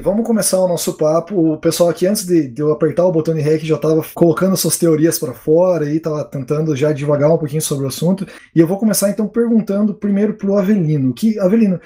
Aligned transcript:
Vamos 0.00 0.24
começar 0.24 0.60
o 0.60 0.68
nosso 0.68 0.96
papo. 0.96 1.54
O 1.54 1.58
pessoal 1.58 1.90
aqui, 1.90 2.06
antes 2.06 2.24
de, 2.24 2.46
de 2.46 2.62
eu 2.62 2.70
apertar 2.70 3.04
o 3.04 3.10
botão 3.10 3.34
de 3.34 3.40
REC, 3.40 3.64
já 3.64 3.74
estava 3.74 4.00
colocando 4.14 4.56
suas 4.56 4.78
teorias 4.78 5.18
para 5.18 5.34
fora 5.34 5.90
e 5.90 5.96
estava 5.96 6.24
tentando 6.24 6.76
já 6.76 6.92
devagar 6.92 7.32
um 7.32 7.36
pouquinho 7.36 7.60
sobre 7.60 7.84
o 7.84 7.88
assunto. 7.88 8.24
E 8.54 8.60
eu 8.60 8.66
vou 8.66 8.78
começar 8.78 9.10
então 9.10 9.26
perguntando 9.26 9.92
primeiro 9.92 10.34
para 10.34 10.48
o 10.48 10.56
Avelino. 10.56 11.12
Que, 11.12 11.36
Avelino, 11.40 11.80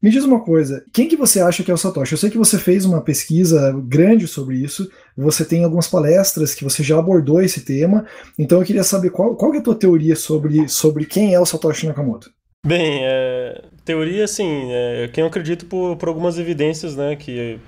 me 0.00 0.10
diz 0.10 0.22
uma 0.22 0.44
coisa, 0.44 0.84
quem 0.92 1.08
que 1.08 1.16
você 1.16 1.40
acha 1.40 1.64
que 1.64 1.70
é 1.72 1.74
o 1.74 1.76
Satoshi? 1.76 2.12
Eu 2.12 2.18
sei 2.18 2.30
que 2.30 2.38
você 2.38 2.56
fez 2.56 2.84
uma 2.84 3.00
pesquisa 3.00 3.74
grande 3.84 4.28
sobre 4.28 4.58
isso, 4.58 4.88
você 5.16 5.44
tem 5.44 5.64
algumas 5.64 5.88
palestras 5.88 6.54
que 6.54 6.62
você 6.62 6.84
já 6.84 6.96
abordou 6.96 7.42
esse 7.42 7.62
tema, 7.62 8.06
então 8.38 8.60
eu 8.60 8.64
queria 8.64 8.84
saber 8.84 9.10
qual, 9.10 9.34
qual 9.34 9.52
é 9.54 9.58
a 9.58 9.62
tua 9.62 9.74
teoria 9.74 10.14
sobre, 10.14 10.68
sobre 10.68 11.04
quem 11.04 11.34
é 11.34 11.40
o 11.40 11.46
Satoshi 11.46 11.88
Nakamoto. 11.88 12.30
Bem, 12.64 12.98
é, 13.04 13.62
teoria, 13.84 14.24
assim, 14.24 14.72
é, 14.72 15.08
quem 15.12 15.22
eu 15.22 15.28
acredito 15.28 15.66
por, 15.66 15.96
por 15.96 16.08
algumas 16.08 16.36
evidências, 16.36 16.96
né, 16.96 17.14
que, 17.14 17.60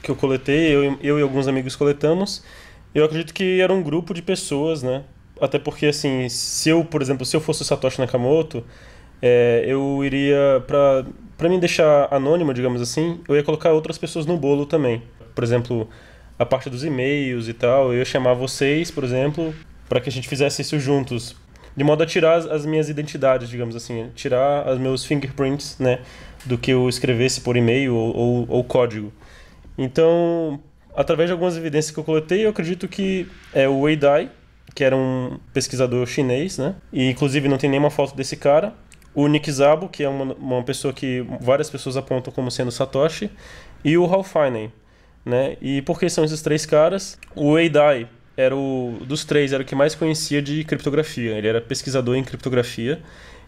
que 0.00 0.08
eu 0.08 0.14
coletei, 0.14 0.72
eu, 0.72 0.96
eu 1.02 1.18
e 1.18 1.22
alguns 1.22 1.48
amigos 1.48 1.74
coletamos, 1.74 2.44
eu 2.94 3.04
acredito 3.04 3.34
que 3.34 3.60
era 3.60 3.74
um 3.74 3.82
grupo 3.82 4.14
de 4.14 4.22
pessoas, 4.22 4.84
né, 4.84 5.02
até 5.40 5.58
porque, 5.58 5.86
assim, 5.86 6.28
se 6.28 6.68
eu, 6.68 6.84
por 6.84 7.02
exemplo, 7.02 7.26
se 7.26 7.36
eu 7.36 7.40
fosse 7.40 7.62
o 7.62 7.64
Satoshi 7.64 7.98
Nakamoto, 7.98 8.64
é, 9.20 9.64
eu 9.66 10.04
iria 10.04 10.62
para 10.64 11.48
me 11.48 11.58
deixar 11.58 12.06
anônimo, 12.14 12.54
digamos 12.54 12.80
assim, 12.80 13.20
eu 13.28 13.34
ia 13.34 13.42
colocar 13.42 13.72
outras 13.72 13.98
pessoas 13.98 14.26
no 14.26 14.36
bolo 14.36 14.64
também. 14.64 15.02
Por 15.34 15.42
exemplo, 15.42 15.88
a 16.38 16.46
parte 16.46 16.70
dos 16.70 16.84
e-mails 16.84 17.48
e 17.48 17.52
tal, 17.52 17.92
eu 17.92 17.98
ia 17.98 18.04
chamar 18.04 18.34
vocês, 18.34 18.92
por 18.92 19.02
exemplo, 19.02 19.52
para 19.88 20.00
que 20.00 20.08
a 20.08 20.12
gente 20.12 20.28
fizesse 20.28 20.62
isso 20.62 20.78
juntos, 20.78 21.34
de 21.76 21.84
modo 21.84 22.02
a 22.02 22.06
tirar 22.06 22.36
as, 22.36 22.46
as 22.46 22.66
minhas 22.66 22.88
identidades, 22.88 23.48
digamos 23.48 23.76
assim, 23.76 24.10
tirar 24.14 24.68
os 24.72 24.78
meus 24.78 25.04
fingerprints, 25.04 25.76
né, 25.78 26.00
do 26.44 26.56
que 26.56 26.70
eu 26.70 26.88
escrevesse 26.88 27.40
por 27.40 27.56
e-mail 27.56 27.94
ou, 27.94 28.16
ou, 28.16 28.46
ou 28.48 28.64
código. 28.64 29.12
Então, 29.76 30.60
através 30.94 31.28
de 31.28 31.32
algumas 31.32 31.56
evidências 31.56 31.92
que 31.92 31.98
eu 31.98 32.04
coletei, 32.04 32.44
eu 32.46 32.50
acredito 32.50 32.88
que 32.88 33.28
é 33.52 33.68
o 33.68 33.80
Wei 33.80 33.96
Dai, 33.96 34.30
que 34.74 34.82
era 34.82 34.96
um 34.96 35.38
pesquisador 35.52 36.06
chinês, 36.06 36.58
né? 36.58 36.74
E 36.92 37.10
inclusive 37.10 37.48
não 37.48 37.58
tem 37.58 37.68
nenhuma 37.68 37.90
foto 37.90 38.14
desse 38.14 38.36
cara 38.36 38.74
o 39.16 39.26
Nick 39.28 39.50
Szabo, 39.50 39.88
que 39.88 40.04
é 40.04 40.08
uma, 40.08 40.34
uma 40.34 40.62
pessoa 40.62 40.92
que 40.92 41.24
várias 41.40 41.70
pessoas 41.70 41.96
apontam 41.96 42.30
como 42.30 42.50
sendo 42.50 42.70
Satoshi, 42.70 43.30
e 43.82 43.96
o 43.96 44.04
Ralph 44.04 44.30
Finney, 44.30 44.70
né? 45.24 45.56
E 45.62 45.80
por 45.80 45.98
que 45.98 46.06
são 46.10 46.22
esses 46.22 46.42
três 46.42 46.66
caras? 46.66 47.18
O 47.34 47.58
Eidai 47.58 48.06
era 48.36 48.54
o 48.54 48.98
dos 49.06 49.24
três 49.24 49.52
era 49.52 49.62
o 49.62 49.66
que 49.66 49.74
mais 49.74 49.94
conhecia 49.94 50.42
de 50.42 50.64
criptografia. 50.64 51.32
Ele 51.32 51.48
era 51.48 51.60
pesquisador 51.60 52.16
em 52.16 52.24
criptografia 52.24 53.00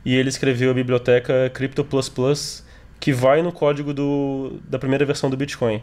e 0.04 0.14
ele 0.14 0.28
escreveu 0.28 0.70
a 0.70 0.74
biblioteca 0.74 1.50
Crypto++, 1.52 1.86
que 2.98 3.12
vai 3.12 3.42
no 3.42 3.52
código 3.52 3.92
do, 3.92 4.60
da 4.68 4.78
primeira 4.78 5.04
versão 5.04 5.28
do 5.28 5.36
Bitcoin. 5.36 5.82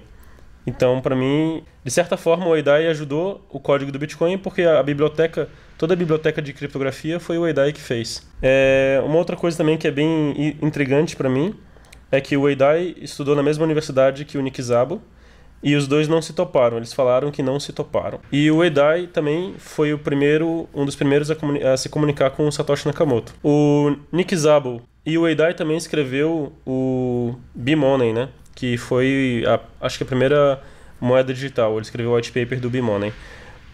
Então, 0.67 0.99
para 0.99 1.15
mim, 1.15 1.63
de 1.83 1.91
certa 1.91 2.17
forma, 2.17 2.47
o 2.47 2.55
Eidai 2.55 2.87
ajudou 2.87 3.45
o 3.51 3.59
código 3.59 3.91
do 3.91 3.99
Bitcoin 3.99 4.37
porque 4.37 4.63
a, 4.63 4.79
a 4.79 4.83
biblioteca 4.83 5.47
Toda 5.77 5.93
a 5.93 5.97
biblioteca 5.97 6.41
de 6.41 6.53
criptografia 6.53 7.19
foi 7.19 7.37
o 7.37 7.45
Eidai 7.45 7.73
que 7.73 7.81
fez. 7.81 8.25
É, 8.41 9.01
uma 9.05 9.17
outra 9.17 9.35
coisa 9.35 9.57
também 9.57 9.77
que 9.77 9.85
é 9.87 9.91
bem 9.91 10.55
intrigante 10.61 11.17
para 11.17 11.29
mim 11.29 11.53
é 12.09 12.21
que 12.21 12.37
o 12.37 12.47
Eidai 12.47 12.95
estudou 13.01 13.35
na 13.35 13.43
mesma 13.43 13.65
universidade 13.65 14.23
que 14.23 14.37
o 14.37 14.41
Nick 14.41 14.61
Szabo 14.63 15.01
e 15.65 15.75
os 15.75 15.87
dois 15.87 16.07
não 16.07 16.21
se 16.21 16.31
toparam. 16.31 16.77
Eles 16.77 16.93
falaram 16.93 17.31
que 17.31 17.41
não 17.41 17.59
se 17.59 17.73
toparam. 17.73 18.19
E 18.31 18.51
o 18.51 18.63
Eidai 18.63 19.07
também 19.07 19.55
foi 19.57 19.91
o 19.91 19.97
primeiro, 19.97 20.69
um 20.71 20.85
dos 20.85 20.95
primeiros 20.95 21.31
a, 21.31 21.35
a 21.73 21.75
se 21.75 21.89
comunicar 21.89 22.29
com 22.29 22.47
o 22.47 22.51
Satoshi 22.51 22.85
Nakamoto. 22.85 23.33
O 23.43 23.95
Nick 24.11 24.37
Szabo 24.37 24.83
e 25.03 25.17
o 25.17 25.27
Eidai 25.27 25.55
também 25.55 25.75
escreveu 25.75 26.53
o 26.67 27.33
B-Money, 27.55 28.13
né? 28.13 28.29
Que 28.53 28.77
foi, 28.77 29.43
a, 29.47 29.59
acho 29.87 29.97
que 29.97 30.03
a 30.03 30.05
primeira 30.05 30.61
moeda 31.01 31.33
digital. 31.33 31.73
Ele 31.73 31.81
escreveu 31.81 32.11
o 32.11 32.15
white 32.15 32.31
paper 32.31 32.59
do 32.59 32.69
B-Money. 32.69 33.11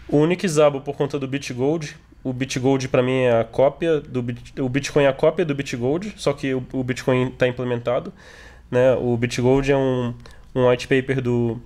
O 0.08 0.24
Nick 0.24 0.48
Szabo 0.48 0.80
por 0.80 0.96
conta 0.96 1.18
do 1.18 1.28
BitGold. 1.28 1.94
O 2.24 2.32
BitGold 2.32 2.88
para 2.88 3.02
mim 3.02 3.20
é 3.24 3.40
a 3.40 3.44
cópia 3.44 4.00
do 4.00 4.24
o 4.60 4.68
Bitcoin 4.68 5.04
é 5.04 5.08
a 5.08 5.12
cópia 5.12 5.44
do 5.44 5.54
BitGold, 5.54 6.14
só 6.16 6.32
que 6.32 6.54
o, 6.54 6.64
o 6.72 6.84
Bitcoin 6.84 7.28
está 7.28 7.48
implementado, 7.48 8.12
né? 8.70 8.94
O 8.94 9.16
BitGold 9.16 9.70
é 9.72 9.76
um 9.76 10.14
um 10.54 10.68
white 10.68 10.86
paper 10.86 11.20
do 11.20 11.60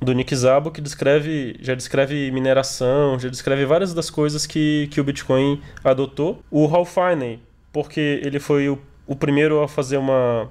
do 0.00 0.12
Nick 0.12 0.34
Szabo 0.34 0.70
que 0.70 0.80
descreve 0.80 1.56
já 1.60 1.74
descreve 1.74 2.30
mineração, 2.30 3.18
já 3.18 3.28
descreve 3.28 3.64
várias 3.66 3.92
das 3.92 4.10
coisas 4.10 4.46
que, 4.46 4.88
que 4.90 5.00
o 5.00 5.04
Bitcoin 5.04 5.60
adotou. 5.82 6.42
O 6.50 6.66
Ralph 6.66 6.94
Finney, 6.94 7.40
porque 7.72 8.20
ele 8.24 8.38
foi 8.38 8.68
o, 8.68 8.78
o 9.06 9.16
primeiro 9.16 9.62
a 9.62 9.68
fazer 9.68 9.96
uma 9.96 10.50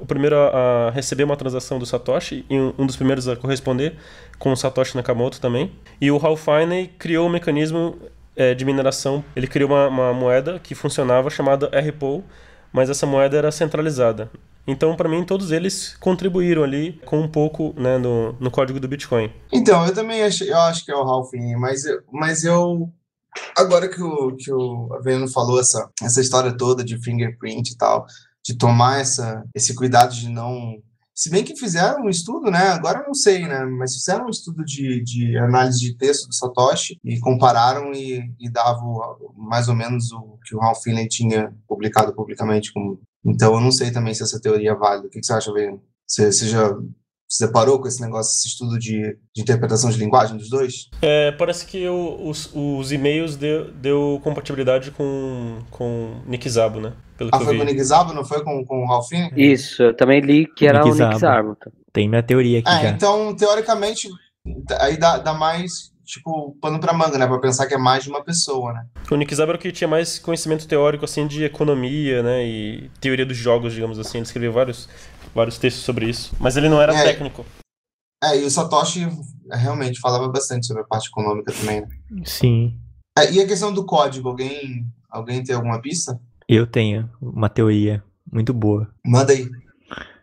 o 0.00 0.06
primeiro 0.06 0.36
a, 0.36 0.90
receber 0.94 1.24
uma 1.24 1.36
transação 1.36 1.78
do 1.78 1.84
Satoshi 1.84 2.44
e 2.48 2.58
um, 2.58 2.86
dos 2.86 2.96
primeiros 2.96 3.28
a 3.28 3.36
corresponder 3.36 3.96
com 4.38 4.52
o 4.52 4.56
Satoshi 4.56 4.96
Nakamoto 4.96 5.40
também. 5.40 5.72
E 6.00 6.10
o 6.10 6.16
Ralph 6.16 6.44
Finney 6.44 6.88
criou 6.98 7.26
um 7.26 7.30
mecanismo 7.30 7.98
é, 8.36 8.54
de 8.54 8.64
mineração. 8.64 9.24
Ele 9.34 9.46
criou 9.46 9.70
uma, 9.70 9.88
uma 9.88 10.12
moeda 10.12 10.58
que 10.58 10.74
funcionava 10.74 11.28
chamada 11.28 11.66
RPO, 11.66 12.24
mas 12.72 12.88
essa 12.88 13.04
moeda 13.04 13.36
era 13.36 13.50
centralizada. 13.50 14.30
Então, 14.68 14.94
para 14.94 15.08
mim, 15.08 15.24
todos 15.24 15.50
eles 15.50 15.96
contribuíram 15.96 16.62
ali 16.62 17.00
com 17.06 17.20
um 17.20 17.28
pouco 17.28 17.74
né, 17.74 17.96
no, 17.96 18.34
no 18.34 18.50
código 18.50 18.78
do 18.78 18.86
Bitcoin. 18.86 19.32
Então, 19.50 19.86
eu 19.86 19.94
também 19.94 20.22
acho, 20.22 20.44
eu 20.44 20.58
acho 20.58 20.84
que 20.84 20.92
é 20.92 20.94
o 20.94 21.04
Ralph 21.04 21.30
mas, 21.58 21.82
mas 22.12 22.44
eu 22.44 22.92
agora 23.56 23.88
que 23.88 24.02
o, 24.02 24.36
que 24.36 24.52
o 24.52 24.92
Aveno 24.94 25.28
falou 25.28 25.58
essa, 25.60 25.90
essa 26.02 26.20
história 26.20 26.56
toda 26.56 26.84
de 26.84 27.02
fingerprint 27.02 27.70
e 27.70 27.76
tal, 27.76 28.06
de 28.44 28.56
tomar 28.56 29.00
essa, 29.00 29.42
esse 29.54 29.74
cuidado 29.74 30.14
de 30.14 30.28
não. 30.28 30.76
Se 31.14 31.30
bem 31.30 31.42
que 31.42 31.56
fizeram 31.56 32.04
um 32.04 32.08
estudo, 32.08 32.48
né? 32.48 32.68
Agora 32.68 33.00
eu 33.00 33.06
não 33.06 33.14
sei, 33.14 33.46
né? 33.48 33.64
Mas 33.64 33.94
fizeram 33.94 34.26
um 34.26 34.30
estudo 34.30 34.64
de, 34.64 35.02
de 35.02 35.36
análise 35.38 35.80
de 35.80 35.96
texto 35.96 36.28
do 36.28 36.34
Satoshi 36.34 36.96
e 37.04 37.18
compararam 37.18 37.92
e, 37.92 38.22
e 38.38 38.48
davam 38.48 38.94
mais 39.36 39.68
ou 39.68 39.74
menos 39.74 40.12
o 40.12 40.38
que 40.44 40.54
o 40.54 40.60
Ralph 40.60 40.82
Finney 40.82 41.08
tinha 41.08 41.52
publicado 41.66 42.14
publicamente. 42.14 42.72
Como... 42.72 43.00
Então 43.24 43.54
eu 43.54 43.60
não 43.60 43.70
sei 43.70 43.90
também 43.90 44.14
se 44.14 44.22
essa 44.22 44.40
teoria 44.40 44.72
é 44.72 44.74
válida. 44.74 45.08
O 45.08 45.10
que, 45.10 45.20
que 45.20 45.26
você 45.26 45.32
acha, 45.32 45.52
Verino? 45.52 45.82
Você, 46.06 46.32
você 46.32 46.48
já 46.48 46.74
se 47.28 47.46
deparou 47.46 47.78
com 47.78 47.86
esse 47.86 48.00
negócio, 48.00 48.30
esse 48.30 48.48
estudo 48.48 48.78
de, 48.78 49.18
de 49.34 49.42
interpretação 49.42 49.90
de 49.90 49.98
linguagem 49.98 50.36
dos 50.36 50.48
dois? 50.48 50.88
É, 51.02 51.30
parece 51.32 51.66
que 51.66 51.86
o, 51.86 52.26
os, 52.28 52.50
os 52.54 52.90
e-mails 52.90 53.36
deu, 53.36 53.70
deu 53.70 54.18
compatibilidade 54.24 54.90
com, 54.92 55.58
com 55.70 56.22
Nick 56.26 56.48
Szabo, 56.48 56.80
né? 56.80 56.94
Pelo 57.18 57.30
ah, 57.32 57.40
foi 57.40 57.56
com 57.56 57.62
o 57.62 57.66
Nick 57.66 57.84
Szabo, 57.84 58.14
não 58.14 58.24
foi 58.24 58.42
com, 58.42 58.64
com 58.64 58.82
o 58.82 58.86
Ralphine? 58.86 59.30
Isso, 59.36 59.82
eu 59.82 59.94
também 59.94 60.20
li 60.20 60.46
que 60.46 60.66
era 60.66 60.82
Nick 60.82 60.90
o 60.90 61.06
Nick 61.06 61.20
Szabo. 61.20 61.56
Tem 61.92 62.08
minha 62.08 62.22
teoria 62.22 62.60
aqui 62.60 62.70
é, 62.70 62.82
já. 62.82 62.88
Então, 62.90 63.36
teoricamente, 63.36 64.08
aí 64.80 64.96
dá, 64.96 65.18
dá 65.18 65.34
mais 65.34 65.92
tipo, 66.08 66.56
pano 66.60 66.80
pra 66.80 66.94
manga, 66.94 67.18
né? 67.18 67.26
Pra 67.26 67.38
pensar 67.38 67.66
que 67.66 67.74
é 67.74 67.78
mais 67.78 68.04
de 68.04 68.10
uma 68.10 68.24
pessoa, 68.24 68.72
né? 68.72 68.86
O 69.10 69.14
Nick 69.14 69.34
o 69.34 69.58
que 69.58 69.70
tinha 69.70 69.86
mais 69.86 70.18
conhecimento 70.18 70.66
teórico, 70.66 71.04
assim, 71.04 71.26
de 71.26 71.44
economia, 71.44 72.22
né? 72.22 72.46
E 72.46 72.90
teoria 73.00 73.26
dos 73.26 73.36
jogos, 73.36 73.74
digamos 73.74 73.98
assim. 73.98 74.18
Ele 74.18 74.26
escreveu 74.26 74.52
vários 74.52 74.88
vários 75.34 75.58
textos 75.58 75.84
sobre 75.84 76.08
isso. 76.08 76.34
Mas 76.40 76.56
ele 76.56 76.68
não 76.68 76.80
era 76.80 76.94
é, 76.94 77.04
técnico. 77.04 77.44
É, 78.24 78.40
e 78.40 78.44
o 78.44 78.50
Satoshi 78.50 79.06
realmente 79.52 80.00
falava 80.00 80.28
bastante 80.28 80.66
sobre 80.66 80.82
a 80.82 80.86
parte 80.86 81.08
econômica 81.08 81.52
também. 81.52 81.82
Né? 81.82 81.88
Sim. 82.24 82.78
É, 83.16 83.30
e 83.30 83.40
a 83.40 83.46
questão 83.46 83.72
do 83.72 83.84
código, 83.84 84.28
alguém, 84.28 84.86
alguém 85.10 85.44
tem 85.44 85.54
alguma 85.54 85.80
pista? 85.80 86.18
Eu 86.48 86.66
tenho 86.66 87.08
uma 87.20 87.50
teoria 87.50 88.02
muito 88.32 88.54
boa. 88.54 88.88
Manda 89.06 89.32
aí. 89.32 89.48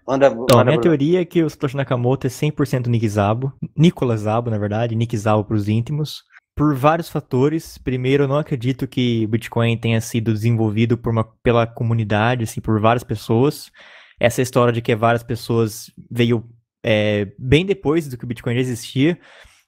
Manda, 0.07 0.27
então, 0.27 0.59
a 0.59 0.63
minha 0.63 0.79
teoria 0.79 1.21
é 1.21 1.25
que 1.25 1.43
o 1.43 1.49
Satoshi 1.49 1.75
Nakamoto 1.75 2.27
é 2.27 2.29
100% 2.29 2.87
Nick 2.87 3.09
Szabo, 3.09 3.51
Nicolas 3.75 4.21
Szabo, 4.21 4.51
na 4.51 4.57
verdade, 4.57 4.95
Nick 4.95 5.17
Szabo 5.17 5.43
para 5.43 5.55
os 5.55 5.67
íntimos, 5.67 6.23
por 6.55 6.75
vários 6.75 7.09
fatores. 7.09 7.77
Primeiro, 7.79 8.25
eu 8.25 8.27
não 8.27 8.37
acredito 8.37 8.87
que 8.87 9.25
o 9.25 9.27
Bitcoin 9.27 9.77
tenha 9.77 9.99
sido 9.99 10.31
desenvolvido 10.31 10.97
por 10.97 11.11
uma, 11.11 11.23
pela 11.41 11.65
comunidade, 11.65 12.43
assim, 12.43 12.61
por 12.61 12.79
várias 12.79 13.03
pessoas 13.03 13.71
essa 14.19 14.41
história 14.41 14.73
de 14.73 14.81
que 14.81 14.95
várias 14.95 15.23
pessoas 15.23 15.91
veio 16.09 16.43
é, 16.83 17.31
bem 17.37 17.65
depois 17.65 18.07
do 18.07 18.17
que 18.17 18.23
o 18.23 18.27
Bitcoin 18.27 18.55
já 18.55 18.61
existia, 18.61 19.19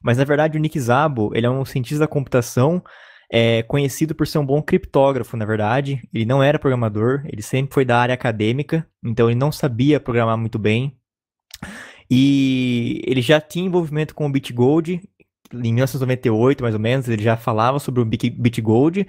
mas 0.02 0.18
na 0.18 0.24
verdade 0.24 0.58
o 0.58 0.62
Nick 0.62 0.80
Szabo, 0.80 1.32
ele 1.34 1.46
é 1.46 1.50
um 1.50 1.66
cientista 1.66 2.00
da 2.00 2.08
computação 2.08 2.84
é, 3.32 3.64
conhecido 3.64 4.16
por 4.16 4.28
ser 4.28 4.38
um 4.40 4.46
bom 4.46 4.62
criptógrafo, 4.62 5.36
na 5.38 5.46
verdade. 5.46 6.02
Ele 6.14 6.26
não 6.26 6.42
era 6.42 6.60
programador, 6.60 7.24
ele 7.26 7.42
sempre 7.42 7.74
foi 7.74 7.86
da 7.86 7.98
área 7.98 8.14
acadêmica, 8.14 8.88
então 9.04 9.30
ele 9.30 9.40
não 9.40 9.52
sabia 9.52 10.00
programar 10.00 10.38
muito 10.38 10.58
bem. 10.58 10.98
E 12.10 13.02
ele 13.06 13.22
já 13.22 13.42
tinha 13.42 13.66
envolvimento 13.66 14.16
com 14.16 14.26
o 14.26 14.32
BitGold, 14.32 15.02
em 15.54 15.74
1998, 15.74 16.62
mais 16.62 16.76
ou 16.76 16.80
menos, 16.80 17.08
ele 17.08 17.24
já 17.24 17.38
falava 17.38 17.80
sobre 17.80 18.02
o 18.02 18.06
BitGold, 18.06 19.08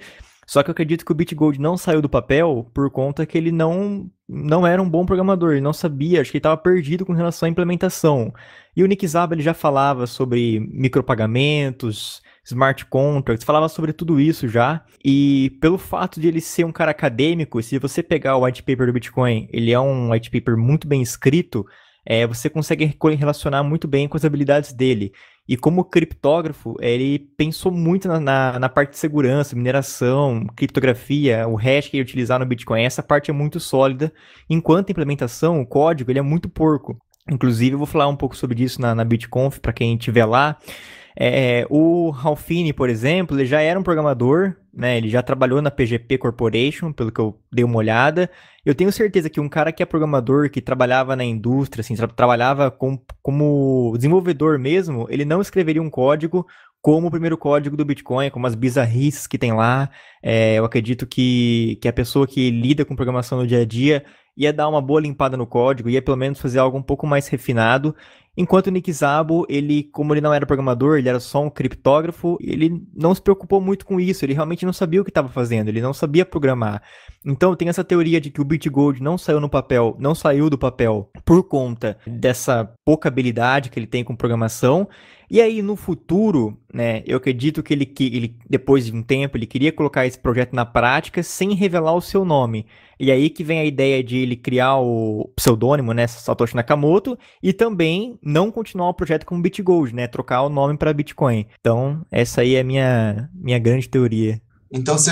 só 0.49 0.63
que 0.63 0.69
eu 0.69 0.71
acredito 0.71 1.05
que 1.05 1.11
o 1.11 1.15
BitGold 1.15 1.61
não 1.61 1.77
saiu 1.77 2.01
do 2.01 2.09
papel 2.09 2.69
por 2.73 2.89
conta 2.89 3.23
que 3.23 3.37
ele 3.37 3.51
não, 3.51 4.09
não 4.27 4.65
era 4.65 4.81
um 4.81 4.89
bom 4.89 5.05
programador, 5.05 5.51
ele 5.51 5.61
não 5.61 5.73
sabia, 5.73 6.21
acho 6.21 6.31
que 6.31 6.37
ele 6.37 6.39
estava 6.39 6.57
perdido 6.57 7.05
com 7.05 7.13
relação 7.13 7.45
à 7.45 7.49
implementação. 7.49 8.33
E 8.75 8.83
o 8.83 8.87
Nick 8.87 9.07
Szabo 9.07 9.35
ele 9.35 9.43
já 9.43 9.53
falava 9.53 10.07
sobre 10.07 10.59
micropagamentos, 10.71 12.21
smart 12.51 12.85
contracts, 12.85 13.45
falava 13.45 13.69
sobre 13.69 13.93
tudo 13.93 14.19
isso 14.19 14.47
já. 14.47 14.83
E 15.03 15.57
pelo 15.61 15.77
fato 15.77 16.19
de 16.19 16.27
ele 16.27 16.41
ser 16.41 16.65
um 16.65 16.71
cara 16.71 16.91
acadêmico, 16.91 17.61
se 17.61 17.79
você 17.79 18.03
pegar 18.03 18.35
o 18.35 18.43
white 18.43 18.63
paper 18.63 18.87
do 18.87 18.93
Bitcoin, 18.93 19.47
ele 19.51 19.71
é 19.71 19.79
um 19.79 20.11
white 20.11 20.29
paper 20.29 20.57
muito 20.57 20.87
bem 20.87 21.01
escrito, 21.01 21.65
é, 22.05 22.25
você 22.25 22.49
consegue 22.49 22.97
relacionar 23.17 23.63
muito 23.63 23.87
bem 23.87 24.07
com 24.07 24.17
as 24.17 24.25
habilidades 24.25 24.73
dele. 24.73 25.11
E 25.47 25.57
como 25.57 25.83
criptógrafo, 25.83 26.75
ele 26.79 27.19
pensou 27.35 27.71
muito 27.71 28.07
na, 28.07 28.19
na, 28.19 28.59
na, 28.59 28.69
parte 28.69 28.91
de 28.91 28.99
segurança, 28.99 29.55
mineração, 29.55 30.45
criptografia, 30.55 31.47
o 31.47 31.55
hash 31.55 31.87
que 31.87 31.97
ele 31.97 32.03
utilizar 32.03 32.39
no 32.39 32.45
Bitcoin. 32.45 32.83
Essa 32.83 33.01
parte 33.01 33.31
é 33.31 33.33
muito 33.33 33.59
sólida, 33.59 34.13
enquanto 34.49 34.89
a 34.89 34.91
implementação, 34.91 35.59
o 35.59 35.65
código, 35.65 36.11
ele 36.11 36.19
é 36.19 36.23
muito 36.23 36.47
porco. 36.47 36.97
Inclusive, 37.31 37.73
eu 37.73 37.77
vou 37.77 37.87
falar 37.87 38.07
um 38.07 38.15
pouco 38.15 38.35
sobre 38.35 38.63
isso 38.63 38.81
na, 38.81 38.93
na 38.93 39.03
BitConf, 39.03 39.59
para 39.59 39.73
quem 39.73 39.95
estiver 39.95 40.25
lá. 40.25 40.57
É, 41.21 41.67
o 41.69 42.11
Ralfini, 42.11 42.71
por 42.71 42.89
exemplo, 42.89 43.35
ele 43.37 43.45
já 43.45 43.59
era 43.59 43.77
um 43.77 43.83
programador, 43.83 44.55
né? 44.73 44.97
Ele 44.97 45.09
já 45.09 45.21
trabalhou 45.21 45.61
na 45.61 45.69
PGP 45.69 46.17
Corporation, 46.17 46.93
pelo 46.93 47.11
que 47.11 47.19
eu 47.19 47.37
dei 47.51 47.65
uma 47.65 47.75
olhada. 47.75 48.31
Eu 48.65 48.73
tenho 48.73 48.89
certeza 48.89 49.29
que 49.29 49.41
um 49.41 49.49
cara 49.49 49.73
que 49.73 49.83
é 49.83 49.85
programador, 49.85 50.49
que 50.49 50.61
trabalhava 50.61 51.17
na 51.17 51.25
indústria, 51.25 51.81
assim, 51.81 51.93
tra 51.93 52.07
trabalhava 52.07 52.71
com, 52.71 52.97
como 53.21 53.93
desenvolvedor 53.97 54.57
mesmo, 54.57 55.07
ele 55.09 55.25
não 55.25 55.41
escreveria 55.41 55.81
um 55.81 55.89
código 55.89 56.47
como 56.81 57.07
o 57.07 57.11
primeiro 57.11 57.37
código 57.37 57.75
do 57.75 57.83
Bitcoin, 57.83 58.29
como 58.29 58.47
as 58.47 58.55
bizarrices 58.55 59.27
que 59.27 59.37
tem 59.37 59.51
lá. 59.51 59.89
É, 60.23 60.55
eu 60.55 60.63
acredito 60.63 61.05
que, 61.05 61.77
que 61.81 61.87
a 61.89 61.93
pessoa 61.93 62.25
que 62.25 62.49
lida 62.49 62.85
com 62.85 62.95
programação 62.95 63.39
no 63.39 63.47
dia 63.47 63.61
a 63.61 63.65
dia 63.65 64.05
ia 64.35 64.53
dar 64.53 64.67
uma 64.67 64.81
boa 64.81 65.01
limpada 65.01 65.35
no 65.35 65.45
código, 65.45 65.89
ia 65.89 66.01
pelo 66.01 66.17
menos 66.17 66.39
fazer 66.39 66.59
algo 66.59 66.77
um 66.77 66.83
pouco 66.83 67.05
mais 67.05 67.27
refinado. 67.27 67.95
Enquanto 68.37 68.67
o 68.67 68.71
Nick 68.71 68.93
Szabo, 68.93 69.45
ele, 69.49 69.83
como 69.91 70.13
ele 70.13 70.21
não 70.21 70.33
era 70.33 70.45
programador, 70.45 70.97
ele 70.97 71.09
era 71.09 71.19
só 71.19 71.43
um 71.43 71.49
criptógrafo, 71.49 72.37
ele 72.39 72.81
não 72.95 73.13
se 73.13 73.21
preocupou 73.21 73.59
muito 73.59 73.85
com 73.85 73.99
isso, 73.99 74.23
ele 74.23 74.33
realmente 74.33 74.65
não 74.65 74.71
sabia 74.71 75.01
o 75.01 75.03
que 75.03 75.11
estava 75.11 75.27
fazendo, 75.27 75.67
ele 75.67 75.81
não 75.81 75.93
sabia 75.93 76.25
programar. 76.25 76.81
Então 77.25 77.53
tem 77.53 77.67
essa 77.67 77.83
teoria 77.83 78.21
de 78.21 78.29
que 78.29 78.39
o 78.39 78.45
BitGold 78.45 79.03
não 79.03 79.17
saiu 79.17 79.41
no 79.41 79.49
papel, 79.49 79.93
não 79.99 80.15
saiu 80.15 80.49
do 80.49 80.57
papel 80.57 81.09
por 81.25 81.43
conta 81.43 81.97
dessa 82.07 82.71
pouca 82.85 83.09
habilidade 83.09 83.69
que 83.69 83.77
ele 83.77 83.87
tem 83.87 84.05
com 84.05 84.15
programação. 84.15 84.87
E 85.29 85.41
aí 85.41 85.61
no 85.61 85.75
futuro, 85.75 86.57
né, 86.73 87.03
eu 87.05 87.17
acredito 87.17 87.61
que 87.61 87.73
ele, 87.73 87.85
que 87.85 88.05
ele 88.05 88.37
depois 88.49 88.85
de 88.85 88.95
um 88.95 89.03
tempo, 89.03 89.35
ele 89.35 89.45
queria 89.45 89.73
colocar 89.73 90.05
esse 90.05 90.17
projeto 90.17 90.55
na 90.55 90.65
prática 90.65 91.21
sem 91.21 91.53
revelar 91.53 91.93
o 91.93 92.01
seu 92.01 92.23
nome. 92.23 92.65
E 92.99 93.11
aí 93.11 93.29
que 93.29 93.43
vem 93.43 93.59
a 93.59 93.65
ideia 93.65 94.03
de 94.03 94.17
ele 94.17 94.35
criar 94.35 94.77
o 94.77 95.31
pseudônimo, 95.35 95.93
né, 95.93 96.05
Satoshi 96.05 96.55
Nakamoto, 96.55 97.17
e 97.41 97.53
também 97.53 98.19
não 98.21 98.51
continuar 98.51 98.89
o 98.89 98.93
projeto 98.93 99.25
como 99.25 99.41
BitGold, 99.41 99.95
né, 99.95 100.07
trocar 100.07 100.41
o 100.41 100.49
nome 100.49 100.77
para 100.77 100.93
Bitcoin. 100.93 101.45
Então, 101.59 102.05
essa 102.11 102.41
aí 102.41 102.55
é 102.55 102.59
a 102.59 102.63
minha, 102.63 103.29
minha 103.33 103.57
grande 103.57 103.87
teoria. 103.87 104.41
Então 104.71 104.99
você 104.99 105.11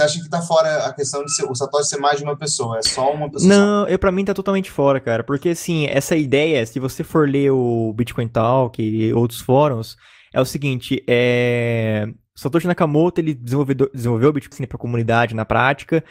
acha 0.00 0.22
que 0.22 0.28
tá 0.28 0.40
fora 0.40 0.86
a 0.86 0.92
questão 0.92 1.24
de 1.24 1.34
ser, 1.34 1.44
o 1.44 1.54
Satoshi 1.56 1.88
ser 1.88 1.98
mais 1.98 2.18
de 2.18 2.24
uma 2.24 2.36
pessoa, 2.36 2.78
é 2.78 2.82
só 2.82 3.12
uma 3.12 3.28
pessoa? 3.28 3.52
Não, 3.52 3.88
eu 3.88 3.98
para 3.98 4.12
mim 4.12 4.24
tá 4.24 4.32
totalmente 4.32 4.70
fora, 4.70 5.00
cara, 5.00 5.24
porque 5.24 5.48
assim, 5.48 5.86
essa 5.86 6.14
ideia, 6.14 6.64
se 6.64 6.78
você 6.78 7.02
for 7.02 7.28
ler 7.28 7.50
o 7.50 7.92
Bitcoin 7.94 8.28
Talk 8.28 8.80
e 8.80 9.12
outros 9.12 9.40
fóruns, 9.40 9.96
é 10.32 10.40
o 10.40 10.44
seguinte, 10.44 11.02
é 11.08 12.06
Satoshi 12.36 12.68
Nakamoto, 12.68 13.20
ele 13.20 13.34
desenvolveu, 13.34 13.90
desenvolveu 13.92 14.28
o 14.28 14.32
Bitcoin 14.32 14.66
para 14.68 14.76
a 14.76 14.78
comunidade 14.78 15.34
na 15.34 15.44
prática, 15.44 16.04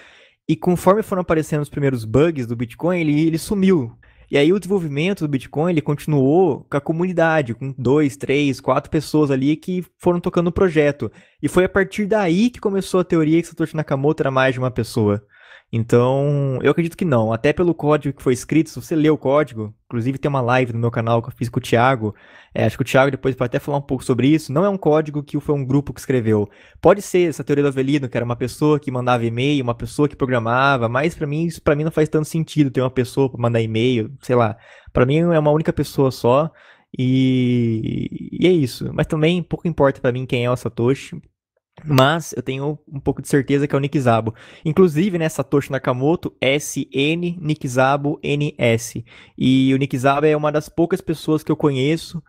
e 0.47 0.56
conforme 0.56 1.01
foram 1.01 1.21
aparecendo 1.21 1.62
os 1.62 1.69
primeiros 1.69 2.06
bugs 2.06 2.45
do 2.45 2.56
Bitcoin, 2.56 3.00
ele, 3.00 3.27
ele 3.27 3.38
sumiu. 3.38 3.97
E 4.30 4.38
aí 4.38 4.51
o 4.51 4.59
desenvolvimento 4.59 5.21
do 5.21 5.27
Bitcoin 5.27 5.71
ele 5.71 5.81
continuou 5.81 6.65
com 6.69 6.77
a 6.77 6.81
comunidade, 6.81 7.53
com 7.53 7.74
dois, 7.77 8.18
três, 8.18 8.59
quatro 8.59 8.89
pessoas 8.89 9.30
ali 9.30 9.56
que 9.56 9.86
foram 10.00 10.19
tocando 10.19 10.47
o 10.47 10.51
projeto. 10.51 11.12
E 11.42 11.47
foi 11.47 11.65
a 11.65 11.69
partir 11.69 12.06
daí 12.06 12.50
que 12.50 12.59
começou 12.59 13.00
a 13.00 13.03
teoria 13.03 13.42
que 13.42 13.47
Satoshi 13.47 13.75
Nakamoto 13.75 14.24
era 14.24 14.31
mais 14.31 14.53
de 14.53 14.59
uma 14.59 14.71
pessoa. 14.71 15.24
Então, 15.77 16.57
eu 16.62 16.72
acredito 16.72 16.95
que 16.95 17.04
não. 17.04 17.33
Até 17.33 17.51
pelo 17.51 17.75
código 17.75 18.16
que 18.16 18.24
foi 18.24 18.31
escrito, 18.31 18.69
se 18.69 18.81
você 18.81 18.95
ler 18.95 19.10
o 19.10 19.18
código, 19.18 19.75
inclusive 19.88 20.18
tem 20.18 20.30
uma 20.30 20.39
live 20.39 20.72
no 20.72 20.80
meu 20.80 20.89
canal 20.89 21.22
que 21.22 21.27
eu 21.27 21.33
fiz 21.33 21.50
com 21.50 21.60
o 21.60 21.62
Thiago. 21.62 22.16
É, 22.54 22.63
acho 22.66 22.77
que 22.77 22.81
o 22.81 22.86
Thiago 22.86 23.12
depois 23.12 23.36
pode 23.36 23.48
até 23.48 23.60
falar 23.60 23.80
um 23.80 23.81
pouco 23.81 24.01
sobre 24.01 24.30
isso. 24.30 24.54
Não 24.54 24.63
é 24.63 24.69
um 24.69 24.77
código 24.77 25.22
que 25.22 25.38
foi 25.38 25.54
um 25.54 25.66
grupo 25.66 25.94
que 25.94 26.00
escreveu. 26.00 26.50
Pode 26.80 27.01
ser 27.01 27.27
essa 27.27 27.44
teoria 27.44 27.62
do 27.62 27.68
Avelino, 27.68 28.07
que 28.07 28.16
era 28.16 28.25
uma 28.25 28.38
pessoa 28.38 28.80
que 28.80 28.89
mandava 28.89 29.25
e-mail, 29.25 29.62
uma 29.66 29.75
pessoa 29.75 30.07
que 30.07 30.16
programava, 30.16 30.88
mas 30.88 31.13
para 31.13 31.27
mim 31.27 31.44
isso 31.44 31.62
para 31.62 31.75
mim 31.75 31.83
não 31.83 31.92
faz 31.92 32.07
tanto 32.07 32.25
sentido 32.30 32.72
ter 32.72 32.80
uma 32.80 32.89
pessoa 32.89 33.30
para 33.30 33.42
mandar 33.42 33.62
e-mail, 33.62 34.10
sei 34.22 34.38
lá. 34.38 34.56
Para 34.94 35.06
mim 35.06 35.18
é 35.18 35.39
uma 35.39 35.51
única 35.51 35.74
pessoa 35.74 36.10
só. 36.10 36.50
E, 36.98 38.30
e 38.31 38.48
é 38.48 38.51
isso. 38.51 38.89
Mas 38.94 39.07
também 39.07 39.44
pouco 39.44 39.68
importa 39.68 40.00
para 40.00 40.13
mim 40.13 40.25
quem 40.25 40.45
é 40.45 40.50
o 40.50 40.56
Satoshi. 40.56 41.22
Mas 41.85 42.33
eu 42.35 42.41
tenho 42.41 42.79
um 42.87 42.99
pouco 42.99 43.21
de 43.21 43.27
certeza 43.27 43.67
que 43.67 43.75
é 43.75 43.77
o 43.77 43.81
Nick 43.81 43.99
Szabo. 43.99 44.33
Inclusive, 44.63 45.17
né, 45.17 45.29
Satoshi 45.29 45.71
Nakamoto, 45.71 46.35
SN 46.41 47.37
Nick 47.39 47.67
Szabo 47.67 48.19
NS. 48.23 49.03
E 49.37 49.73
o 49.73 49.77
Nick 49.77 49.97
Szabo 49.97 50.25
é 50.25 50.35
uma 50.35 50.51
das 50.51 50.67
poucas 50.67 51.01
pessoas 51.01 51.43
que 51.43 51.51
eu 51.51 51.55
conheço 51.55 52.21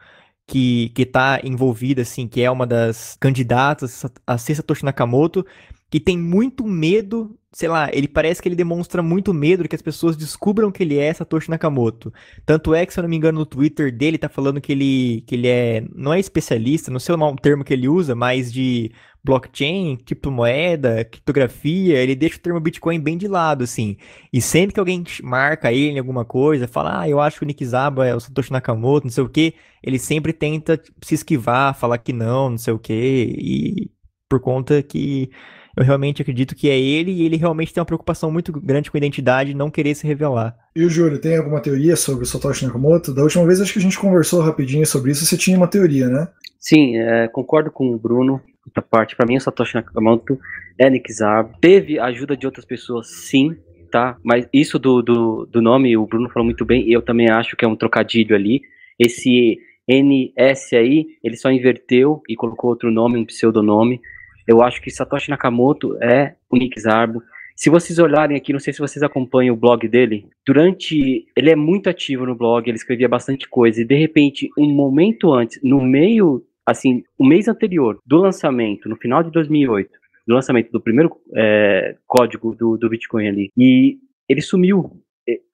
que, 0.47 0.91
que 0.91 1.05
tá 1.05 1.41
envolvida, 1.43 2.03
assim, 2.03 2.29
que 2.29 2.43
é 2.43 2.51
uma 2.51 2.67
das 2.67 3.17
candidatas 3.21 4.05
a 4.27 4.39
ser 4.39 4.55
Satoshi 4.55 4.85
Nakamoto, 4.85 5.45
que 5.91 6.01
tem 6.01 6.19
muito 6.19 6.65
medo, 6.67 7.39
sei 7.53 7.69
lá, 7.69 7.89
ele 7.93 8.09
parece 8.09 8.43
que 8.43 8.49
ele 8.49 8.57
demonstra 8.57 9.03
muito 9.03 9.33
medo 9.33 9.63
de 9.63 9.69
que 9.69 9.77
as 9.77 9.83
pessoas 9.83 10.17
descubram 10.17 10.71
que 10.71 10.83
ele 10.83 10.99
é 10.99 11.13
Satoshi 11.13 11.51
Nakamoto. 11.51 12.13
Tanto 12.45 12.75
é 12.75 12.85
que, 12.85 12.93
se 12.93 12.99
eu 12.99 13.03
não 13.03 13.09
me 13.09 13.17
engano, 13.17 13.41
no 13.41 13.47
Twitter 13.47 13.97
dele 13.97 14.19
tá 14.19 14.29
falando 14.29 14.61
que 14.61 14.73
ele, 14.73 15.25
que 15.27 15.35
ele 15.35 15.49
é, 15.49 15.85
não 15.95 16.13
é 16.13 16.21
especialista, 16.21 16.91
não 16.91 17.01
sei 17.01 17.15
o 17.15 17.37
termo 17.37 17.65
que 17.65 17.73
ele 17.73 17.89
usa, 17.89 18.15
mas 18.15 18.53
de 18.53 18.93
blockchain, 19.27 19.97
criptomoeda, 19.97 21.05
criptografia, 21.05 21.99
ele 21.99 22.15
deixa 22.15 22.37
o 22.37 22.41
termo 22.41 22.61
Bitcoin 22.61 23.01
bem 23.01 23.19
de 23.19 23.27
lado, 23.27 23.65
assim. 23.65 23.97
E 24.33 24.41
sempre 24.41 24.73
que 24.73 24.79
alguém 24.79 25.03
marca 25.21 25.73
ele 25.73 25.97
em 25.97 25.99
alguma 25.99 26.25
coisa, 26.25 26.69
fala, 26.69 27.01
ah, 27.01 27.09
eu 27.09 27.21
acho 27.21 27.39
que 27.39 27.45
o 27.45 27.47
Nick 27.47 27.65
Zaba 27.67 28.07
é 28.07 28.15
o 28.15 28.21
Satoshi 28.21 28.53
Nakamoto, 28.53 29.07
não 29.07 29.13
sei 29.13 29.25
o 29.25 29.29
que, 29.29 29.55
ele 29.83 29.99
sempre 29.99 30.33
tenta 30.33 30.81
se 31.03 31.15
esquivar, 31.17 31.75
falar 31.77 31.99
que 31.99 32.13
não, 32.13 32.51
não 32.51 32.59
sei 32.59 32.73
o 32.73 32.79
que, 32.79 32.95
e 33.37 33.91
por 34.29 34.41
conta 34.41 34.81
que 34.81 35.29
eu 35.77 35.85
realmente 35.85 36.23
acredito 36.23 36.55
que 36.55 36.71
é 36.71 36.79
ele 36.79 37.11
e 37.11 37.23
ele 37.25 37.37
realmente 37.37 37.75
tem 37.75 37.81
uma 37.81 37.87
preocupação 37.87 38.31
muito 38.31 38.53
grande 38.53 38.91
com 38.91 38.97
a 38.97 39.01
identidade 39.01 39.51
e 39.51 39.55
não 39.55 39.71
querer 39.71 39.95
se 39.97 40.07
revelar. 40.07 40.57
E 40.75 40.85
o 40.85 40.89
Júlio, 40.89 41.21
tem 41.21 41.37
alguma 41.37 41.61
teoria 41.61 41.97
sobre 41.97 42.23
o 42.23 42.27
Satoshi 42.27 42.65
Nakamoto? 42.65 43.13
Da 43.13 43.23
última 43.23 43.45
vez 43.45 43.61
acho 43.61 43.73
que 43.73 43.81
a 43.81 43.83
gente 43.83 43.99
conversou 43.99 44.41
rapidinho 44.41 44.87
sobre 44.87 45.11
isso, 45.11 45.27
você 45.27 45.37
tinha 45.37 45.57
uma 45.57 45.69
teoria, 45.69 46.09
né? 46.09 46.29
Sim, 46.61 46.97
é, 46.97 47.29
concordo 47.29 47.73
com 47.73 47.91
o 47.91 47.99
Bruno 47.99 48.41
outra 48.77 48.83
parte. 48.83 49.17
Para 49.17 49.27
mim, 49.27 49.41
Satoshi 49.41 49.75
Nakamoto 49.75 50.39
é 50.79 50.91
Nick 50.91 51.13
Szabo. 51.13 51.57
Teve 51.61 51.99
ajuda 51.99 52.37
de 52.37 52.47
outras 52.47 52.65
pessoas, 52.65 53.09
sim, 53.09 53.57
tá? 53.91 54.17
Mas 54.23 54.49
isso 54.53 54.79
do, 54.79 55.03
do, 55.03 55.47
do 55.47 55.63
nome, 55.63 55.97
o 55.97 56.07
Bruno 56.07 56.29
falou 56.29 56.45
muito 56.45 56.65
bem, 56.65 56.87
e 56.89 56.93
eu 56.93 57.03
também 57.03 57.31
acho 57.31 57.57
que 57.57 57.65
é 57.65 57.69
um 57.69 57.77
trocadilho 57.77 58.35
ali. 58.35 58.63
Esse 58.99 59.59
NS 59.89 60.73
aí, 60.75 61.07
ele 61.23 61.37
só 61.37 61.51
inverteu 61.51 62.23
e 62.29 62.35
colocou 62.35 62.71
outro 62.71 62.91
nome, 62.91 63.19
um 63.19 63.25
pseudonome. 63.25 64.01
Eu 64.47 64.63
acho 64.63 64.81
que 64.81 64.91
Satoshi 64.91 65.31
Nakamoto 65.31 65.97
é 66.03 66.35
o 66.51 66.57
Nick 66.57 66.81
Szabo. 66.81 67.23
Se 67.55 67.71
vocês 67.71 67.99
olharem 67.99 68.37
aqui, 68.37 68.53
não 68.53 68.61
sei 68.61 68.73
se 68.73 68.81
vocês 68.81 69.03
acompanham 69.03 69.55
o 69.55 69.59
blog 69.59 69.89
dele, 69.89 70.29
durante. 70.47 71.27
Ele 71.35 71.51
é 71.51 71.57
muito 71.57 71.89
ativo 71.89 72.27
no 72.27 72.35
blog, 72.35 72.69
ele 72.69 72.77
escrevia 72.77 73.09
bastante 73.09 73.49
coisa, 73.49 73.81
e 73.81 73.85
de 73.85 73.95
repente, 73.95 74.51
um 74.59 74.69
momento 74.69 75.33
antes, 75.33 75.59
no 75.63 75.81
meio 75.81 76.45
assim, 76.67 77.05
o 77.17 77.25
mês 77.25 77.47
anterior 77.47 77.99
do 78.05 78.19
lançamento, 78.19 78.89
no 78.89 78.97
final 78.97 79.23
de 79.23 79.31
2008, 79.31 79.91
do 80.27 80.35
lançamento 80.35 80.73
do 80.73 80.81
primeiro 80.81 81.17
é, 81.35 81.97
código 82.07 82.55
do, 82.55 82.77
do 82.77 82.89
Bitcoin 82.89 83.29
ali, 83.29 83.53
e 83.57 83.99
ele 84.29 84.41
sumiu. 84.41 85.01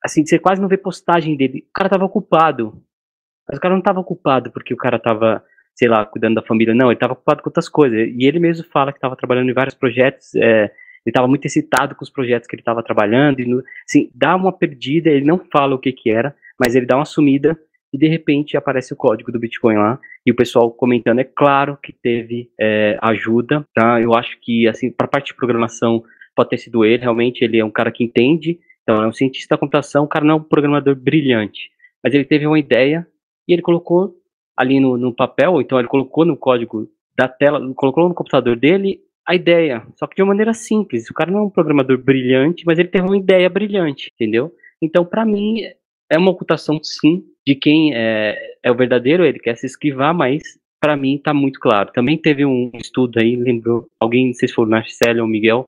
Assim, 0.03 0.25
você 0.25 0.39
quase 0.39 0.61
não 0.61 0.69
vê 0.69 0.77
postagem 0.77 1.37
dele. 1.37 1.67
O 1.69 1.73
cara 1.73 1.91
tava 1.91 2.05
ocupado. 2.05 2.83
Mas 3.49 3.59
o 3.59 3.61
cara 3.61 3.75
não 3.75 3.83
tava 3.83 4.01
ocupado 4.01 4.51
porque 4.51 4.73
o 4.73 4.77
cara 4.77 4.99
tava, 4.99 5.43
sei 5.75 5.89
lá, 5.89 6.05
cuidando 6.07 6.37
da 6.37 6.43
família. 6.43 6.75
Não, 6.75 6.91
ele 6.91 6.99
tava 6.99 7.13
ocupado 7.13 7.43
com 7.43 7.51
outras 7.51 7.69
coisas. 7.69 7.99
E 7.99 8.27
ele 8.27 8.39
mesmo 8.39 8.67
fala 8.71 8.93
que 8.93 9.01
tava 9.01 9.17
trabalhando 9.17 9.51
em 9.51 9.55
vários 9.55 9.75
projetos. 9.75 10.35
É, 10.35 10.65
ele 10.65 10.73
estava 11.07 11.29
muito 11.29 11.45
excitado 11.45 11.95
com 11.95 12.05
os 12.05 12.11
projetos 12.11 12.47
que 12.47 12.55
ele 12.55 12.63
estava 12.63 12.83
trabalhando. 12.83 13.41
E 13.41 13.63
assim, 13.89 14.11
dá 14.15 14.37
uma 14.37 14.53
perdida, 14.53 15.11
ele 15.11 15.25
não 15.25 15.39
fala 15.39 15.75
o 15.75 15.79
que 15.79 15.93
que 15.93 16.11
era, 16.11 16.35
mas 16.59 16.75
ele 16.75 16.87
dá 16.87 16.97
uma 16.97 17.05
sumida 17.05 17.59
e 17.93 17.99
de 17.99 18.09
repente 18.09 18.57
aparece 18.57 18.93
o 18.93 18.97
código 18.97 19.31
do 19.31 19.39
Bitcoin 19.39 19.77
lá 19.77 20.01
e 20.25 20.33
o 20.33 20.35
pessoal 20.35 20.71
comentando. 20.71 21.19
É 21.19 21.25
claro 21.25 21.77
que 21.83 21.93
teve 21.93 22.51
é, 22.59 22.99
ajuda, 23.03 23.67
tá? 23.75 24.01
Eu 24.01 24.15
acho 24.15 24.39
que, 24.41 24.67
assim, 24.67 24.91
para 24.91 25.07
parte 25.07 25.29
de 25.29 25.35
programação 25.35 26.03
pode 26.35 26.51
ter 26.51 26.59
sido 26.59 26.85
ele, 26.85 27.03
realmente 27.03 27.43
ele 27.45 27.59
é 27.59 27.65
um 27.65 27.71
cara 27.71 27.93
que 27.93 28.03
entende, 28.03 28.59
então 28.83 29.03
é 29.03 29.07
um 29.07 29.13
cientista 29.13 29.55
da 29.55 29.59
computação, 29.59 30.05
o 30.05 30.09
cara 30.09 30.25
não 30.25 30.35
é 30.35 30.37
um 30.39 30.43
programador 30.43 30.97
brilhante, 30.97 31.71
mas 32.03 32.15
ele 32.15 32.25
teve 32.25 32.47
uma 32.47 32.59
ideia 32.59 33.07
e 33.47 33.53
ele 33.53 33.61
colocou 33.61 34.17
ali 34.57 34.81
no, 34.81 34.97
no 34.97 35.15
papel, 35.15 35.61
então 35.61 35.79
ele 35.79 35.89
colocou 35.89 36.25
no 36.25 36.37
código 36.37 36.89
da 37.15 37.29
tela, 37.29 37.61
colocou 37.75 38.09
no 38.09 38.15
computador 38.15 38.57
dele 38.57 39.01
a 39.27 39.35
ideia, 39.35 39.87
só 39.97 40.07
que 40.07 40.17
de 40.17 40.23
uma 40.23 40.29
maneira 40.29 40.55
simples. 40.55 41.09
O 41.11 41.15
cara 41.15 41.31
não 41.31 41.41
é 41.41 41.43
um 41.43 41.51
programador 41.51 41.99
brilhante, 41.99 42.65
mas 42.67 42.79
ele 42.79 42.89
teve 42.89 43.05
uma 43.05 43.17
ideia 43.17 43.49
brilhante, 43.49 44.11
entendeu? 44.15 44.53
Então, 44.81 45.05
para 45.05 45.25
mim, 45.25 45.61
é 46.13 46.19
uma 46.19 46.31
ocultação, 46.31 46.79
sim, 46.83 47.25
de 47.47 47.55
quem 47.55 47.95
é, 47.95 48.37
é 48.63 48.71
o 48.71 48.77
verdadeiro, 48.77 49.25
ele 49.25 49.39
quer 49.39 49.57
se 49.57 49.65
esquivar, 49.65 50.15
mas 50.15 50.43
para 50.79 50.95
mim 50.95 51.17
está 51.17 51.33
muito 51.33 51.59
claro. 51.59 51.91
Também 51.91 52.19
teve 52.19 52.45
um 52.45 52.71
estudo 52.75 53.19
aí, 53.19 53.35
lembrou, 53.35 53.89
alguém, 53.99 54.27
não 54.27 54.35
sei 54.35 54.47
se 54.47 54.55
foi 54.55 54.67
ou 54.67 55.27
Miguel, 55.27 55.67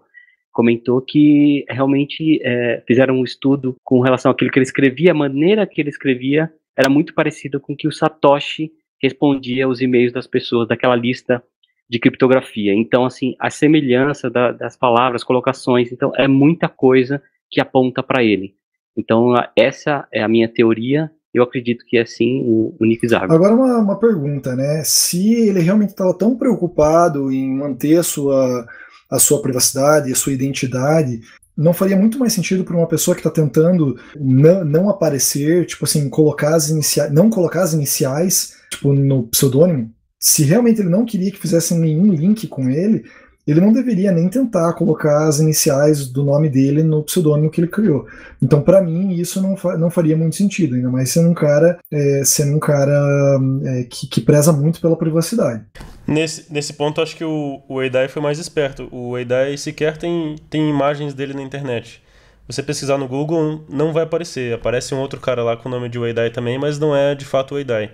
comentou 0.53 1.01
que 1.01 1.65
realmente 1.67 2.41
é, 2.43 2.83
fizeram 2.87 3.15
um 3.15 3.25
estudo 3.25 3.75
com 3.83 4.01
relação 4.01 4.31
àquilo 4.31 4.51
que 4.51 4.59
ele 4.59 4.67
escrevia, 4.67 5.13
a 5.13 5.15
maneira 5.15 5.67
que 5.67 5.81
ele 5.81 5.89
escrevia 5.89 6.53
era 6.77 6.91
muito 6.91 7.15
parecida 7.15 7.59
com 7.59 7.75
que 7.75 7.89
o 7.89 7.93
Satoshi 7.93 8.71
respondia 9.03 9.65
aos 9.65 9.81
e-mails 9.81 10.13
das 10.13 10.27
pessoas 10.27 10.69
daquela 10.69 10.95
lista 10.95 11.43
de 11.89 11.99
criptografia. 11.99 12.75
Então, 12.75 13.07
assim, 13.07 13.35
a 13.39 13.49
semelhança 13.49 14.29
da, 14.29 14.53
das 14.53 14.77
palavras, 14.77 15.25
colocações, 15.25 15.91
então 15.91 16.13
é 16.17 16.29
muita 16.29 16.69
coisa 16.69 17.23
que 17.51 17.63
aponta 17.63 18.03
para 18.03 18.23
ele. 18.23 18.55
Então, 18.97 19.35
essa 19.57 20.07
é 20.13 20.23
a 20.23 20.29
minha 20.29 20.49
teoria. 20.49 21.11
Eu 21.33 21.43
acredito 21.43 21.85
que 21.87 21.97
é 21.97 22.07
sim 22.07 22.43
o, 22.45 22.77
o 22.79 22.85
Nick 22.85 23.07
Zago. 23.09 23.33
Agora, 23.33 23.55
uma, 23.55 23.79
uma 23.79 23.99
pergunta, 23.99 24.55
né? 24.55 24.83
Se 24.85 25.35
ele 25.35 25.61
realmente 25.61 25.91
estava 25.91 26.15
tão 26.15 26.37
preocupado 26.37 27.33
em 27.33 27.53
manter 27.53 27.97
a 27.97 28.03
sua 28.03 28.67
a 29.11 29.19
sua 29.19 29.41
privacidade, 29.41 30.11
a 30.11 30.17
sua 30.17 30.33
identidade, 30.33 31.21
não 31.57 31.73
faria 31.73 31.97
muito 31.97 32.19
mais 32.19 32.33
sentido 32.33 32.65
para 32.65 32.77
uma 32.77 32.87
pessoa 32.87 33.15
que 33.15 33.21
está 33.21 33.31
tentando 33.31 33.97
não, 34.19 34.65
não, 34.65 34.91
aparecer, 34.91 35.67
tipo 35.67 35.85
assim, 35.85 36.09
colocar 36.09 36.55
as 36.55 36.69
iniciais, 36.69 37.13
não 37.13 37.31
colocar 37.31 37.63
as 37.63 37.73
iniciais, 37.73 38.57
tipo, 38.71 38.93
no 38.93 39.25
pseudônimo. 39.29 39.93
Se 40.19 40.43
realmente 40.43 40.81
ele 40.81 40.89
não 40.89 41.05
queria 41.05 41.31
que 41.31 41.39
fizessem 41.39 41.79
nenhum 41.79 42.13
link 42.13 42.47
com 42.49 42.69
ele, 42.69 43.05
ele 43.47 43.61
não 43.61 43.73
deveria 43.73 44.11
nem 44.11 44.29
tentar 44.29 44.73
colocar 44.73 45.29
as 45.29 45.39
iniciais 45.39 46.09
do 46.09 46.25
nome 46.25 46.49
dele 46.49 46.83
no 46.83 47.03
pseudônimo 47.03 47.51
que 47.51 47.61
ele 47.61 47.69
criou. 47.69 48.07
Então, 48.43 48.63
para 48.63 48.81
mim, 48.81 49.13
isso 49.13 49.41
não, 49.43 49.57
fa 49.57 49.77
não 49.77 49.91
faria 49.91 50.17
muito 50.17 50.37
sentido, 50.37 50.75
ainda 50.75 50.89
mais 50.89 51.11
sendo 51.11 51.29
um 51.29 51.35
cara, 51.35 51.79
é, 51.93 52.23
sendo 52.25 52.57
um 52.57 52.59
cara 52.59 53.39
é, 53.65 53.85
que, 53.85 54.07
que, 54.07 54.21
preza 54.21 54.53
muito 54.53 54.81
pela 54.81 54.97
privacidade. 54.97 55.63
Nesse, 56.07 56.53
nesse 56.53 56.73
ponto, 56.73 57.03
acho 57.03 57.17
que 57.17 57.25
o, 57.25 57.63
o 57.69 57.83
Eidai 57.83 58.09
foi 58.09 58.23
mais 58.23 58.39
esperto. 58.39 58.89
O 58.91 59.17
Eidai 59.19 59.57
sequer 59.59 59.99
tem, 59.99 60.37
tem 60.49 60.69
imagens 60.71 61.13
dele 61.13 61.35
na 61.35 61.43
internet. 61.43 62.03
Você 62.47 62.63
pesquisar 62.63 62.99
no 62.99 63.09
Google, 63.09 63.65
não 63.69 63.93
vai 63.93 64.05
aparecer. 64.05 64.55
Aparece 64.55 64.95
um 64.95 65.01
outro 65.01 65.21
cara 65.21 65.43
lá 65.43 65.57
com 65.57 65.69
o 65.69 65.73
nome 65.73 65.89
de 65.89 65.99
Eidai 65.99 66.31
também, 66.31 66.59
mas 66.59 66.79
não 66.79 66.95
é 66.95 67.15
de 67.15 67.25
fato 67.25 67.55
o 67.55 67.59
Eidai. 67.59 67.91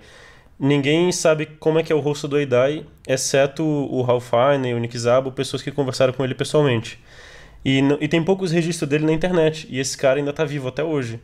Ninguém 0.63 1.11
sabe 1.11 1.47
como 1.47 1.79
é 1.79 1.83
que 1.83 1.91
é 1.91 1.95
o 1.95 1.99
rosto 1.99 2.27
do 2.27 2.37
Eidai, 2.37 2.85
exceto 3.07 3.63
o 3.63 4.03
Ralph 4.03 4.29
Fiennes 4.29 4.75
o 4.75 4.77
Nick 4.77 4.95
Zabo, 4.95 5.31
pessoas 5.31 5.63
que 5.63 5.71
conversaram 5.71 6.13
com 6.13 6.23
ele 6.23 6.35
pessoalmente. 6.35 6.99
E, 7.65 7.79
e 7.99 8.07
tem 8.07 8.23
poucos 8.23 8.51
registros 8.51 8.87
dele 8.87 9.03
na 9.03 9.11
internet, 9.11 9.67
e 9.71 9.79
esse 9.79 9.97
cara 9.97 10.19
ainda 10.19 10.29
está 10.29 10.45
vivo 10.45 10.67
até 10.67 10.83
hoje. 10.83 11.19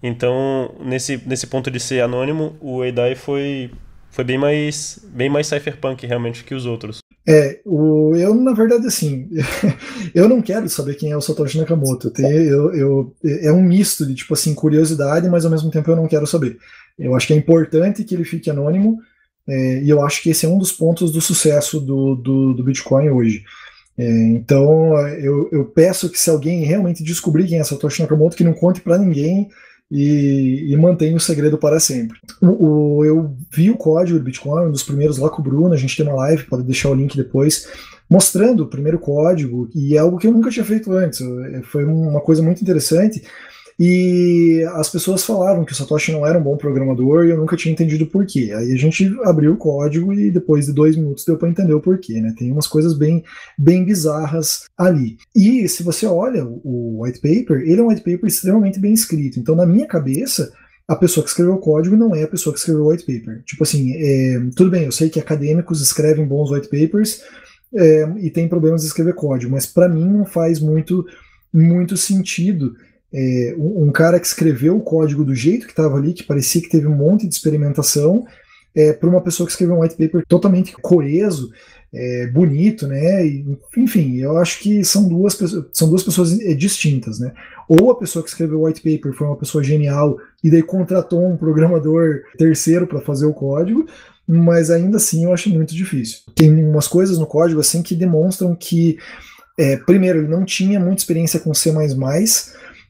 Então, 0.00 0.72
nesse, 0.78 1.20
nesse 1.26 1.48
ponto 1.48 1.68
de 1.68 1.80
ser 1.80 2.00
anônimo, 2.00 2.56
o 2.60 2.84
Eidai 2.84 3.16
foi, 3.16 3.72
foi 4.08 4.22
bem 4.22 4.38
mais 4.38 5.04
bem 5.04 5.28
mais 5.28 5.48
cypherpunk 5.48 6.06
realmente 6.06 6.44
que 6.44 6.54
os 6.54 6.64
outros. 6.64 7.00
É, 7.30 7.60
o, 7.64 8.16
eu 8.16 8.34
na 8.34 8.52
verdade 8.52 8.86
assim, 8.88 9.28
eu 10.12 10.28
não 10.28 10.42
quero 10.42 10.68
saber 10.68 10.96
quem 10.96 11.12
é 11.12 11.16
o 11.16 11.20
Satoshi 11.20 11.58
Nakamoto. 11.58 12.12
Eu, 12.18 12.74
eu, 12.74 13.14
é 13.22 13.52
um 13.52 13.62
misto 13.62 14.04
de 14.04 14.16
tipo 14.16 14.34
assim 14.34 14.52
curiosidade, 14.52 15.28
mas 15.28 15.44
ao 15.44 15.50
mesmo 15.50 15.70
tempo 15.70 15.88
eu 15.90 15.96
não 15.96 16.08
quero 16.08 16.26
saber. 16.26 16.58
Eu 16.98 17.14
acho 17.14 17.28
que 17.28 17.32
é 17.32 17.36
importante 17.36 18.02
que 18.02 18.14
ele 18.14 18.24
fique 18.24 18.50
anônimo, 18.50 18.98
é, 19.48 19.80
e 19.80 19.88
eu 19.88 20.02
acho 20.02 20.22
que 20.22 20.30
esse 20.30 20.44
é 20.44 20.48
um 20.48 20.58
dos 20.58 20.72
pontos 20.72 21.12
do 21.12 21.20
sucesso 21.20 21.80
do, 21.80 22.16
do, 22.16 22.52
do 22.52 22.64
Bitcoin 22.64 23.10
hoje. 23.10 23.44
É, 23.96 24.08
então, 24.28 24.96
eu, 25.18 25.48
eu, 25.52 25.64
peço 25.66 26.08
que 26.08 26.18
se 26.18 26.30
alguém 26.30 26.64
realmente 26.64 27.04
descobrir 27.04 27.46
quem 27.46 27.58
é 27.58 27.64
Satoshi 27.64 28.02
Nakamoto, 28.02 28.36
que 28.36 28.44
não 28.44 28.52
conte 28.52 28.80
para 28.80 28.98
ninguém 28.98 29.48
e, 29.90 30.72
e 30.72 30.76
mantenha 30.76 31.16
o 31.16 31.20
segredo 31.20 31.58
para 31.58 31.80
sempre. 31.80 32.18
O, 32.40 32.66
o, 32.98 33.04
eu 33.04 33.34
vi 33.50 33.70
o 33.70 33.76
código 33.76 34.18
do 34.18 34.24
Bitcoin, 34.24 34.68
um 34.68 34.72
dos 34.72 34.82
primeiros 34.82 35.18
lá 35.18 35.28
com 35.28 35.40
o 35.40 35.44
Bruno, 35.44 35.72
a 35.72 35.76
gente 35.76 35.96
tem 35.96 36.06
uma 36.06 36.14
live, 36.14 36.44
pode 36.44 36.62
deixar 36.62 36.90
o 36.90 36.94
link 36.94 37.16
depois, 37.16 37.68
mostrando 38.08 38.62
o 38.62 38.68
primeiro 38.68 38.98
código, 38.98 39.68
e 39.74 39.96
é 39.96 39.98
algo 39.98 40.18
que 40.18 40.26
eu 40.26 40.32
nunca 40.32 40.50
tinha 40.50 40.64
feito 40.64 40.92
antes. 40.92 41.20
É, 41.20 41.62
foi 41.62 41.84
uma 41.84 42.20
coisa 42.20 42.42
muito 42.42 42.62
interessante, 42.62 43.22
e 43.82 44.62
as 44.74 44.90
pessoas 44.90 45.24
falavam 45.24 45.64
que 45.64 45.72
o 45.72 45.74
Satoshi 45.74 46.12
não 46.12 46.26
era 46.26 46.38
um 46.38 46.42
bom 46.42 46.54
programador 46.54 47.24
e 47.24 47.30
eu 47.30 47.38
nunca 47.38 47.56
tinha 47.56 47.72
entendido 47.72 48.04
por 48.04 48.26
quê. 48.26 48.52
Aí 48.54 48.72
a 48.72 48.76
gente 48.76 49.10
abriu 49.24 49.54
o 49.54 49.56
código 49.56 50.12
e 50.12 50.30
depois 50.30 50.66
de 50.66 50.74
dois 50.74 50.96
minutos 50.96 51.24
deu 51.24 51.38
para 51.38 51.48
entender 51.48 51.72
o 51.72 51.80
porquê, 51.80 52.20
né? 52.20 52.34
Tem 52.36 52.52
umas 52.52 52.66
coisas 52.66 52.92
bem, 52.92 53.24
bem 53.56 53.82
bizarras 53.82 54.64
ali. 54.76 55.16
E 55.34 55.66
se 55.66 55.82
você 55.82 56.04
olha 56.04 56.44
o 56.44 57.02
white 57.02 57.20
paper, 57.20 57.62
ele 57.62 57.80
é 57.80 57.82
um 57.82 57.88
white 57.88 58.02
paper 58.02 58.26
extremamente 58.26 58.78
bem 58.78 58.92
escrito. 58.92 59.40
Então, 59.40 59.56
na 59.56 59.64
minha 59.64 59.86
cabeça, 59.86 60.52
a 60.86 60.94
pessoa 60.94 61.24
que 61.24 61.30
escreveu 61.30 61.54
o 61.54 61.58
código 61.58 61.96
não 61.96 62.14
é 62.14 62.24
a 62.24 62.28
pessoa 62.28 62.52
que 62.52 62.58
escreveu 62.58 62.84
o 62.84 62.88
white 62.90 63.06
paper. 63.06 63.42
Tipo 63.46 63.62
assim, 63.62 63.94
é, 63.96 64.42
tudo 64.54 64.70
bem, 64.70 64.84
eu 64.84 64.92
sei 64.92 65.08
que 65.08 65.18
acadêmicos 65.18 65.80
escrevem 65.80 66.26
bons 66.26 66.50
white 66.50 66.68
papers 66.68 67.22
é, 67.74 68.06
e 68.18 68.28
tem 68.28 68.46
problemas 68.46 68.82
de 68.82 68.88
escrever 68.88 69.14
código, 69.14 69.50
mas 69.50 69.64
para 69.64 69.88
mim 69.88 70.04
não 70.04 70.26
faz 70.26 70.60
muito, 70.60 71.06
muito 71.50 71.96
sentido 71.96 72.76
é, 73.12 73.54
um, 73.58 73.90
cara 73.90 74.20
que 74.20 74.26
escreveu 74.26 74.76
o 74.76 74.82
código 74.82 75.24
do 75.24 75.34
jeito 75.34 75.66
que 75.66 75.72
estava 75.72 75.96
ali, 75.96 76.12
que 76.12 76.22
parecia 76.22 76.62
que 76.62 76.68
teve 76.68 76.86
um 76.86 76.94
monte 76.94 77.26
de 77.26 77.34
experimentação, 77.34 78.24
é, 78.74 78.92
para 78.92 79.08
uma 79.08 79.20
pessoa 79.20 79.46
que 79.46 79.52
escreveu 79.52 79.76
um 79.76 79.80
white 79.80 79.96
paper 79.96 80.24
totalmente 80.26 80.72
coeso, 80.80 81.50
é, 81.92 82.28
bonito, 82.28 82.86
né? 82.86 83.26
E, 83.26 83.44
enfim, 83.76 84.18
eu 84.18 84.38
acho 84.38 84.60
que 84.60 84.84
são 84.84 85.08
duas, 85.08 85.36
são 85.72 85.88
duas 85.88 86.04
pessoas 86.04 86.38
é, 86.40 86.54
distintas, 86.54 87.18
né? 87.18 87.32
Ou 87.68 87.90
a 87.90 87.98
pessoa 87.98 88.22
que 88.22 88.28
escreveu 88.28 88.60
o 88.60 88.66
white 88.66 88.80
paper 88.80 89.12
foi 89.12 89.26
uma 89.26 89.36
pessoa 89.36 89.62
genial 89.62 90.16
e 90.42 90.50
daí 90.50 90.62
contratou 90.62 91.26
um 91.26 91.36
programador 91.36 92.22
terceiro 92.38 92.86
para 92.86 93.00
fazer 93.00 93.26
o 93.26 93.34
código, 93.34 93.86
mas 94.26 94.70
ainda 94.70 94.98
assim 94.98 95.24
eu 95.24 95.32
acho 95.32 95.50
muito 95.50 95.74
difícil. 95.74 96.20
Tem 96.34 96.64
umas 96.64 96.86
coisas 96.86 97.18
no 97.18 97.26
código 97.26 97.60
assim 97.60 97.82
que 97.82 97.96
demonstram 97.96 98.54
que, 98.54 98.96
é, 99.58 99.76
primeiro, 99.76 100.20
ele 100.20 100.28
não 100.28 100.44
tinha 100.44 100.78
muita 100.78 101.02
experiência 101.02 101.40
com 101.40 101.52
C++, 101.52 101.72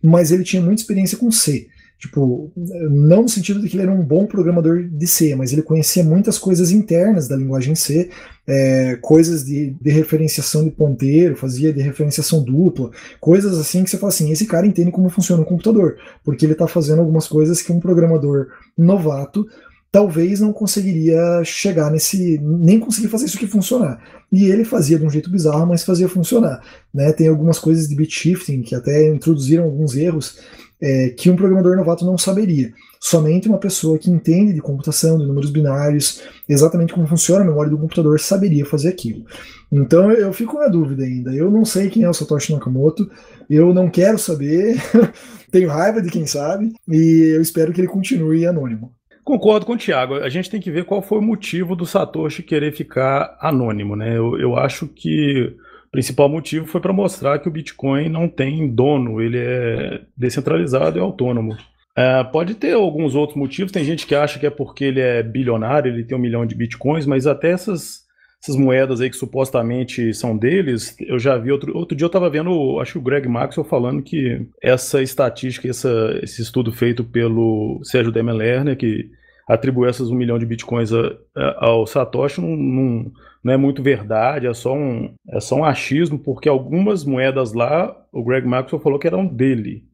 mas 0.02 0.32
ele 0.32 0.44
tinha 0.44 0.62
muita 0.62 0.82
experiência 0.82 1.18
com 1.18 1.30
C. 1.30 1.68
Tipo, 2.00 2.50
não 2.56 3.22
no 3.22 3.28
sentido 3.28 3.60
de 3.60 3.68
que 3.68 3.76
ele 3.76 3.82
era 3.82 3.92
um 3.92 4.02
bom 4.02 4.24
programador 4.24 4.82
de 4.82 5.06
C, 5.06 5.34
mas 5.34 5.52
ele 5.52 5.60
conhecia 5.60 6.02
muitas 6.02 6.38
coisas 6.38 6.70
internas 6.70 7.28
da 7.28 7.36
linguagem 7.36 7.74
C, 7.74 8.08
é, 8.46 8.96
coisas 9.02 9.44
de, 9.44 9.76
de 9.78 9.90
referenciação 9.90 10.64
de 10.64 10.70
ponteiro, 10.70 11.36
fazia 11.36 11.70
de 11.74 11.82
referenciação 11.82 12.42
dupla, 12.42 12.90
coisas 13.20 13.58
assim 13.58 13.84
que 13.84 13.90
você 13.90 13.98
fala 13.98 14.08
assim, 14.08 14.32
esse 14.32 14.46
cara 14.46 14.66
entende 14.66 14.90
como 14.90 15.10
funciona 15.10 15.42
o 15.42 15.44
computador, 15.44 15.98
porque 16.24 16.46
ele 16.46 16.54
está 16.54 16.66
fazendo 16.66 17.00
algumas 17.00 17.28
coisas 17.28 17.60
que 17.60 17.70
um 17.70 17.78
programador 17.78 18.46
novato 18.78 19.46
talvez 19.92 20.40
não 20.40 20.52
conseguiria 20.52 21.42
chegar 21.44 21.90
nesse, 21.90 22.38
nem 22.38 22.78
conseguir 22.78 23.08
fazer 23.08 23.26
isso 23.26 23.38
que 23.38 23.46
funcionar. 23.46 24.00
E 24.30 24.44
ele 24.44 24.64
fazia 24.64 24.98
de 24.98 25.04
um 25.04 25.10
jeito 25.10 25.30
bizarro, 25.30 25.66
mas 25.66 25.84
fazia 25.84 26.08
funcionar. 26.08 26.62
Né? 26.94 27.12
Tem 27.12 27.26
algumas 27.26 27.58
coisas 27.58 27.88
de 27.88 27.96
bit 27.96 28.12
shifting 28.12 28.62
que 28.62 28.74
até 28.74 29.08
introduziram 29.08 29.64
alguns 29.64 29.96
erros 29.96 30.38
é, 30.80 31.10
que 31.10 31.28
um 31.28 31.36
programador 31.36 31.76
novato 31.76 32.04
não 32.04 32.16
saberia. 32.16 32.72
Somente 33.00 33.48
uma 33.48 33.58
pessoa 33.58 33.98
que 33.98 34.10
entende 34.10 34.52
de 34.52 34.60
computação, 34.60 35.18
de 35.18 35.26
números 35.26 35.50
binários, 35.50 36.22
exatamente 36.48 36.92
como 36.92 37.06
funciona 37.06 37.42
a 37.42 37.46
memória 37.46 37.70
do 37.70 37.78
computador, 37.78 38.20
saberia 38.20 38.64
fazer 38.64 38.88
aquilo. 38.88 39.24
Então 39.72 40.10
eu 40.12 40.32
fico 40.32 40.58
na 40.58 40.68
dúvida 40.68 41.02
ainda. 41.02 41.34
Eu 41.34 41.50
não 41.50 41.64
sei 41.64 41.88
quem 41.88 42.04
é 42.04 42.08
o 42.08 42.14
Satoshi 42.14 42.52
Nakamoto, 42.52 43.10
eu 43.48 43.74
não 43.74 43.90
quero 43.90 44.18
saber, 44.18 44.76
tenho 45.50 45.68
raiva 45.70 46.00
de 46.00 46.10
quem 46.10 46.26
sabe, 46.26 46.72
e 46.88 47.32
eu 47.34 47.40
espero 47.40 47.72
que 47.72 47.80
ele 47.80 47.88
continue 47.88 48.46
anônimo. 48.46 48.92
Concordo 49.24 49.66
com 49.66 49.74
o 49.74 49.78
Thiago. 49.78 50.14
A 50.14 50.28
gente 50.28 50.50
tem 50.50 50.60
que 50.60 50.70
ver 50.70 50.84
qual 50.84 51.02
foi 51.02 51.18
o 51.18 51.22
motivo 51.22 51.76
do 51.76 51.86
Satoshi 51.86 52.42
querer 52.42 52.72
ficar 52.72 53.36
anônimo, 53.40 53.94
né? 53.94 54.16
Eu, 54.16 54.38
eu 54.38 54.56
acho 54.56 54.88
que 54.88 55.54
o 55.86 55.90
principal 55.90 56.28
motivo 56.28 56.66
foi 56.66 56.80
para 56.80 56.92
mostrar 56.92 57.38
que 57.38 57.48
o 57.48 57.52
Bitcoin 57.52 58.08
não 58.08 58.28
tem 58.28 58.68
dono, 58.68 59.20
ele 59.20 59.38
é 59.38 60.02
descentralizado 60.16 60.98
e 60.98 61.00
autônomo. 61.00 61.56
É, 61.96 62.24
pode 62.24 62.54
ter 62.54 62.74
alguns 62.74 63.14
outros 63.14 63.36
motivos. 63.36 63.72
Tem 63.72 63.84
gente 63.84 64.06
que 64.06 64.14
acha 64.14 64.38
que 64.38 64.46
é 64.46 64.50
porque 64.50 64.84
ele 64.84 65.00
é 65.00 65.22
bilionário, 65.22 65.92
ele 65.92 66.04
tem 66.04 66.16
um 66.16 66.20
milhão 66.20 66.46
de 66.46 66.54
bitcoins, 66.54 67.06
mas 67.06 67.26
até 67.26 67.50
essas, 67.50 68.04
essas 68.42 68.56
moedas 68.56 69.00
aí 69.00 69.10
que 69.10 69.16
supostamente 69.16 70.14
são 70.14 70.36
deles, 70.36 70.96
eu 71.00 71.18
já 71.18 71.36
vi 71.36 71.52
outro, 71.52 71.76
outro 71.76 71.94
dia 71.94 72.06
eu 72.06 72.08
estava 72.08 72.30
vendo, 72.30 72.80
acho 72.80 72.92
que 72.92 72.98
o 72.98 73.02
Greg 73.02 73.28
Maxwell 73.28 73.68
falando 73.68 74.02
que 74.02 74.46
essa 74.62 75.02
estatística, 75.02 75.68
essa, 75.68 76.18
esse 76.22 76.40
estudo 76.40 76.72
feito 76.72 77.04
pelo 77.04 77.80
Sérgio 77.84 78.10
Demelerner, 78.10 78.78
que 78.78 79.10
atribuiu 79.46 79.90
essas 79.90 80.08
um 80.08 80.14
milhão 80.14 80.38
de 80.38 80.46
bitcoins 80.46 80.90
a, 80.90 81.18
a, 81.36 81.66
ao 81.66 81.86
Satoshi, 81.86 82.40
não, 82.40 82.56
não, 82.56 83.12
não, 83.44 83.52
é 83.52 83.56
muito 83.58 83.82
verdade, 83.82 84.46
é 84.46 84.54
só, 84.54 84.74
um, 84.74 85.12
é 85.28 85.38
só 85.38 85.56
um 85.56 85.64
achismo, 85.64 86.18
porque 86.18 86.48
algumas 86.48 87.04
moedas 87.04 87.52
lá, 87.52 87.94
o 88.10 88.24
Greg 88.24 88.46
Maxwell 88.46 88.80
falou 88.80 88.98
que 88.98 89.06
eram 89.06 89.26
dele. 89.26 89.84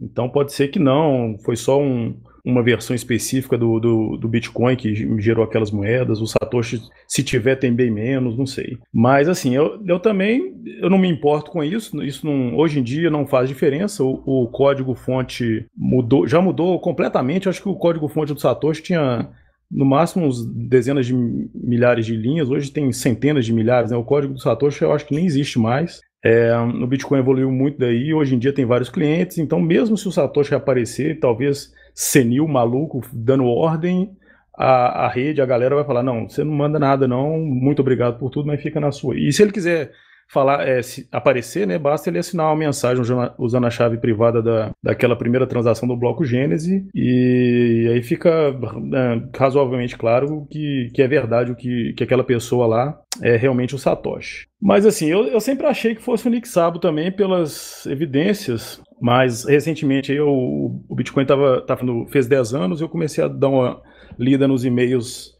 Então 0.00 0.28
pode 0.28 0.52
ser 0.52 0.66
que 0.66 0.80
não, 0.80 1.36
foi 1.44 1.54
só 1.54 1.80
um, 1.80 2.20
uma 2.44 2.62
versão 2.62 2.94
específica 2.94 3.56
do, 3.56 3.80
do, 3.80 4.16
do, 4.18 4.28
Bitcoin 4.28 4.76
que 4.76 4.94
gerou 5.20 5.42
aquelas 5.42 5.70
moedas, 5.70 6.20
o 6.20 6.26
Satoshi, 6.26 6.82
se 7.08 7.22
tiver, 7.22 7.56
tem 7.56 7.72
bem 7.72 7.90
menos, 7.90 8.36
não 8.36 8.44
sei. 8.44 8.76
Mas 8.92 9.28
assim, 9.28 9.54
eu, 9.54 9.82
eu 9.86 9.98
também 9.98 10.54
eu 10.80 10.90
não 10.90 10.98
me 10.98 11.08
importo 11.08 11.50
com 11.50 11.64
isso, 11.64 12.02
isso 12.02 12.26
não, 12.26 12.54
hoje 12.56 12.80
em 12.80 12.82
dia 12.82 13.10
não 13.10 13.26
faz 13.26 13.48
diferença, 13.48 14.04
o, 14.04 14.22
o 14.26 14.48
código 14.48 14.94
fonte 14.94 15.66
mudou, 15.74 16.26
já 16.26 16.40
mudou 16.40 16.78
completamente, 16.78 17.48
acho 17.48 17.62
que 17.62 17.68
o 17.68 17.76
código 17.76 18.08
fonte 18.08 18.34
do 18.34 18.40
Satoshi 18.40 18.82
tinha 18.82 19.28
no 19.70 19.84
máximo 19.84 20.26
uns 20.26 20.44
dezenas 20.44 21.06
de 21.06 21.14
milhares 21.14 22.04
de 22.04 22.14
linhas, 22.14 22.50
hoje 22.50 22.70
tem 22.70 22.92
centenas 22.92 23.46
de 23.46 23.52
milhares, 23.52 23.90
né? 23.90 23.96
O 23.96 24.04
código 24.04 24.34
do 24.34 24.40
Satoshi 24.40 24.82
eu 24.82 24.92
acho 24.92 25.06
que 25.06 25.14
nem 25.14 25.24
existe 25.24 25.58
mais. 25.58 26.00
É, 26.24 26.56
o 26.56 26.86
Bitcoin 26.86 27.18
evoluiu 27.18 27.50
muito 27.50 27.78
daí, 27.78 28.14
hoje 28.14 28.34
em 28.34 28.38
dia 28.38 28.52
tem 28.52 28.64
vários 28.64 28.88
clientes, 28.88 29.36
então 29.36 29.60
mesmo 29.60 29.96
se 29.96 30.08
o 30.08 30.12
Satoshi 30.12 30.54
aparecer, 30.54 31.18
talvez 31.18 31.72
senil, 31.94 32.48
maluco, 32.48 33.00
dando 33.12 33.46
ordem, 33.46 34.10
a, 34.56 35.06
a 35.06 35.08
rede, 35.08 35.40
a 35.40 35.46
galera 35.46 35.74
vai 35.74 35.84
falar, 35.84 36.02
não, 36.02 36.28
você 36.28 36.44
não 36.44 36.52
manda 36.52 36.78
nada 36.78 37.08
não, 37.08 37.38
muito 37.38 37.80
obrigado 37.80 38.18
por 38.18 38.30
tudo, 38.30 38.46
mas 38.46 38.62
fica 38.62 38.80
na 38.80 38.92
sua. 38.92 39.18
E 39.18 39.32
se 39.32 39.42
ele 39.42 39.52
quiser 39.52 39.92
falar, 40.28 40.66
é, 40.66 40.80
aparecer, 41.12 41.66
né, 41.66 41.78
basta 41.78 42.08
ele 42.08 42.18
assinar 42.18 42.46
uma 42.46 42.56
mensagem 42.56 43.02
usando 43.38 43.66
a 43.66 43.70
chave 43.70 43.98
privada 43.98 44.42
da, 44.42 44.70
daquela 44.82 45.16
primeira 45.16 45.46
transação 45.46 45.86
do 45.86 45.96
bloco 45.96 46.24
Gênese 46.24 46.86
e 46.94 47.88
aí 47.92 48.02
fica 48.02 48.30
é, 48.30 49.38
razoavelmente 49.38 49.96
claro 49.96 50.46
que, 50.50 50.90
que 50.94 51.02
é 51.02 51.08
verdade 51.08 51.52
o 51.52 51.56
que, 51.56 51.92
que 51.96 52.04
aquela 52.04 52.24
pessoa 52.24 52.66
lá 52.66 52.98
é 53.22 53.36
realmente 53.36 53.74
o 53.74 53.78
Satoshi. 53.78 54.46
Mas 54.60 54.86
assim, 54.86 55.06
eu, 55.06 55.26
eu 55.26 55.40
sempre 55.40 55.66
achei 55.66 55.94
que 55.94 56.02
fosse 56.02 56.26
o 56.26 56.30
Nick 56.30 56.48
Sabo 56.48 56.78
também 56.78 57.12
pelas 57.12 57.86
evidências, 57.86 58.80
mas 59.00 59.44
recentemente 59.44 60.12
eu, 60.12 60.28
o 60.28 60.94
Bitcoin 60.94 61.26
tava, 61.26 61.60
tava 61.62 61.84
no, 61.84 62.06
fez 62.08 62.26
10 62.26 62.54
anos 62.54 62.80
e 62.80 62.84
eu 62.84 62.88
comecei 62.88 63.22
a 63.22 63.28
dar 63.28 63.48
uma 63.48 63.82
lida 64.18 64.46
nos 64.46 64.64
e-mails 64.64 65.34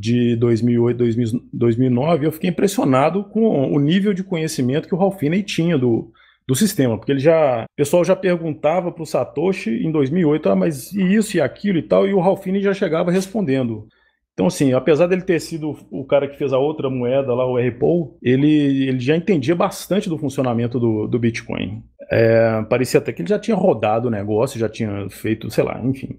de 0.00 0.36
2008, 0.36 1.04
2009, 1.52 2.26
eu 2.26 2.32
fiquei 2.32 2.50
impressionado 2.50 3.24
com 3.24 3.72
o 3.72 3.78
nível 3.78 4.12
de 4.12 4.24
conhecimento 4.24 4.88
que 4.88 4.94
o 4.94 4.98
Ralph 4.98 5.20
tinha 5.46 5.78
do, 5.78 6.10
do 6.46 6.54
sistema, 6.54 6.98
porque 6.98 7.12
ele 7.12 7.20
já, 7.20 7.64
o 7.64 7.76
pessoal 7.76 8.04
já 8.04 8.16
perguntava 8.16 8.90
para 8.90 9.02
o 9.02 9.06
Satoshi 9.06 9.70
em 9.70 9.92
2008, 9.92 10.48
ah, 10.48 10.56
mas 10.56 10.92
isso 10.92 11.36
e 11.36 11.40
aquilo 11.40 11.78
e 11.78 11.82
tal, 11.82 12.06
e 12.06 12.12
o 12.12 12.20
Ralph 12.20 12.44
já 12.60 12.74
chegava 12.74 13.10
respondendo. 13.10 13.86
Então, 14.32 14.48
assim, 14.48 14.74
apesar 14.74 15.06
dele 15.06 15.22
ter 15.22 15.40
sido 15.40 15.74
o 15.90 16.04
cara 16.04 16.28
que 16.28 16.36
fez 16.36 16.52
a 16.52 16.58
outra 16.58 16.90
moeda 16.90 17.32
lá, 17.32 17.46
o 17.46 17.56
RPO, 17.56 18.18
ele, 18.22 18.86
ele 18.86 19.00
já 19.00 19.16
entendia 19.16 19.54
bastante 19.54 20.10
do 20.10 20.18
funcionamento 20.18 20.78
do, 20.78 21.06
do 21.06 21.18
Bitcoin. 21.18 21.82
É, 22.10 22.62
parecia 22.68 22.98
até 22.98 23.12
que 23.12 23.22
ele 23.22 23.28
já 23.28 23.38
tinha 23.38 23.56
rodado 23.56 24.08
o 24.08 24.10
negócio, 24.10 24.60
já 24.60 24.68
tinha 24.68 25.08
feito, 25.10 25.50
sei 25.50 25.64
lá, 25.64 25.80
enfim. 25.84 26.18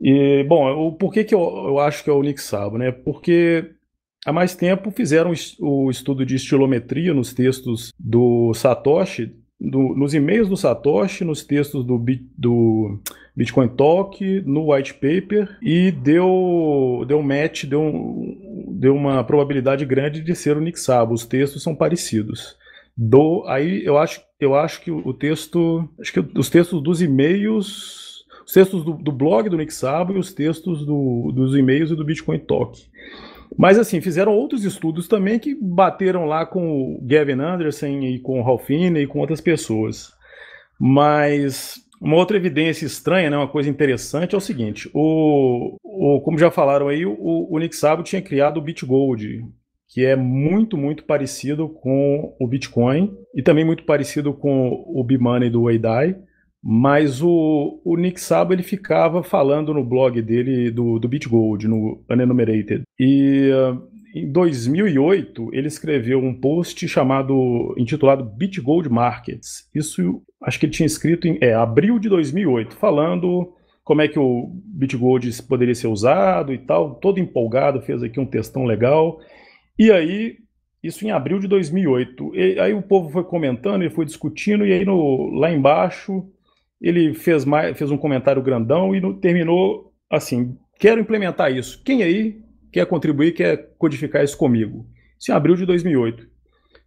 E, 0.00 0.44
bom, 0.44 0.70
o 0.86 0.92
porquê 0.92 1.24
que 1.24 1.34
eu, 1.34 1.40
eu 1.40 1.78
acho 1.78 2.04
que 2.04 2.10
é 2.10 2.12
o 2.12 2.22
Nick 2.22 2.40
Sabo, 2.40 2.78
né? 2.78 2.92
Porque 2.92 3.72
há 4.24 4.32
mais 4.32 4.54
tempo 4.54 4.90
fizeram 4.90 5.32
o 5.60 5.90
estudo 5.90 6.24
de 6.24 6.36
estilometria 6.36 7.12
nos 7.12 7.32
textos 7.32 7.92
do 7.98 8.52
Satoshi, 8.54 9.34
do, 9.60 9.94
nos 9.94 10.14
e-mails 10.14 10.48
do 10.48 10.56
Satoshi, 10.56 11.24
nos 11.24 11.44
textos 11.44 11.84
do, 11.84 12.02
do 12.36 13.00
Bitcoin 13.36 13.68
Talk, 13.68 14.42
no 14.42 14.72
white 14.72 14.94
paper, 14.94 15.58
e 15.62 15.90
deu, 15.90 17.04
deu 17.06 17.22
match, 17.22 17.64
deu, 17.64 17.92
deu 18.70 18.94
uma 18.94 19.24
probabilidade 19.24 19.84
grande 19.84 20.20
de 20.20 20.34
ser 20.34 20.56
o 20.56 20.60
Nick 20.60 20.78
Sabo. 20.78 21.14
Os 21.14 21.26
textos 21.26 21.62
são 21.62 21.74
parecidos. 21.74 22.56
Do, 22.96 23.44
aí 23.46 23.84
eu 23.84 23.98
acho, 23.98 24.20
eu 24.44 24.54
acho 24.54 24.80
que 24.80 24.90
o 24.90 25.12
texto, 25.12 25.88
acho 26.00 26.12
que 26.12 26.38
os 26.38 26.50
textos 26.50 26.82
dos 26.82 27.02
e-mails 27.02 28.04
os 28.44 28.52
textos 28.52 28.84
do, 28.84 28.92
do 28.92 29.10
blog 29.10 29.48
do 29.48 29.56
Nick 29.56 29.72
Sabo 29.72 30.12
e 30.12 30.18
os 30.18 30.32
textos 30.32 30.84
do, 30.84 31.32
dos 31.32 31.56
e-mails 31.56 31.90
e 31.90 31.96
do 31.96 32.04
Bitcoin 32.04 32.38
Talk. 32.38 32.82
Mas 33.56 33.78
assim, 33.78 34.00
fizeram 34.00 34.32
outros 34.32 34.64
estudos 34.64 35.08
também 35.08 35.38
que 35.38 35.54
bateram 35.54 36.26
lá 36.26 36.44
com 36.44 36.94
o 36.94 37.00
Gavin 37.02 37.40
Anderson 37.40 37.86
e 37.86 38.18
com 38.18 38.40
o 38.40 38.42
Ralphine 38.42 39.00
e 39.00 39.06
com 39.06 39.20
outras 39.20 39.40
pessoas. 39.40 40.12
Mas 40.78 41.76
uma 42.00 42.16
outra 42.16 42.36
evidência 42.36 42.84
estranha, 42.84 43.30
né, 43.30 43.36
uma 43.36 43.48
coisa 43.48 43.70
interessante 43.70 44.34
é 44.34 44.38
o 44.38 44.40
seguinte: 44.40 44.90
o, 44.92 45.76
o 45.82 46.20
como 46.20 46.36
já 46.36 46.50
falaram 46.50 46.88
aí, 46.88 47.06
o, 47.06 47.16
o 47.18 47.58
Nick 47.58 47.76
Sabo 47.76 48.02
tinha 48.02 48.20
criado 48.20 48.58
o 48.58 48.62
BitGold, 48.62 49.44
que 49.94 50.04
é 50.04 50.16
muito, 50.16 50.76
muito 50.76 51.04
parecido 51.04 51.68
com 51.68 52.34
o 52.40 52.48
Bitcoin 52.48 53.16
e 53.32 53.40
também 53.40 53.64
muito 53.64 53.84
parecido 53.84 54.34
com 54.34 54.84
o 54.88 55.04
B-Money 55.04 55.48
do 55.48 55.62
Weidai. 55.62 56.16
Mas 56.60 57.22
o, 57.22 57.80
o 57.84 57.96
Nick 57.96 58.20
Sabo 58.20 58.52
ele 58.52 58.64
ficava 58.64 59.22
falando 59.22 59.72
no 59.72 59.84
blog 59.84 60.20
dele 60.20 60.72
do, 60.72 60.98
do 60.98 61.06
BitGold, 61.08 61.68
no 61.68 62.02
Unenumerated. 62.10 62.82
E 62.98 63.50
uh, 63.52 63.80
em 64.16 64.32
2008 64.32 65.50
ele 65.52 65.68
escreveu 65.68 66.18
um 66.18 66.34
post 66.34 66.88
chamado, 66.88 67.72
intitulado 67.78 68.24
BitGold 68.24 68.88
Markets. 68.88 69.68
Isso 69.72 70.22
acho 70.42 70.58
que 70.58 70.66
ele 70.66 70.72
tinha 70.72 70.88
escrito 70.88 71.28
em 71.28 71.38
é, 71.40 71.54
abril 71.54 72.00
de 72.00 72.08
2008, 72.08 72.74
falando 72.74 73.52
como 73.84 74.02
é 74.02 74.08
que 74.08 74.18
o 74.18 74.50
BitGold 74.64 75.30
poderia 75.44 75.74
ser 75.74 75.86
usado 75.86 76.52
e 76.52 76.58
tal, 76.58 76.96
todo 76.96 77.20
empolgado, 77.20 77.80
fez 77.80 78.02
aqui 78.02 78.18
um 78.18 78.26
textão 78.26 78.64
legal. 78.64 79.20
E 79.78 79.90
aí 79.90 80.38
isso 80.82 81.06
em 81.06 81.10
abril 81.10 81.38
de 81.38 81.48
2008. 81.48 82.36
E 82.36 82.60
aí 82.60 82.74
o 82.74 82.82
povo 82.82 83.08
foi 83.08 83.24
comentando, 83.24 83.82
ele 83.82 83.94
foi 83.94 84.04
discutindo, 84.04 84.66
e 84.66 84.72
aí 84.72 84.84
no, 84.84 85.30
lá 85.30 85.50
embaixo 85.50 86.28
ele 86.80 87.14
fez, 87.14 87.46
mais, 87.46 87.76
fez 87.78 87.90
um 87.90 87.96
comentário 87.96 88.42
grandão 88.42 88.94
e 88.94 89.00
no, 89.00 89.14
terminou 89.14 89.92
assim: 90.10 90.58
quero 90.78 91.00
implementar 91.00 91.50
isso. 91.50 91.82
Quem 91.82 92.02
aí 92.02 92.38
quer 92.70 92.84
contribuir, 92.86 93.32
quer 93.32 93.74
codificar 93.78 94.22
isso 94.22 94.36
comigo? 94.36 94.86
Isso 95.18 95.32
em 95.32 95.34
abril 95.34 95.56
de 95.56 95.64
2008. 95.64 96.28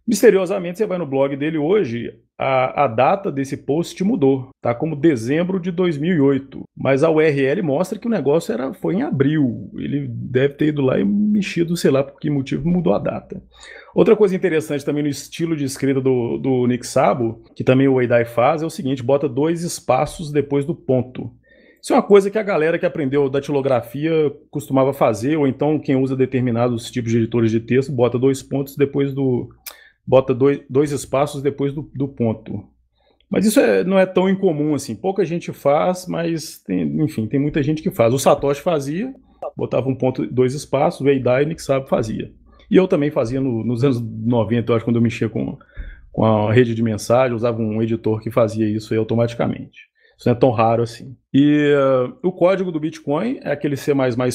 Misteriosamente, 0.06 0.78
você 0.78 0.86
vai 0.86 0.96
no 0.96 1.06
blog 1.06 1.36
dele 1.36 1.58
hoje, 1.58 2.14
a, 2.38 2.84
a 2.84 2.86
data 2.86 3.32
desse 3.32 3.56
post 3.56 4.02
mudou, 4.04 4.50
tá 4.62 4.72
como 4.72 4.94
dezembro 4.94 5.58
de 5.58 5.72
2008, 5.72 6.62
mas 6.76 7.02
a 7.02 7.10
URL 7.10 7.62
mostra 7.62 7.98
que 7.98 8.06
o 8.06 8.10
negócio 8.10 8.52
era, 8.52 8.72
foi 8.72 8.94
em 8.94 9.02
abril. 9.02 9.68
Ele 9.76 10.06
deve 10.08 10.54
ter 10.54 10.68
ido 10.68 10.80
lá 10.80 11.00
e 11.00 11.04
mexido, 11.04 11.76
sei 11.76 11.90
lá 11.90 12.04
por 12.04 12.20
que 12.20 12.30
motivo 12.30 12.68
mudou 12.68 12.94
a 12.94 12.98
data. 12.98 13.42
Outra 13.92 14.14
coisa 14.14 14.36
interessante 14.36 14.84
também 14.84 15.02
no 15.02 15.08
estilo 15.08 15.56
de 15.56 15.64
escrita 15.64 16.00
do, 16.00 16.38
do 16.38 16.66
Nick 16.68 16.86
Sabo, 16.86 17.42
que 17.56 17.64
também 17.64 17.88
o 17.88 18.00
Eidai 18.00 18.24
faz, 18.24 18.62
é 18.62 18.66
o 18.66 18.70
seguinte: 18.70 19.02
bota 19.02 19.28
dois 19.28 19.64
espaços 19.64 20.30
depois 20.30 20.64
do 20.64 20.74
ponto. 20.74 21.32
Isso 21.82 21.92
é 21.92 21.96
uma 21.96 22.02
coisa 22.02 22.30
que 22.30 22.38
a 22.38 22.42
galera 22.42 22.78
que 22.78 22.86
aprendeu 22.86 23.30
datilografia 23.30 24.32
costumava 24.50 24.92
fazer, 24.92 25.36
ou 25.36 25.46
então 25.46 25.78
quem 25.78 25.96
usa 25.96 26.16
determinados 26.16 26.90
tipos 26.90 27.10
de 27.10 27.18
editores 27.18 27.50
de 27.50 27.60
texto 27.60 27.92
bota 27.92 28.18
dois 28.18 28.42
pontos 28.42 28.76
depois 28.76 29.14
do. 29.14 29.48
Bota 30.08 30.34
dois, 30.34 30.62
dois 30.70 30.90
espaços 30.90 31.42
depois 31.42 31.74
do, 31.74 31.82
do 31.94 32.08
ponto. 32.08 32.64
Mas 33.28 33.44
isso 33.44 33.60
é, 33.60 33.84
não 33.84 33.98
é 33.98 34.06
tão 34.06 34.26
incomum 34.26 34.74
assim. 34.74 34.96
Pouca 34.96 35.22
gente 35.22 35.52
faz, 35.52 36.06
mas 36.08 36.62
tem, 36.62 36.82
enfim, 37.02 37.26
tem 37.26 37.38
muita 37.38 37.62
gente 37.62 37.82
que 37.82 37.90
faz. 37.90 38.14
O 38.14 38.18
Satoshi 38.18 38.62
fazia, 38.62 39.14
botava 39.54 39.86
um 39.86 39.94
ponto, 39.94 40.26
dois 40.26 40.54
espaços, 40.54 41.02
o 41.02 41.08
Eidai 41.08 41.42
e 41.42 41.44
o 41.44 41.48
Nick 41.48 41.60
Sabo 41.60 41.86
fazia. 41.86 42.32
E 42.70 42.76
eu 42.76 42.88
também 42.88 43.10
fazia 43.10 43.38
no, 43.38 43.62
nos 43.62 43.84
anos 43.84 44.00
90, 44.00 44.72
eu 44.72 44.76
acho, 44.76 44.84
quando 44.84 44.96
eu 44.96 45.02
mexia 45.02 45.28
com, 45.28 45.58
com 46.10 46.24
a 46.24 46.50
rede 46.54 46.74
de 46.74 46.82
mensagem, 46.82 47.36
usava 47.36 47.60
um 47.60 47.82
editor 47.82 48.20
que 48.22 48.30
fazia 48.30 48.66
isso 48.66 48.94
automaticamente. 48.94 49.88
Isso 50.18 50.28
não 50.28 50.32
é 50.32 50.38
tão 50.38 50.50
raro 50.50 50.82
assim. 50.82 51.16
E 51.32 51.72
uh, 51.72 52.12
o 52.22 52.32
código 52.32 52.72
do 52.72 52.80
Bitcoin 52.80 53.38
é 53.42 53.52
aquele 53.52 53.76
C++ 53.76 53.92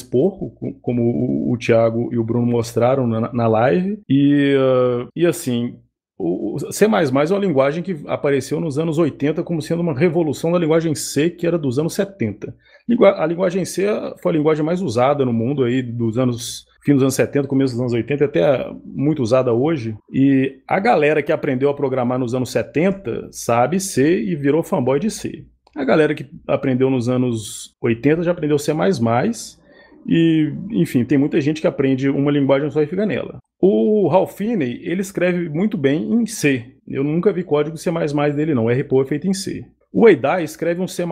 porco, 0.09 0.77
como 0.81 1.01
o, 1.01 1.51
o 1.51 1.57
Thiago 1.57 2.09
e 2.13 2.17
o 2.17 2.23
Bruno 2.23 2.45
mostraram 2.45 3.05
na, 3.05 3.33
na 3.33 3.47
live. 3.47 3.99
E, 4.07 4.55
uh, 4.55 5.09
e 5.13 5.25
assim, 5.25 5.77
o 6.17 6.57
C++ 6.71 6.85
é 6.85 6.87
uma 6.87 7.23
linguagem 7.39 7.83
que 7.83 8.01
apareceu 8.07 8.61
nos 8.61 8.79
anos 8.79 8.97
80 8.97 9.43
como 9.43 9.61
sendo 9.61 9.81
uma 9.81 9.97
revolução 9.97 10.53
da 10.53 10.59
linguagem 10.59 10.95
C, 10.95 11.29
que 11.29 11.45
era 11.45 11.57
dos 11.57 11.77
anos 11.77 11.93
70. 11.95 12.55
A 13.17 13.25
linguagem 13.25 13.65
C 13.65 13.85
foi 14.21 14.31
a 14.31 14.35
linguagem 14.35 14.63
mais 14.63 14.81
usada 14.81 15.25
no 15.25 15.33
mundo 15.33 15.65
aí 15.65 15.81
dos 15.81 16.17
anos 16.17 16.65
fim 16.85 16.93
dos 16.93 17.01
anos 17.01 17.15
70, 17.15 17.47
começo 17.47 17.73
dos 17.73 17.79
anos 17.79 17.93
80, 17.93 18.25
até 18.25 18.69
muito 18.85 19.23
usada 19.23 19.53
hoje. 19.53 19.95
E 20.11 20.59
a 20.67 20.79
galera 20.79 21.23
que 21.23 21.31
aprendeu 21.31 21.69
a 21.69 21.73
programar 21.73 22.19
nos 22.19 22.35
anos 22.35 22.51
70 22.51 23.29
sabe 23.31 23.79
C 23.79 24.21
e 24.21 24.35
virou 24.35 24.61
fanboy 24.61 24.99
de 24.99 25.09
C. 25.09 25.45
A 25.75 25.83
galera 25.83 26.13
que 26.13 26.25
aprendeu 26.47 26.89
nos 26.89 27.09
anos 27.09 27.75
80 27.81 28.23
já 28.23 28.31
aprendeu 28.31 28.59
C++, 28.59 28.71
e, 30.05 30.53
enfim, 30.71 31.05
tem 31.05 31.17
muita 31.17 31.39
gente 31.39 31.61
que 31.61 31.67
aprende 31.67 32.09
uma 32.09 32.31
linguagem 32.31 32.69
só 32.69 32.81
e 32.81 32.87
fica 32.87 33.05
nela. 33.05 33.37
O 33.61 34.07
Ralph 34.09 34.35
Finney, 34.35 34.81
ele 34.83 35.01
escreve 35.01 35.47
muito 35.49 35.77
bem 35.77 36.13
em 36.13 36.25
C. 36.25 36.75
Eu 36.85 37.03
nunca 37.03 37.31
vi 37.31 37.43
código 37.43 37.77
C++ 37.77 37.89
dele 38.35 38.53
não, 38.53 38.67
RPO 38.67 39.01
é 39.01 39.05
feito 39.05 39.27
em 39.27 39.33
C. 39.33 39.65
O 39.91 40.07
Eidai 40.07 40.43
escreve 40.43 40.81
um 40.81 40.87
C++ 40.87 41.03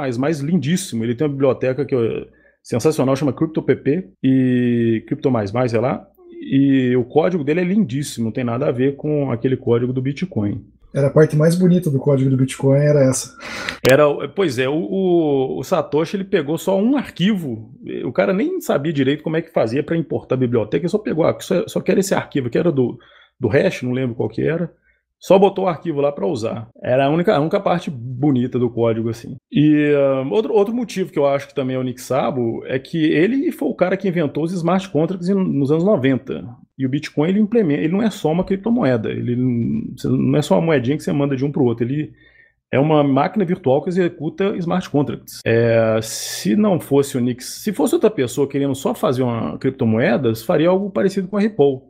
lindíssimo, 0.43 1.04
ele 1.04 1.15
tem 1.15 1.26
uma 1.26 1.34
biblioteca 1.34 1.86
que 1.86 1.95
eu 1.95 2.28
sensacional, 2.62 3.15
chama 3.15 3.34
CryptoPP 3.34 4.10
e 4.24 5.04
Crypto 5.08 5.32
sei 5.69 5.80
lá. 5.80 6.06
E 6.41 6.95
o 6.95 7.04
código 7.06 7.43
dele 7.43 7.62
é 7.62 7.63
lindíssimo, 7.63 8.26
não 8.26 8.32
tem 8.32 8.43
nada 8.43 8.67
a 8.67 8.71
ver 8.71 8.95
com 8.95 9.32
aquele 9.32 9.56
código 9.56 9.93
do 9.93 10.02
Bitcoin. 10.02 10.65
Era 10.94 11.08
a 11.08 11.12
parte 11.12 11.36
mais 11.36 11.56
bonita 11.56 11.90
do 11.90 12.00
código 12.00 12.30
do 12.30 12.38
Bitcoin, 12.38 12.80
era 12.80 13.04
essa. 13.06 13.34
Era, 13.90 14.06
pois 14.30 14.60
é, 14.60 14.68
o, 14.68 14.74
o, 14.74 15.60
o, 15.60 15.64
Satoshi 15.64 16.18
ele 16.18 16.26
pegou 16.26 16.58
só 16.58 16.78
um 16.78 16.98
arquivo. 16.98 17.72
O 18.04 18.12
cara 18.12 18.34
nem 18.34 18.60
sabia 18.60 18.92
direito 18.92 19.24
como 19.24 19.38
é 19.38 19.42
que 19.42 19.54
fazia 19.54 19.82
para 19.82 19.96
importar 19.96 20.36
a 20.36 20.40
biblioteca, 20.40 20.84
ele 20.84 20.92
só 20.92 20.98
pegou, 20.98 21.26
ah, 21.26 21.38
só, 21.40 21.68
só 21.68 21.80
quero 21.80 22.00
esse 22.00 22.14
arquivo, 22.14 22.50
que 22.50 22.58
era 22.58 22.72
do, 22.72 23.00
do 23.40 23.48
hash, 23.48 23.84
não 23.84 23.94
lembro 23.94 24.16
qual 24.16 24.30
que 24.30 24.42
era 24.42 24.72
só 25.22 25.38
botou 25.38 25.66
o 25.66 25.68
arquivo 25.68 26.02
lá 26.02 26.12
para 26.12 26.26
usar. 26.26 26.68
Era 26.82 27.06
a 27.06 27.10
única, 27.10 27.36
a 27.36 27.40
única 27.40 27.60
parte 27.60 27.92
bonita 27.92 28.58
do 28.58 28.72
código, 28.72 29.10
assim. 29.10 29.36
E 29.52 29.94
uh, 29.94 30.28
outro, 30.34 30.52
outro 30.52 30.74
motivo 30.74 31.12
que 31.12 31.20
eu 31.20 31.28
acho 31.28 31.48
que 31.48 31.54
também 31.54 31.76
é 31.76 31.80
o 31.80 31.84
Nick 31.84 32.02
Sabo 32.02 32.66
é 32.66 32.80
que 32.80 32.98
ele 32.98 33.52
foi 33.52 33.70
o 33.70 33.76
cara 33.76 33.96
que 33.96 34.08
inventou 34.08 34.44
os 34.44 34.52
smart 34.52 34.90
contracts 34.90 35.30
nos 35.30 35.72
anos 35.72 35.84
90. 35.84 36.44
E 36.82 36.86
o 36.86 36.89
Bitcoin 36.89 37.30
ele 37.30 37.39
implementa, 37.39 37.80
ele 37.80 37.94
não 37.94 38.02
é 38.02 38.10
só 38.10 38.32
uma 38.32 38.44
criptomoeda, 38.44 39.12
ele 39.12 39.36
não 39.36 40.36
é 40.36 40.41
só 40.41 40.56
uma 40.56 40.65
moedinha 40.65 40.98
que 40.98 41.04
você 41.04 41.13
manda 41.13 41.36
de 41.36 41.46
um 41.46 41.52
para 41.52 41.62
o 41.62 41.65
outro, 41.65 41.86
ele 41.86 42.12
é 42.72 42.80
uma 42.80 43.04
máquina 43.04 43.46
virtual 43.46 43.84
que 43.84 43.89
executa 43.89 44.58
smart 44.58 44.89
contracts. 44.89 45.41
É, 45.46 46.00
se 46.02 46.56
não 46.56 46.80
fosse 46.80 47.15
o 47.20 47.22
Nix, 47.22 47.46
se 47.46 47.72
fosse 47.72 47.94
outra 47.94 48.10
pessoa 48.10 48.48
querendo 48.48 48.74
só 48.74 48.96
fazer 48.96 49.22
uma 49.22 49.60
criptomoeda, 49.60 50.34
faria 50.38 50.70
algo 50.70 50.89
parecido 50.89 51.28
com 51.28 51.38
a 51.38 51.39
Ripple, 51.39 51.82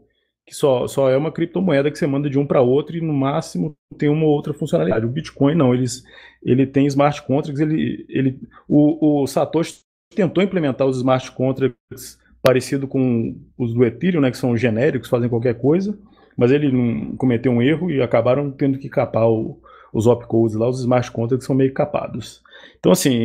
que 0.45 0.53
só, 0.53 0.85
só 0.87 1.09
é 1.09 1.15
uma 1.15 1.31
criptomoeda 1.31 1.89
que 1.89 1.97
você 1.97 2.05
manda 2.05 2.29
de 2.29 2.37
um 2.37 2.45
para 2.45 2.59
outro 2.59 2.97
e 2.97 2.99
no 2.99 3.13
máximo 3.13 3.73
tem 3.97 4.09
uma 4.09 4.25
outra 4.25 4.53
funcionalidade. 4.53 5.05
O 5.05 5.09
Bitcoin 5.09 5.55
não, 5.55 5.73
eles, 5.73 6.03
ele 6.43 6.67
tem 6.67 6.85
smart 6.85 7.25
contracts, 7.25 7.61
ele, 7.61 8.05
ele, 8.09 8.39
o, 8.67 9.21
o 9.21 9.25
Satoshi 9.25 9.83
tentou 10.13 10.43
implementar 10.43 10.85
os 10.85 10.97
smart 10.97 11.31
contracts 11.31 12.19
parecido 12.41 12.87
com 12.87 13.35
os 13.57 13.73
do 13.73 13.85
Ethereum, 13.85 14.21
né, 14.21 14.31
que 14.31 14.37
são 14.37 14.57
genéricos, 14.57 15.09
fazem 15.09 15.29
qualquer 15.29 15.55
coisa, 15.55 15.97
mas 16.35 16.51
ele 16.51 16.71
não 16.71 17.15
cometeu 17.15 17.51
um 17.51 17.61
erro 17.61 17.91
e 17.91 18.01
acabaram 18.01 18.51
tendo 18.51 18.79
que 18.79 18.89
capar 18.89 19.29
o, 19.29 19.59
os 19.93 20.07
opcodes 20.07 20.55
lá, 20.55 20.67
os 20.67 20.79
smart 20.79 21.11
contracts 21.11 21.45
são 21.45 21.55
meio 21.55 21.73
capados. 21.73 22.41
Então, 22.79 22.91
assim, 22.91 23.19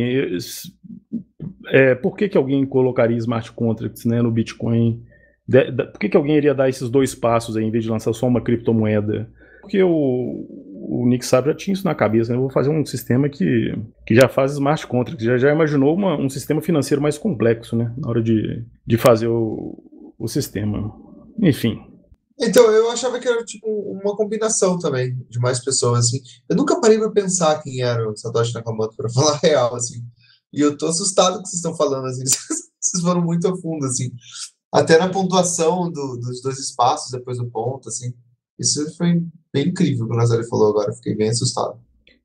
é, 1.67 1.95
por 1.95 2.15
que, 2.15 2.29
que 2.29 2.37
alguém 2.37 2.65
colocaria 2.65 3.17
smart 3.17 3.51
contracts 3.51 4.05
né, 4.05 4.21
no 4.21 4.31
Bitcoin? 4.31 5.03
De, 5.47 5.71
de, 5.71 5.83
por 5.85 5.99
que, 5.99 6.09
que 6.09 6.17
alguém 6.17 6.35
iria 6.35 6.53
dar 6.53 6.69
esses 6.69 6.89
dois 6.89 7.15
passos 7.15 7.57
aí, 7.57 7.63
em 7.63 7.71
vez 7.71 7.83
de 7.83 7.89
lançar 7.89 8.13
só 8.13 8.27
uma 8.27 8.41
criptomoeda? 8.41 9.29
Porque 9.61 9.81
o, 9.81 10.56
o 10.87 11.05
Nick 11.05 11.25
Sabe 11.25 11.49
já 11.49 11.55
tinha 11.55 11.73
isso 11.73 11.83
na 11.83 11.93
cabeça, 11.93 12.31
né? 12.31 12.37
Eu 12.37 12.41
vou 12.41 12.49
fazer 12.49 12.69
um 12.69 12.85
sistema 12.85 13.27
que, 13.27 13.73
que 14.05 14.15
já 14.15 14.29
faz 14.29 14.53
smart 14.53 14.87
contracts, 14.87 15.25
já, 15.25 15.37
já 15.37 15.51
imaginou 15.51 15.93
uma, 15.93 16.17
um 16.17 16.29
sistema 16.29 16.61
financeiro 16.61 17.01
mais 17.01 17.17
complexo, 17.17 17.75
né? 17.75 17.93
Na 17.97 18.09
hora 18.09 18.23
de, 18.23 18.65
de 18.85 18.97
fazer 18.97 19.27
o, 19.27 19.77
o 20.17 20.27
sistema. 20.27 20.93
Enfim, 21.41 21.77
então, 22.39 22.69
eu 22.71 22.91
achava 22.91 23.19
que 23.19 23.27
era 23.27 23.43
tipo 23.43 23.67
uma 23.67 24.15
combinação 24.15 24.77
também 24.77 25.17
de 25.27 25.39
mais 25.39 25.63
pessoas, 25.63 26.05
assim. 26.05 26.21
Eu 26.47 26.55
nunca 26.55 26.79
parei 26.79 26.99
para 26.99 27.09
pensar 27.09 27.59
quem 27.63 27.81
era 27.81 28.07
o 28.07 28.15
Satoshi 28.15 28.53
Nakamoto, 28.53 28.95
para 28.95 29.09
falar 29.11 29.33
a 29.33 29.37
real, 29.37 29.75
assim. 29.75 30.03
E 30.53 30.61
eu 30.61 30.77
tô 30.77 30.85
assustado 30.87 31.37
com 31.37 31.43
que 31.43 31.49
vocês 31.49 31.59
estão 31.59 31.75
falando, 31.75 32.05
assim. 32.05 32.23
Vocês 32.79 33.03
foram 33.03 33.21
muito 33.21 33.45
a 33.45 33.57
fundo, 33.57 33.85
assim. 33.85 34.11
Até 34.71 34.97
na 34.97 35.09
pontuação 35.09 35.91
do, 35.91 36.17
dos 36.17 36.41
dois 36.41 36.57
espaços, 36.57 37.11
depois 37.11 37.37
do 37.37 37.49
ponto, 37.49 37.89
assim. 37.89 38.13
Isso 38.59 38.95
foi 38.97 39.21
bem 39.53 39.67
incrível 39.67 40.05
o 40.05 40.09
que 40.09 40.15
o 40.15 40.17
Nazário 40.17 40.47
falou 40.47 40.69
agora. 40.69 40.93
Fiquei 40.93 41.15
bem 41.15 41.29
assustado. 41.29 41.79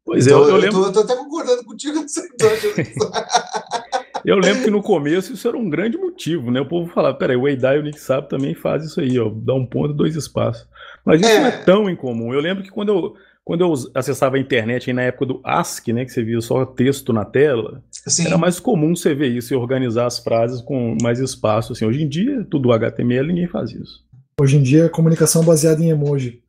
Pois 0.05 0.27
então, 0.27 0.41
é, 0.41 0.45
eu, 0.45 0.49
eu, 0.49 0.57
lembro... 0.57 0.81
tô, 0.81 0.87
eu 0.87 0.93
tô 0.93 1.01
até 1.01 1.17
concordando 1.17 1.65
contigo 1.65 2.01
nessa 2.01 2.23
Eu 4.25 4.37
lembro 4.39 4.63
que 4.63 4.71
no 4.71 4.83
começo 4.83 5.33
isso 5.33 5.49
era 5.49 5.57
um 5.57 5.69
grande 5.69 5.99
motivo, 5.99 6.51
né? 6.51 6.61
O 6.61 6.69
povo 6.69 6.93
falava, 6.93 7.17
peraí, 7.17 7.37
o 7.37 7.49
Eidai 7.49 7.77
e 7.77 7.81
o 7.81 7.83
Nick 7.83 7.99
Sabe 7.99 8.29
também 8.29 8.55
faz 8.55 8.85
isso 8.85 9.01
aí, 9.01 9.19
ó, 9.19 9.29
dá 9.29 9.53
um 9.53 9.67
ponto 9.67 9.93
e 9.93 9.97
dois 9.97 10.15
espaços. 10.15 10.67
Mas 11.05 11.21
isso 11.21 11.31
é. 11.31 11.41
não 11.41 11.47
é 11.47 11.51
tão 11.51 11.91
incomum. 11.91 12.33
Eu 12.33 12.41
lembro 12.41 12.63
que 12.63 12.71
quando 12.71 12.91
eu, 12.91 13.15
quando 13.45 13.63
eu 13.63 13.75
acessava 13.95 14.37
a 14.37 14.39
internet 14.39 14.89
aí 14.89 14.95
na 14.95 15.03
época 15.03 15.27
do 15.27 15.41
ASCII, 15.43 15.93
né, 15.93 16.05
que 16.05 16.13
você 16.13 16.23
via 16.23 16.41
só 16.41 16.65
texto 16.65 17.13
na 17.13 17.25
tela, 17.25 17.83
Sim. 17.91 18.27
era 18.27 18.39
mais 18.39 18.61
comum 18.61 18.95
você 18.95 19.13
ver 19.13 19.29
isso 19.29 19.53
e 19.53 19.57
organizar 19.57 20.07
as 20.07 20.21
frases 20.21 20.61
com 20.61 20.97
mais 21.03 21.19
espaço. 21.19 21.73
Assim. 21.73 21.85
Hoje 21.85 22.03
em 22.03 22.09
dia, 22.09 22.47
tudo 22.49 22.73
HTML, 22.73 23.27
ninguém 23.27 23.49
faz 23.49 23.73
isso. 23.73 24.05
Hoje 24.41 24.57
em 24.57 24.63
dia, 24.63 24.91
comunicação 24.91 25.45
baseada 25.45 25.83
em 25.83 25.91
emoji. 25.91 26.43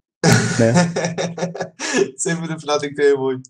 Né? 0.60 0.74
Sempre 2.18 2.48
no 2.48 2.60
final 2.60 2.80
tem 2.80 2.90
que 2.90 2.96
ter 2.96 3.14
emoji. 3.14 3.42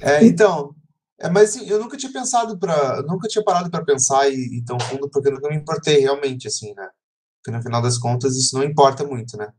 É, 0.00 0.24
então, 0.24 0.74
é, 1.20 1.28
mas 1.28 1.50
assim, 1.50 1.68
eu 1.68 1.80
nunca 1.80 1.96
tinha 1.96 2.12
pensado 2.12 2.58
para, 2.58 3.02
nunca 3.02 3.28
tinha 3.28 3.42
parado 3.42 3.70
para 3.70 3.84
pensar 3.84 4.28
e, 4.28 4.58
e, 4.58 4.64
tão 4.64 4.78
fundo 4.78 5.10
porque 5.10 5.30
nunca 5.30 5.48
me 5.48 5.56
importei 5.56 5.98
realmente 5.98 6.46
assim, 6.46 6.72
né? 6.74 6.88
Porque 7.42 7.56
no 7.56 7.62
final 7.62 7.82
das 7.82 7.98
contas 7.98 8.36
isso 8.36 8.56
não 8.56 8.64
importa 8.64 9.04
muito, 9.04 9.36
né? 9.36 9.52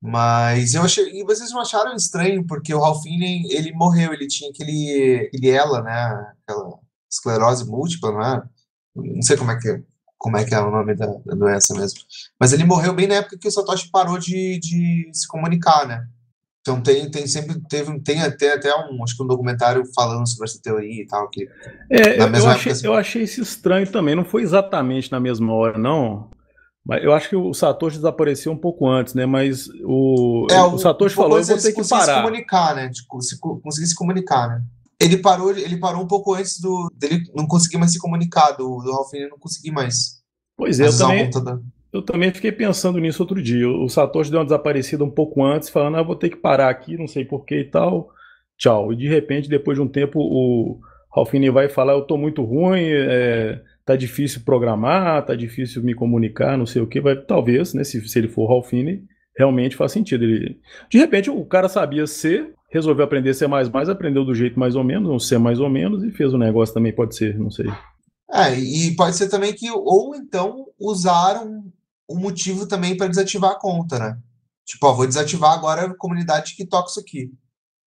Mas 0.00 0.74
eu 0.74 0.82
achei, 0.82 1.04
e 1.20 1.24
vocês 1.24 1.50
não 1.50 1.60
acharam 1.60 1.94
estranho 1.94 2.46
porque 2.46 2.74
o 2.74 2.80
Ralph 2.80 3.02
Fiennes, 3.02 3.50
ele 3.50 3.72
morreu, 3.72 4.12
ele 4.12 4.28
tinha 4.28 4.50
aquele, 4.50 5.26
aquele 5.28 5.50
ela, 5.50 5.82
né? 5.82 6.32
Aquela 6.42 6.78
esclerose 7.10 7.64
múltipla, 7.64 8.12
não 8.12 8.22
é? 8.22 8.42
Não 8.94 9.22
sei 9.22 9.36
como 9.36 9.50
é 9.52 9.58
que 9.58 9.82
como 10.18 10.36
é 10.36 10.44
que 10.44 10.54
é 10.54 10.60
o 10.60 10.70
nome 10.70 10.94
da, 10.94 11.06
da 11.06 11.34
doença 11.34 11.72
mesmo. 11.74 12.00
Mas 12.38 12.52
ele 12.52 12.64
morreu 12.64 12.92
bem 12.92 13.06
na 13.06 13.14
época 13.16 13.38
que 13.38 13.48
o 13.48 13.50
Satoshi 13.50 13.88
parou 13.90 14.18
de, 14.18 14.58
de 14.58 15.08
se 15.12 15.26
comunicar, 15.28 15.86
né? 15.86 16.04
Então 16.60 16.82
tem, 16.82 17.10
tem 17.10 17.26
sempre 17.26 17.58
teve 17.68 17.98
tem 18.00 18.20
até 18.20 18.52
até 18.52 18.74
um 18.74 19.02
acho 19.02 19.16
que 19.16 19.22
um 19.22 19.26
documentário 19.26 19.82
falando 19.94 20.28
sobre 20.28 20.48
essa 20.48 20.60
teoria 20.60 21.02
e 21.02 21.06
tal 21.06 21.30
que 21.30 21.48
é, 21.90 22.18
eu 22.18 22.48
achei, 22.48 22.72
assim... 22.72 22.86
eu 22.86 22.94
achei 22.94 23.22
isso 23.22 23.40
estranho 23.40 23.90
também 23.90 24.14
não 24.14 24.24
foi 24.24 24.42
exatamente 24.42 25.10
na 25.10 25.20
mesma 25.20 25.54
hora 25.54 25.78
não. 25.78 26.28
Mas 26.84 27.04
eu 27.04 27.12
acho 27.12 27.28
que 27.28 27.36
o 27.36 27.54
Satoshi 27.54 27.96
desapareceu 27.96 28.50
um 28.52 28.56
pouco 28.56 28.86
antes 28.86 29.14
né? 29.14 29.24
Mas 29.24 29.68
o, 29.84 30.46
é, 30.50 30.60
o, 30.60 30.74
o 30.74 30.78
Satoshi 30.78 31.14
falou 31.14 31.38
eu 31.38 31.44
vou 31.44 31.56
ter 31.56 31.72
que 31.72 31.88
parar 31.88 32.16
se 32.16 32.22
comunicar 32.22 32.74
né? 32.74 32.90
Tipo, 32.90 33.22
se, 33.22 33.38
conseguir 33.40 33.86
se 33.86 33.94
comunicar 33.94 34.48
né 34.48 34.62
ele 35.00 35.18
parou 35.18 35.50
ele 35.50 35.78
parou 35.78 36.02
um 36.02 36.06
pouco 36.06 36.34
antes 36.34 36.60
do 36.60 36.90
dele 36.94 37.22
não 37.34 37.46
conseguir 37.46 37.78
mais 37.78 37.92
se 37.92 37.98
comunicar 37.98 38.52
do 38.52 38.78
do 38.78 38.90
não 39.30 39.38
conseguir 39.38 39.70
mais 39.70 40.22
pois 40.56 40.80
é 40.80 40.86
eu 40.86 40.96
também 40.96 41.30
eu 41.92 42.02
também 42.02 42.30
fiquei 42.32 42.52
pensando 42.52 42.98
nisso 42.98 43.22
outro 43.22 43.42
dia. 43.42 43.68
O 43.68 43.88
Satoshi 43.88 44.30
deu 44.30 44.40
uma 44.40 44.44
desaparecida 44.44 45.02
um 45.02 45.10
pouco 45.10 45.42
antes, 45.42 45.70
falando, 45.70 45.96
ah, 45.96 46.02
vou 46.02 46.16
ter 46.16 46.28
que 46.28 46.36
parar 46.36 46.68
aqui, 46.68 46.96
não 46.98 47.08
sei 47.08 47.24
porquê 47.24 47.60
e 47.60 47.64
tal. 47.64 48.10
Tchau. 48.58 48.92
E 48.92 48.96
de 48.96 49.08
repente, 49.08 49.48
depois 49.48 49.78
de 49.78 49.82
um 49.82 49.88
tempo, 49.88 50.20
o 50.20 50.80
Ralfini 51.14 51.48
vai 51.48 51.68
falar, 51.68 51.94
eu 51.94 52.02
tô 52.02 52.16
muito 52.18 52.42
ruim, 52.44 52.82
é, 52.82 53.62
tá 53.86 53.96
difícil 53.96 54.42
programar, 54.44 55.24
tá 55.24 55.34
difícil 55.34 55.82
me 55.82 55.94
comunicar, 55.94 56.58
não 56.58 56.66
sei 56.66 56.82
o 56.82 56.86
que. 56.86 57.00
Vai, 57.00 57.16
talvez, 57.16 57.72
né, 57.72 57.84
se, 57.84 58.06
se 58.06 58.18
ele 58.18 58.28
for 58.28 58.46
Ralfini, 58.46 59.04
realmente 59.36 59.74
faz 59.74 59.92
sentido. 59.92 60.24
Ele, 60.24 60.60
de 60.90 60.98
repente, 60.98 61.30
o 61.30 61.44
cara 61.46 61.68
sabia 61.68 62.06
ser, 62.06 62.52
resolveu 62.68 63.04
aprender 63.04 63.34
C++, 63.34 63.46
aprendeu 63.90 64.24
do 64.24 64.34
jeito 64.34 64.58
mais 64.58 64.76
ou 64.76 64.84
menos, 64.84 65.10
um 65.10 65.18
C 65.18 65.38
mais 65.38 65.58
ou 65.58 65.68
menos, 65.68 66.04
e 66.04 66.10
fez 66.10 66.32
o 66.32 66.38
negócio 66.38 66.74
também, 66.74 66.94
pode 66.94 67.16
ser, 67.16 67.38
não 67.38 67.50
sei. 67.50 67.66
É, 68.30 68.54
e 68.58 68.94
pode 68.94 69.16
ser 69.16 69.28
também 69.28 69.54
que, 69.54 69.70
ou 69.70 70.14
então, 70.14 70.66
usaram 70.78 71.64
um 72.08 72.18
motivo 72.18 72.66
também 72.66 72.96
para 72.96 73.08
desativar 73.08 73.52
a 73.52 73.58
conta, 73.58 73.98
né? 73.98 74.18
Tipo, 74.66 74.86
ó, 74.86 74.92
vou 74.92 75.06
desativar 75.06 75.52
agora 75.52 75.86
a 75.86 75.96
comunidade 75.96 76.54
que 76.54 76.66
toca 76.66 76.90
isso 76.90 77.00
aqui, 77.00 77.30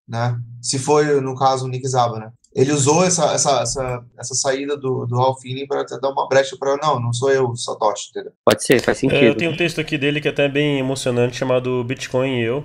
né? 0.08 0.36
Se 0.60 0.78
foi, 0.78 1.20
no 1.20 1.36
caso, 1.36 1.64
o 1.64 1.68
Nick 1.68 1.86
Zaba, 1.86 2.18
né? 2.18 2.32
Ele 2.54 2.72
usou 2.72 3.02
essa, 3.04 3.32
essa, 3.32 3.62
essa, 3.62 4.04
essa 4.18 4.34
saída 4.34 4.76
do, 4.76 5.06
do 5.06 5.16
Ralphine 5.16 5.66
para 5.66 5.84
dar 5.84 6.10
uma 6.10 6.28
brecha 6.28 6.56
para 6.58 6.76
não, 6.76 7.00
não 7.00 7.12
sou 7.12 7.30
eu, 7.30 7.54
Satoshi, 7.56 8.10
entendeu? 8.10 8.32
Pode 8.44 8.62
ser, 8.64 8.82
faz 8.82 8.98
sentido. 8.98 9.24
É, 9.24 9.28
eu 9.28 9.36
tenho 9.36 9.52
um 9.52 9.56
texto 9.56 9.80
aqui 9.80 9.96
dele 9.96 10.20
que 10.20 10.28
é 10.28 10.30
até 10.30 10.48
bem 10.48 10.78
emocionante, 10.78 11.36
chamado 11.36 11.82
Bitcoin 11.84 12.40
e 12.40 12.42
eu. 12.42 12.64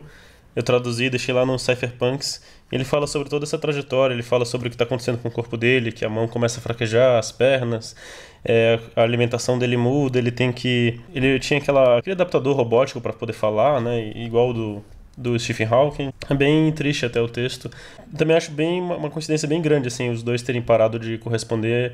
Eu 0.58 0.64
traduzi, 0.64 1.08
deixei 1.08 1.32
lá 1.36 1.46
no 1.46 1.60
Cypherpunks. 1.60 2.42
Ele 2.72 2.84
fala 2.84 3.06
sobre 3.06 3.30
toda 3.30 3.46
essa 3.46 3.60
trajetória, 3.60 4.16
ele 4.16 4.24
fala 4.24 4.44
sobre 4.44 4.66
o 4.66 4.72
que 4.72 4.74
está 4.74 4.86
acontecendo 4.86 5.20
com 5.20 5.28
o 5.28 5.32
corpo 5.32 5.56
dele, 5.56 5.92
que 5.92 6.04
a 6.04 6.10
mão 6.10 6.28
começa 6.28 6.60
a 6.60 6.64
fraquejar, 6.64 7.20
as 7.20 7.32
pernas, 7.32 7.96
é, 8.44 8.80
a 8.96 9.04
alimentação 9.04 9.60
dele 9.60 9.78
muda, 9.78 10.18
ele 10.18 10.32
tem 10.32 10.52
que. 10.52 11.00
Ele 11.14 11.38
tinha 11.38 11.60
aquela, 11.60 12.00
aquele 12.00 12.16
adaptador 12.16 12.56
robótico 12.56 13.00
para 13.00 13.14
poder 13.14 13.34
falar, 13.34 13.80
né? 13.80 14.12
Igual 14.16 14.52
do, 14.52 14.84
do 15.16 15.38
Stephen 15.38 15.68
Hawking. 15.68 16.12
É 16.28 16.34
bem 16.34 16.72
triste 16.72 17.06
até 17.06 17.22
o 17.22 17.30
texto. 17.30 17.70
Também 18.18 18.36
acho 18.36 18.50
bem 18.50 18.82
uma 18.82 19.12
coincidência 19.12 19.48
bem 19.48 19.62
grande, 19.62 19.90
assim, 19.90 20.10
os 20.10 20.24
dois 20.24 20.42
terem 20.42 20.64
parado 20.64 20.98
de 20.98 21.20
corresponder 21.20 21.94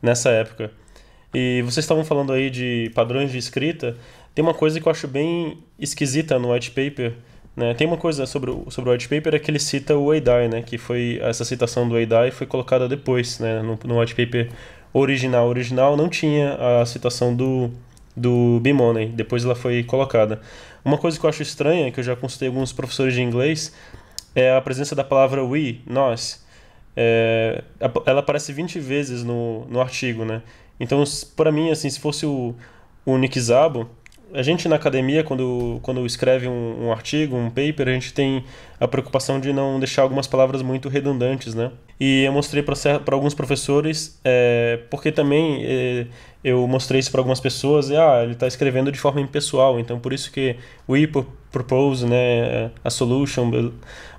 nessa 0.00 0.30
época. 0.30 0.70
E 1.34 1.62
vocês 1.62 1.82
estavam 1.82 2.04
falando 2.04 2.32
aí 2.32 2.48
de 2.48 2.92
padrões 2.94 3.32
de 3.32 3.38
escrita. 3.38 3.96
Tem 4.32 4.44
uma 4.44 4.54
coisa 4.54 4.80
que 4.80 4.86
eu 4.86 4.92
acho 4.92 5.08
bem 5.08 5.58
esquisita 5.80 6.38
no 6.38 6.52
white 6.52 6.70
paper 6.70 7.14
né? 7.56 7.72
Tem 7.74 7.86
uma 7.86 7.96
coisa 7.96 8.26
sobre 8.26 8.50
o, 8.50 8.68
sobre 8.70 8.90
o 8.90 8.92
white 8.92 9.08
paper 9.08 9.34
é 9.34 9.38
que 9.38 9.50
ele 9.50 9.60
cita 9.60 9.96
o 9.96 10.12
Eidai, 10.12 10.48
né? 10.48 10.62
que 10.62 10.76
foi 10.76 11.18
essa 11.22 11.44
citação 11.44 11.88
do 11.88 11.96
Eidai 11.96 12.30
foi 12.30 12.46
colocada 12.46 12.88
depois 12.88 13.38
né? 13.38 13.62
no, 13.62 13.78
no 13.84 14.00
white 14.00 14.14
paper 14.14 14.50
original. 14.92 15.48
Original 15.48 15.96
não 15.96 16.08
tinha 16.08 16.54
a 16.80 16.86
citação 16.86 17.34
do, 17.34 17.70
do 18.16 18.58
B-Money, 18.60 19.08
depois 19.08 19.44
ela 19.44 19.54
foi 19.54 19.84
colocada. 19.84 20.40
Uma 20.84 20.98
coisa 20.98 21.18
que 21.18 21.24
eu 21.24 21.30
acho 21.30 21.42
estranha, 21.42 21.90
que 21.90 22.00
eu 22.00 22.04
já 22.04 22.16
consultei 22.16 22.48
alguns 22.48 22.72
professores 22.72 23.14
de 23.14 23.22
inglês, 23.22 23.72
é 24.34 24.54
a 24.54 24.60
presença 24.60 24.94
da 24.94 25.04
palavra 25.04 25.44
we, 25.44 25.80
nós. 25.86 26.44
É, 26.96 27.62
ela 28.06 28.20
aparece 28.20 28.52
20 28.52 28.78
vezes 28.80 29.24
no, 29.24 29.64
no 29.66 29.80
artigo, 29.80 30.24
né? 30.24 30.42
Então, 30.78 31.02
para 31.36 31.50
mim, 31.50 31.70
assim, 31.70 31.88
se 31.88 32.00
fosse 32.00 32.26
o, 32.26 32.54
o 33.06 33.16
Nick 33.16 33.38
Zabo, 33.40 33.88
a 34.34 34.42
gente 34.42 34.68
na 34.68 34.76
academia, 34.76 35.22
quando, 35.22 35.78
quando 35.82 36.04
escreve 36.04 36.48
um, 36.48 36.86
um, 36.86 36.92
artigo, 36.92 37.36
um 37.36 37.48
paper, 37.48 37.88
a 37.88 37.92
gente 37.92 38.12
tem 38.12 38.44
a 38.80 38.88
preocupação 38.88 39.38
de 39.38 39.52
não 39.52 39.78
deixar 39.78 40.02
algumas 40.02 40.26
palavras 40.26 40.60
muito 40.60 40.88
redundantes, 40.88 41.54
né? 41.54 41.70
E 42.00 42.24
eu 42.24 42.32
mostrei 42.32 42.62
para 42.62 43.14
alguns 43.14 43.32
professores, 43.32 44.20
é, 44.24 44.80
porque 44.90 45.12
também 45.12 45.64
é, 45.64 46.06
eu 46.42 46.66
mostrei 46.66 46.98
isso 46.98 47.12
para 47.12 47.20
algumas 47.20 47.38
pessoas, 47.38 47.90
e, 47.90 47.96
ah, 47.96 48.22
ele 48.24 48.32
está 48.32 48.48
escrevendo 48.48 48.90
de 48.90 48.98
forma 48.98 49.20
impessoal, 49.20 49.78
então 49.78 50.00
por 50.00 50.12
isso 50.12 50.32
que 50.32 50.56
we 50.88 51.08
propose, 51.52 52.04
né, 52.04 52.72
a 52.82 52.90
solution, 52.90 53.70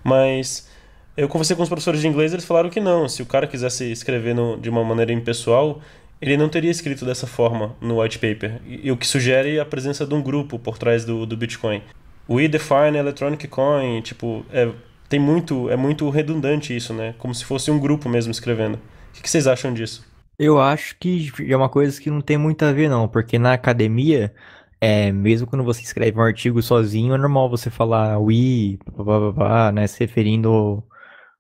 mas 0.01 0.69
eu 1.17 1.27
conversei 1.27 1.55
com 1.55 1.63
os 1.63 1.69
professores 1.69 1.99
de 1.99 2.07
inglês, 2.07 2.31
eles 2.31 2.45
falaram 2.45 2.69
que 2.69 2.79
não, 2.79 3.09
se 3.09 3.21
o 3.21 3.25
cara 3.25 3.47
quisesse 3.47 3.91
escrever 3.91 4.33
no, 4.33 4.57
de 4.57 4.69
uma 4.69 4.83
maneira 4.83 5.11
impessoal, 5.11 5.81
ele 6.21 6.37
não 6.37 6.49
teria 6.49 6.71
escrito 6.71 7.05
dessa 7.05 7.27
forma 7.27 7.75
no 7.81 8.01
white 8.01 8.19
paper, 8.19 8.61
e, 8.65 8.91
o 8.91 8.97
que 8.97 9.05
sugere 9.05 9.59
a 9.59 9.65
presença 9.65 10.05
de 10.05 10.13
um 10.13 10.21
grupo 10.21 10.57
por 10.57 10.77
trás 10.77 11.05
do, 11.05 11.25
do 11.25 11.35
Bitcoin. 11.35 11.81
We 12.29 12.47
define 12.47 12.97
electronic 12.97 13.47
coin, 13.47 14.01
tipo, 14.01 14.45
é, 14.51 14.71
tem 15.07 15.19
muito, 15.19 15.69
é 15.69 15.75
muito 15.75 16.09
redundante 16.09 16.75
isso, 16.75 16.93
né? 16.93 17.13
Como 17.17 17.33
se 17.35 17.45
fosse 17.45 17.69
um 17.69 17.79
grupo 17.79 18.09
mesmo 18.09 18.31
escrevendo. 18.31 18.79
O 19.17 19.21
que 19.21 19.29
vocês 19.29 19.45
acham 19.47 19.73
disso? 19.73 20.05
Eu 20.37 20.59
acho 20.59 20.95
que 20.99 21.31
é 21.47 21.55
uma 21.55 21.69
coisa 21.69 22.01
que 22.01 22.09
não 22.09 22.21
tem 22.21 22.37
muito 22.37 22.65
a 22.65 22.71
ver, 22.71 22.89
não, 22.89 23.07
porque 23.07 23.39
na 23.39 23.53
academia, 23.53 24.33
é, 24.81 25.11
mesmo 25.11 25.47
quando 25.47 25.63
você 25.63 25.81
escreve 25.81 26.17
um 26.17 26.21
artigo 26.21 26.61
sozinho, 26.61 27.13
é 27.13 27.17
normal 27.17 27.49
você 27.49 27.69
falar 27.69 28.19
we, 28.19 28.77
blá, 28.95 29.19
blá, 29.19 29.31
blá, 29.31 29.71
né, 29.71 29.87
se 29.87 29.99
referindo 29.99 30.83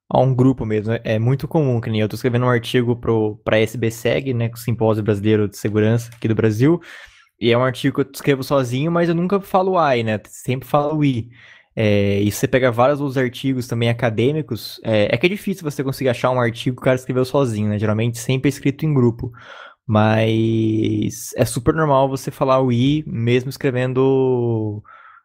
a 0.09 0.19
um 0.19 0.33
grupo 0.33 0.65
mesmo. 0.65 0.93
É, 0.93 1.01
é 1.03 1.19
muito 1.19 1.47
comum, 1.47 1.81
que 1.81 1.89
nem 1.89 2.01
eu 2.01 2.09
tô 2.09 2.15
escrevendo 2.15 2.45
um 2.45 2.49
artigo 2.49 2.95
pro, 2.95 3.37
pra 3.43 3.59
SBSEG, 3.59 4.33
né, 4.33 4.49
o 4.53 4.57
Simpósio 4.57 5.03
Brasileiro 5.03 5.47
de 5.47 5.57
Segurança 5.57 6.11
aqui 6.15 6.27
do 6.27 6.35
Brasil, 6.35 6.81
e 7.39 7.51
é 7.51 7.57
um 7.57 7.63
artigo 7.63 7.95
que 7.95 8.01
eu 8.01 8.11
escrevo 8.13 8.43
sozinho, 8.43 8.91
mas 8.91 9.09
eu 9.09 9.15
nunca 9.15 9.39
falo 9.41 9.75
I, 9.79 10.03
né, 10.03 10.19
sempre 10.27 10.67
falo 10.67 10.97
we. 10.97 11.27
É, 11.75 12.21
e 12.21 12.31
você 12.31 12.47
pega 12.47 12.71
vários 12.71 13.01
outros 13.01 13.17
artigos 13.17 13.67
também 13.67 13.89
acadêmicos, 13.89 14.79
é, 14.83 15.13
é, 15.13 15.17
que 15.17 15.25
é 15.25 15.29
difícil 15.29 15.63
você 15.63 15.83
conseguir 15.83 16.09
achar 16.09 16.31
um 16.31 16.39
artigo 16.39 16.77
que 16.77 16.81
o 16.81 16.85
cara 16.85 16.95
escreveu 16.95 17.25
sozinho, 17.25 17.67
né? 17.67 17.77
Geralmente 17.77 18.17
sempre 18.17 18.47
é 18.47 18.49
escrito 18.49 18.85
em 18.85 18.93
grupo. 18.93 19.31
Mas 19.85 21.31
é 21.35 21.45
super 21.45 21.73
normal 21.73 22.09
você 22.09 22.31
falar 22.31 22.61
o 22.61 22.71
I 22.71 23.03
mesmo 23.05 23.49
escrevendo 23.49 24.81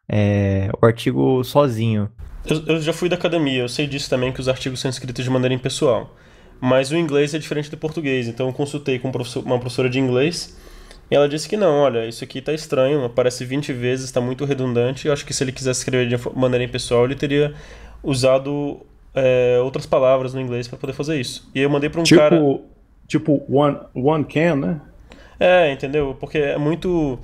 é, 0.07 0.69
o 0.81 0.85
artigo 0.85 1.43
sozinho. 1.43 2.09
Eu, 2.45 2.63
eu, 2.65 2.81
já 2.81 2.93
fui 2.93 3.07
da 3.07 3.15
academia, 3.15 3.61
eu 3.61 3.69
sei 3.69 3.85
disso 3.87 4.09
também, 4.09 4.31
que 4.31 4.39
os 4.39 4.47
artigos 4.47 4.79
são 4.79 4.89
escritos 4.89 5.23
de 5.23 5.29
maneira 5.29 5.53
impessoal. 5.53 6.15
Mas 6.59 6.91
o 6.91 6.97
inglês 6.97 7.33
é 7.33 7.39
diferente 7.39 7.69
do 7.69 7.77
português, 7.77 8.27
então 8.27 8.47
eu 8.47 8.53
consultei 8.53 8.99
com 8.99 9.11
uma 9.45 9.59
professora 9.59 9.89
de 9.89 9.99
inglês 9.99 10.55
e 11.11 11.15
ela 11.15 11.27
disse 11.27 11.49
que 11.49 11.57
não, 11.57 11.79
olha, 11.79 12.07
isso 12.07 12.23
aqui 12.23 12.41
tá 12.41 12.53
estranho, 12.53 13.03
aparece 13.03 13.43
20 13.43 13.73
vezes, 13.73 14.05
está 14.05 14.21
muito 14.21 14.45
redundante. 14.45 15.07
Eu 15.07 15.13
acho 15.13 15.25
que 15.25 15.33
se 15.33 15.43
ele 15.43 15.51
quisesse 15.51 15.81
escrever 15.81 16.07
de 16.07 16.15
maneira 16.33 16.63
impessoal, 16.63 17.03
ele 17.03 17.15
teria 17.15 17.53
usado 18.01 18.79
é, 19.13 19.59
outras 19.61 19.85
palavras 19.85 20.33
no 20.33 20.39
inglês 20.39 20.69
para 20.69 20.77
poder 20.77 20.93
fazer 20.93 21.19
isso. 21.19 21.49
E 21.53 21.59
eu 21.59 21.69
mandei 21.69 21.89
para 21.89 21.99
um 21.99 22.03
tipo, 22.05 22.21
cara. 22.21 22.41
Tipo, 23.09 23.43
one, 23.49 23.77
one 23.93 24.23
can, 24.23 24.55
né? 24.55 24.81
É, 25.37 25.73
entendeu? 25.73 26.15
Porque 26.17 26.37
é 26.37 26.57
muito. 26.57 27.19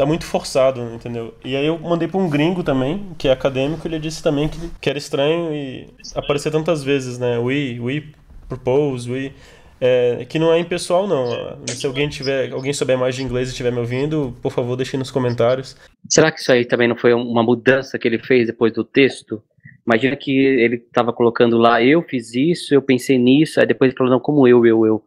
Tá 0.00 0.06
muito 0.06 0.24
forçado, 0.24 0.80
entendeu? 0.94 1.34
E 1.44 1.54
aí 1.54 1.66
eu 1.66 1.78
mandei 1.78 2.08
para 2.08 2.18
um 2.18 2.26
gringo 2.26 2.62
também, 2.62 3.10
que 3.18 3.28
é 3.28 3.32
acadêmico, 3.32 3.86
ele 3.86 3.98
disse 3.98 4.22
também 4.22 4.48
que, 4.48 4.58
que 4.80 4.88
era 4.88 4.96
estranho 4.96 5.52
e 5.52 5.88
aparecer 6.14 6.50
tantas 6.50 6.82
vezes, 6.82 7.18
né? 7.18 7.38
We, 7.38 7.78
we 7.78 8.04
propose, 8.48 9.12
we. 9.12 9.30
É, 9.78 10.24
que 10.26 10.38
não 10.38 10.54
é 10.54 10.58
impessoal, 10.58 11.06
não. 11.06 11.66
Se 11.66 11.84
alguém 11.84 12.08
tiver, 12.08 12.50
alguém 12.50 12.72
souber 12.72 12.96
mais 12.96 13.14
de 13.14 13.22
inglês 13.22 13.48
e 13.48 13.50
estiver 13.50 13.70
me 13.70 13.78
ouvindo, 13.78 14.34
por 14.40 14.50
favor, 14.50 14.74
deixe 14.74 14.96
nos 14.96 15.10
comentários. 15.10 15.76
Será 16.08 16.32
que 16.32 16.40
isso 16.40 16.50
aí 16.50 16.64
também 16.64 16.88
não 16.88 16.96
foi 16.96 17.12
uma 17.12 17.42
mudança 17.42 17.98
que 17.98 18.08
ele 18.08 18.20
fez 18.20 18.46
depois 18.46 18.72
do 18.72 18.82
texto? 18.82 19.42
Imagina 19.86 20.16
que 20.16 20.30
ele 20.34 20.76
estava 20.76 21.12
colocando 21.12 21.58
lá, 21.58 21.82
eu 21.82 22.00
fiz 22.00 22.34
isso, 22.34 22.72
eu 22.72 22.80
pensei 22.80 23.18
nisso, 23.18 23.60
aí 23.60 23.66
depois 23.66 23.90
ele 23.90 23.98
falou, 23.98 24.14
não, 24.14 24.20
como 24.20 24.48
eu, 24.48 24.64
eu, 24.64 24.86
eu. 24.86 25.04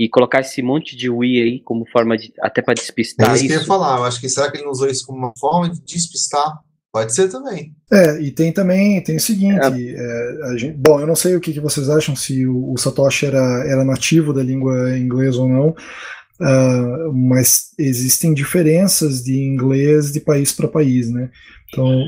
E 0.00 0.08
colocar 0.08 0.40
esse 0.40 0.62
monte 0.62 0.96
de 0.96 1.10
we 1.10 1.42
aí 1.42 1.60
como 1.60 1.84
forma 1.90 2.16
de, 2.16 2.32
até 2.40 2.62
para 2.62 2.72
despistar. 2.72 3.30
É 3.30 3.34
isso 3.34 3.46
que 3.46 3.52
eu 3.52 3.60
ia 3.60 3.66
falar, 3.66 3.98
eu 3.98 4.04
acho 4.04 4.20
que 4.20 4.28
será 4.28 4.50
que 4.50 4.56
ele 4.56 4.64
não 4.64 4.72
usou 4.72 4.88
isso 4.88 5.04
como 5.04 5.18
uma 5.18 5.32
forma 5.38 5.68
de 5.68 5.80
despistar 5.82 6.58
Pode 6.92 7.14
ser 7.14 7.28
também. 7.28 7.72
É, 7.92 8.20
e 8.20 8.32
tem 8.32 8.52
também, 8.52 9.00
tem 9.02 9.16
o 9.16 9.20
seguinte, 9.20 9.60
é. 9.60 10.52
É, 10.52 10.58
gente, 10.58 10.76
bom, 10.76 11.00
eu 11.00 11.06
não 11.06 11.14
sei 11.14 11.36
o 11.36 11.40
que, 11.40 11.52
que 11.52 11.60
vocês 11.60 11.88
acham, 11.88 12.16
se 12.16 12.44
o, 12.46 12.72
o, 12.72 12.76
Satoshi 12.76 13.26
era, 13.26 13.64
era 13.64 13.84
nativo 13.84 14.32
da 14.32 14.42
língua 14.42 14.98
inglesa 14.98 15.40
ou 15.40 15.48
não, 15.48 15.68
uh, 15.68 17.12
mas 17.12 17.70
existem 17.78 18.34
diferenças 18.34 19.22
de 19.22 19.38
inglês 19.40 20.10
de 20.10 20.20
país 20.20 20.52
para 20.52 20.66
país, 20.66 21.08
né? 21.10 21.30
Então... 21.68 22.04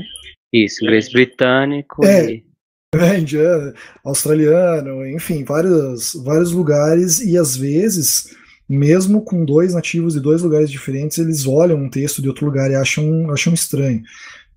Isso, 0.51 0.83
inglês 0.83 1.09
britânico 1.09 2.05
é, 2.05 2.31
e... 2.31 2.43
É, 2.93 3.19
indiano, 3.19 3.73
australiano, 4.05 5.05
enfim, 5.07 5.43
vários, 5.43 6.13
vários 6.23 6.51
lugares, 6.51 7.19
e 7.19 7.37
às 7.37 7.55
vezes 7.57 8.35
mesmo 8.67 9.21
com 9.21 9.45
dois 9.45 9.73
nativos 9.73 10.13
de 10.13 10.19
dois 10.19 10.41
lugares 10.41 10.69
diferentes, 10.69 11.17
eles 11.17 11.45
olham 11.45 11.77
um 11.77 11.89
texto 11.89 12.21
de 12.21 12.27
outro 12.27 12.45
lugar 12.45 12.71
e 12.71 12.75
acham, 12.75 13.29
acham 13.31 13.53
estranho. 13.53 14.01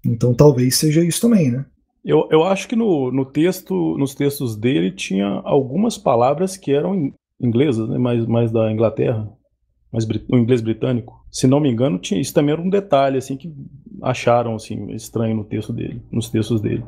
Então 0.04 0.34
talvez 0.34 0.76
seja 0.76 1.04
isso 1.04 1.20
também, 1.20 1.50
né? 1.50 1.66
Eu, 2.04 2.28
eu 2.30 2.44
acho 2.44 2.68
que 2.68 2.76
no, 2.76 3.10
no 3.10 3.24
texto, 3.24 3.96
nos 3.98 4.14
textos 4.14 4.56
dele 4.56 4.92
tinha 4.92 5.26
algumas 5.44 5.98
palavras 5.98 6.56
que 6.56 6.72
eram 6.72 7.12
inglesas, 7.40 7.88
né? 7.88 7.98
mais, 7.98 8.24
mais 8.26 8.52
da 8.52 8.70
Inglaterra, 8.70 9.28
mais 9.92 10.06
o 10.30 10.36
inglês 10.36 10.60
britânico. 10.60 11.25
Se 11.36 11.46
não 11.46 11.60
me 11.60 11.68
engano, 11.68 11.98
tinha, 11.98 12.18
isso 12.18 12.32
também 12.32 12.52
era 12.52 12.62
um 12.62 12.70
detalhe 12.70 13.18
assim 13.18 13.36
que 13.36 13.52
acharam 14.02 14.54
assim 14.54 14.90
estranho 14.92 15.36
no 15.36 15.44
texto 15.44 15.70
dele, 15.70 16.00
nos 16.10 16.30
textos 16.30 16.62
dele. 16.62 16.82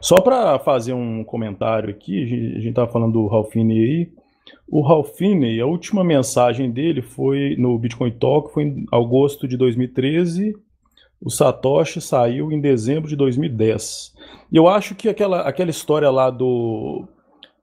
Só 0.00 0.20
para 0.20 0.56
fazer 0.60 0.92
um 0.92 1.24
comentário 1.24 1.90
aqui, 1.90 2.22
a 2.22 2.26
gente 2.60 2.68
estava 2.68 2.92
falando 2.92 3.14
do 3.14 3.26
Ralphine 3.26 3.72
aí. 3.72 4.12
O 4.68 4.82
Ralphine, 4.82 5.60
a 5.60 5.66
última 5.66 6.04
mensagem 6.04 6.70
dele 6.70 7.02
foi 7.02 7.56
no 7.58 7.76
Bitcoin 7.76 8.12
Talk, 8.12 8.52
foi 8.52 8.64
em 8.64 8.86
agosto 8.92 9.48
de 9.48 9.56
2013 9.56 10.54
o 11.20 11.30
Satoshi 11.30 12.00
saiu 12.00 12.52
em 12.52 12.60
dezembro 12.60 13.08
de 13.08 13.16
2010. 13.16 14.14
E 14.52 14.56
eu 14.56 14.68
acho 14.68 14.94
que 14.94 15.08
aquela, 15.08 15.40
aquela 15.40 15.70
história 15.70 16.08
lá 16.10 16.30
do 16.30 17.08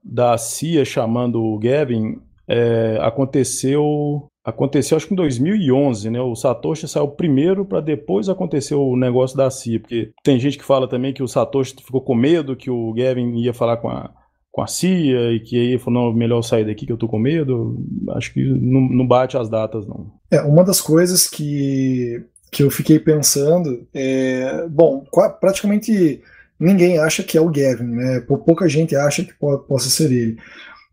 da 0.04 0.38
CIA 0.38 0.86
chamando 0.86 1.41
o 1.41 1.58
Gavin 1.58 2.19
é, 2.48 3.00
aconteceu 3.02 4.30
aconteceu 4.46 4.96
acho 4.96 5.08
que 5.08 5.14
em 5.14 5.18
2011, 5.18 6.10
né? 6.10 6.22
O 6.22 6.36
Satoshi 6.36 6.88
saiu 6.88 7.08
primeiro 7.08 7.66
para 7.66 7.82
depois 7.82 8.30
acontecer 8.30 8.76
o 8.76 8.96
negócio 8.96 9.36
da 9.36 9.50
CIA, 9.50 9.80
porque 9.80 10.12
tem 10.24 10.40
gente 10.40 10.58
que 10.58 10.64
fala 10.64 10.88
também 10.88 11.14
que 11.14 11.24
o 11.24 11.28
Satoshi 11.28 11.76
ficou 11.84 12.02
com 12.02 12.14
medo 12.14 12.56
que 12.56 12.70
o 12.70 12.94
Gavin 12.94 13.36
ia 13.40 13.54
falar 13.54 13.78
com 13.78 13.90
a 13.90 14.12
com 14.52 14.62
a 14.62 14.68
CIA 14.68 15.34
e 15.34 15.42
que 15.42 15.60
aí 15.60 15.78
falou, 15.78 16.06
não, 16.06 16.14
melhor 16.14 16.42
sair 16.42 16.64
daqui 16.66 16.86
que 16.86 16.92
eu 16.92 16.98
tô 16.98 17.10
com 17.10 17.20
medo. 17.20 17.78
Acho 18.12 18.34
que 18.34 18.42
não, 18.42 18.80
não 18.88 19.06
bate 19.06 19.36
as 19.36 19.50
datas, 19.50 19.86
não. 19.86 20.10
É, 20.32 20.40
uma 20.42 20.64
das 20.64 20.80
coisas 20.80 21.28
que 21.28 22.24
que 22.50 22.64
eu 22.64 22.72
fiquei 22.72 22.98
pensando, 22.98 23.86
é, 23.94 24.66
bom, 24.70 25.04
praticamente 25.42 26.22
ninguém 26.58 26.98
acha 26.98 27.22
que 27.22 27.38
é 27.38 27.42
o 27.42 27.50
Gavin, 27.50 27.84
né? 27.84 28.22
Pouca 28.22 28.70
gente 28.70 28.96
acha 28.96 29.26
que 29.26 29.34
possa 29.68 29.90
ser 29.90 30.10
ele. 30.10 30.38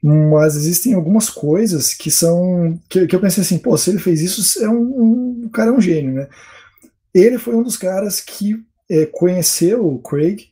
Mas 0.02 0.56
existem 0.56 0.94
algumas 0.94 1.30
coisas 1.30 1.94
que 1.94 2.10
são. 2.10 2.78
Que, 2.88 3.06
que 3.06 3.14
eu 3.14 3.20
pensei 3.20 3.42
assim, 3.42 3.58
pô, 3.58 3.76
se 3.76 3.90
ele 3.90 3.98
fez 4.00 4.20
isso, 4.20 4.62
é 4.62 4.68
um, 4.68 4.82
um, 4.82 5.42
o 5.46 5.50
cara 5.50 5.70
é 5.70 5.72
um 5.72 5.80
gênio, 5.80 6.12
né? 6.12 6.28
Ele 7.14 7.38
foi 7.38 7.54
um 7.54 7.62
dos 7.62 7.76
caras 7.76 8.20
que 8.20 8.56
é, 8.90 9.06
conheceu 9.06 9.86
o 9.86 9.98
Craig, 10.00 10.48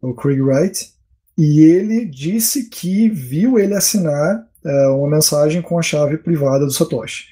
o 0.00 0.14
Craig 0.14 0.40
Wright, 0.40 0.92
e 1.36 1.60
ele 1.60 2.06
disse 2.06 2.70
que 2.70 3.08
viu 3.08 3.58
ele 3.58 3.74
assinar 3.74 4.46
é, 4.64 4.86
uma 4.88 5.10
mensagem 5.16 5.60
com 5.60 5.78
a 5.78 5.82
chave 5.82 6.16
privada 6.16 6.64
do 6.64 6.72
Satoshi. 6.72 7.26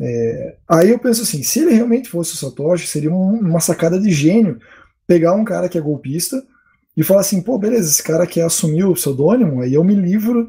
É, 0.00 0.56
aí 0.68 0.90
eu 0.90 0.98
penso 0.98 1.22
assim, 1.22 1.42
se 1.42 1.60
ele 1.60 1.74
realmente 1.74 2.08
fosse 2.08 2.34
o 2.34 2.36
Satoshi, 2.36 2.86
seria 2.86 3.12
um, 3.12 3.38
uma 3.38 3.60
sacada 3.60 4.00
de 4.00 4.10
gênio 4.10 4.58
pegar 5.06 5.34
um 5.34 5.44
cara 5.44 5.68
que 5.68 5.76
é 5.76 5.80
golpista 5.80 6.42
e 6.96 7.02
falar 7.02 7.20
assim, 7.20 7.42
pô, 7.42 7.58
beleza, 7.58 7.90
esse 7.90 8.02
cara 8.02 8.26
quer 8.26 8.42
assumir 8.42 8.84
o 8.84 8.94
pseudônimo, 8.94 9.60
aí 9.60 9.74
eu 9.74 9.84
me 9.84 9.94
livro, 9.94 10.46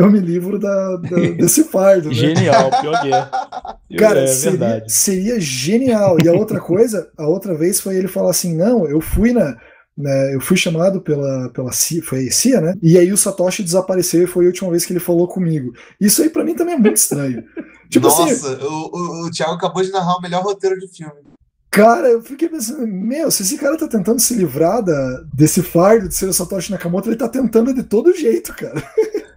eu 0.00 0.10
me 0.10 0.18
livro 0.18 0.58
da, 0.58 0.96
da 0.96 1.16
desse 1.36 1.64
fardo. 1.64 2.08
Né? 2.08 2.14
Genial, 2.14 2.70
pior 2.80 3.00
que 3.02 3.12
é. 3.12 3.98
Cara, 3.98 4.22
é, 4.22 4.26
seria, 4.26 4.84
seria 4.88 5.40
genial. 5.40 6.16
E 6.24 6.28
a 6.28 6.32
outra 6.32 6.58
coisa, 6.58 7.10
a 7.18 7.26
outra 7.26 7.54
vez 7.54 7.80
foi 7.80 7.96
ele 7.96 8.08
falar 8.08 8.30
assim, 8.30 8.56
não, 8.56 8.86
eu 8.86 9.00
fui 9.00 9.32
na, 9.32 9.58
né, 9.96 10.34
eu 10.34 10.40
fui 10.40 10.56
chamado 10.56 11.00
pela, 11.00 11.50
pela 11.50 11.72
CIA, 11.72 12.02
foi 12.02 12.30
CIA, 12.30 12.60
né? 12.60 12.74
E 12.82 12.96
aí 12.96 13.12
o 13.12 13.16
Satoshi 13.16 13.62
desapareceu 13.62 14.24
e 14.24 14.26
foi 14.26 14.44
a 14.44 14.48
última 14.48 14.70
vez 14.70 14.86
que 14.86 14.92
ele 14.92 15.00
falou 15.00 15.28
comigo. 15.28 15.72
Isso 16.00 16.22
aí 16.22 16.30
para 16.30 16.44
mim 16.44 16.54
também 16.54 16.74
é 16.74 16.78
muito 16.78 16.96
estranho. 16.96 17.44
Tipo 17.90 18.06
assim, 18.06 18.30
Nossa, 18.30 18.52
assim, 18.54 18.64
o, 18.64 18.68
o, 18.68 19.26
o 19.26 19.30
Thiago 19.30 19.54
acabou 19.54 19.82
de 19.82 19.90
narrar 19.90 20.16
o 20.16 20.22
melhor 20.22 20.42
roteiro 20.42 20.78
de 20.78 20.88
filme. 20.88 21.20
Cara, 21.70 22.08
eu 22.08 22.22
fiquei 22.22 22.48
pensando, 22.48 22.86
meu, 22.86 23.30
se 23.30 23.42
esse 23.42 23.56
cara 23.56 23.76
tá 23.76 23.86
tentando 23.86 24.20
se 24.20 24.34
livrar 24.34 24.82
da, 24.82 25.22
desse 25.32 25.62
fardo 25.62 26.08
de 26.08 26.14
ser 26.14 26.26
o 26.26 26.32
Satoshi 26.32 26.70
Nakamoto, 26.70 27.08
ele 27.08 27.16
tá 27.16 27.28
tentando 27.28 27.72
de 27.72 27.82
todo 27.82 28.16
jeito, 28.16 28.54
cara. 28.54 28.82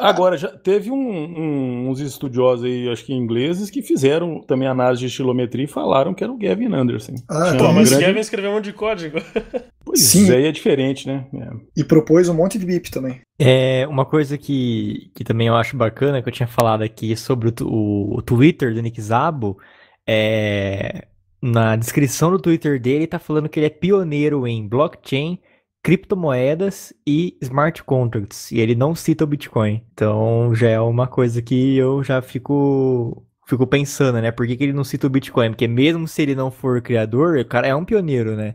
Agora, 0.00 0.36
já 0.36 0.48
teve 0.48 0.90
um, 0.90 0.96
um, 0.96 1.88
uns 1.88 2.00
estudiosos 2.00 2.64
aí, 2.64 2.88
acho 2.88 3.04
que 3.04 3.12
ingleses, 3.12 3.70
que 3.70 3.82
fizeram 3.82 4.40
também 4.40 4.68
análise 4.68 5.00
de 5.00 5.06
estilometria 5.06 5.64
e 5.64 5.68
falaram 5.68 6.14
que 6.14 6.24
era 6.24 6.32
o 6.32 6.38
Gavin 6.38 6.74
Anderson. 6.74 7.14
Ah, 7.28 7.54
Pô, 7.58 7.72
mas 7.72 7.90
grande... 7.90 8.06
Gavin 8.06 8.20
escreveu 8.20 8.50
um 8.50 8.54
monte 8.54 8.64
de 8.64 8.72
código. 8.72 9.18
Pois 9.82 10.02
Sim. 10.02 10.30
é, 10.30 10.46
é 10.46 10.52
diferente, 10.52 11.08
né? 11.08 11.26
É. 11.34 11.80
E 11.80 11.82
propôs 11.82 12.28
um 12.28 12.34
monte 12.34 12.58
de 12.58 12.66
BIP 12.66 12.90
também. 12.90 13.22
É, 13.38 13.86
uma 13.88 14.04
coisa 14.04 14.38
que, 14.38 15.10
que 15.14 15.24
também 15.24 15.48
eu 15.48 15.56
acho 15.56 15.76
bacana, 15.76 16.22
que 16.22 16.28
eu 16.28 16.32
tinha 16.32 16.46
falado 16.46 16.82
aqui 16.82 17.16
sobre 17.16 17.48
o, 17.48 17.54
o, 17.66 18.18
o 18.18 18.22
Twitter 18.22 18.72
do 18.72 18.82
Nick 18.82 19.00
Zabo, 19.00 19.58
é, 20.06 21.06
na 21.42 21.74
descrição 21.76 22.30
do 22.30 22.38
Twitter 22.38 22.80
dele 22.80 23.06
tá 23.06 23.18
falando 23.18 23.48
que 23.48 23.58
ele 23.58 23.66
é 23.66 23.70
pioneiro 23.70 24.46
em 24.46 24.68
blockchain, 24.68 25.40
criptomoedas 25.82 26.92
e 27.06 27.36
smart 27.40 27.82
contracts. 27.84 28.50
E 28.52 28.60
ele 28.60 28.74
não 28.74 28.94
cita 28.94 29.24
o 29.24 29.26
Bitcoin. 29.26 29.82
Então 29.92 30.54
já 30.54 30.68
é 30.68 30.80
uma 30.80 31.06
coisa 31.06 31.40
que 31.40 31.76
eu 31.76 32.02
já 32.02 32.20
fico 32.20 33.26
fico 33.46 33.66
pensando, 33.66 34.20
né? 34.20 34.30
Por 34.30 34.46
que, 34.46 34.56
que 34.56 34.62
ele 34.62 34.72
não 34.72 34.84
cita 34.84 35.06
o 35.06 35.10
Bitcoin? 35.10 35.50
Porque 35.50 35.66
mesmo 35.66 36.06
se 36.06 36.22
ele 36.22 36.36
não 36.36 36.50
for 36.50 36.80
criador, 36.80 37.36
o 37.38 37.44
cara 37.44 37.66
é 37.66 37.74
um 37.74 37.84
pioneiro, 37.84 38.36
né? 38.36 38.54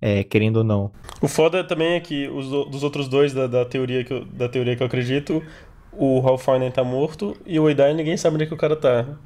É, 0.00 0.22
querendo 0.22 0.58
ou 0.58 0.64
não. 0.64 0.92
O 1.20 1.26
foda 1.26 1.64
também 1.64 1.94
é 1.94 2.00
que 2.00 2.28
os 2.28 2.48
dos 2.48 2.84
outros 2.84 3.08
dois 3.08 3.32
da, 3.32 3.46
da, 3.46 3.64
teoria 3.64 4.04
que 4.04 4.12
eu, 4.12 4.24
da 4.24 4.48
teoria 4.48 4.76
que 4.76 4.82
eu 4.82 4.86
acredito, 4.86 5.42
o 5.90 6.20
Ralph 6.20 6.44
Fiennes 6.44 6.74
tá 6.74 6.84
morto 6.84 7.34
e 7.46 7.58
o 7.58 7.68
Eidai 7.68 7.94
ninguém 7.94 8.16
sabe 8.16 8.34
onde 8.34 8.44
é 8.44 8.46
que 8.46 8.54
o 8.54 8.58
cara 8.58 8.76
tá. 8.76 9.18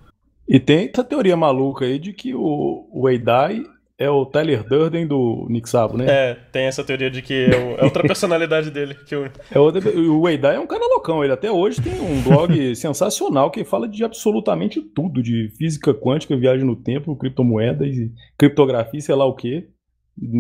E 0.49 0.59
tem 0.59 0.89
essa 0.93 1.05
teoria 1.05 1.37
maluca 1.37 1.85
aí 1.85 1.99
de 1.99 2.13
que 2.13 2.35
o, 2.35 2.89
o 2.93 3.09
Eidai 3.09 3.65
é 4.01 4.09
o 4.09 4.25
Tyler 4.25 4.67
Durden 4.67 5.07
do 5.07 5.47
Nick 5.51 5.69
Sabo, 5.69 5.99
né? 5.99 6.07
É, 6.09 6.35
tem 6.51 6.65
essa 6.65 6.83
teoria 6.83 7.11
de 7.11 7.21
que 7.21 7.35
é, 7.35 7.81
é 7.81 7.85
outra 7.85 8.03
personalidade 8.03 8.71
dele. 8.71 8.97
Que 9.07 9.15
eu... 9.15 9.27
é 9.51 9.59
outra, 9.59 9.87
o 9.91 10.27
Eidai 10.27 10.57
é 10.57 10.61
um 10.61 10.67
cara 10.67 10.87
loucão, 10.87 11.23
ele 11.23 11.35
até 11.35 11.53
hoje 11.53 11.83
tem 11.83 12.01
um 12.01 12.23
blog 12.23 12.51
sensacional 12.75 13.51
que 13.51 13.63
fala 13.63 13.87
de 13.87 14.03
absolutamente 14.03 14.81
tudo, 14.81 15.23
de 15.23 15.53
física 15.59 15.93
quântica, 15.93 16.35
viagem 16.35 16.65
no 16.65 16.75
tempo, 16.75 17.15
criptomoedas, 17.15 17.95
criptografia, 18.39 19.01
sei 19.03 19.15
lá 19.15 19.27
o 19.27 19.37
quê 19.37 19.69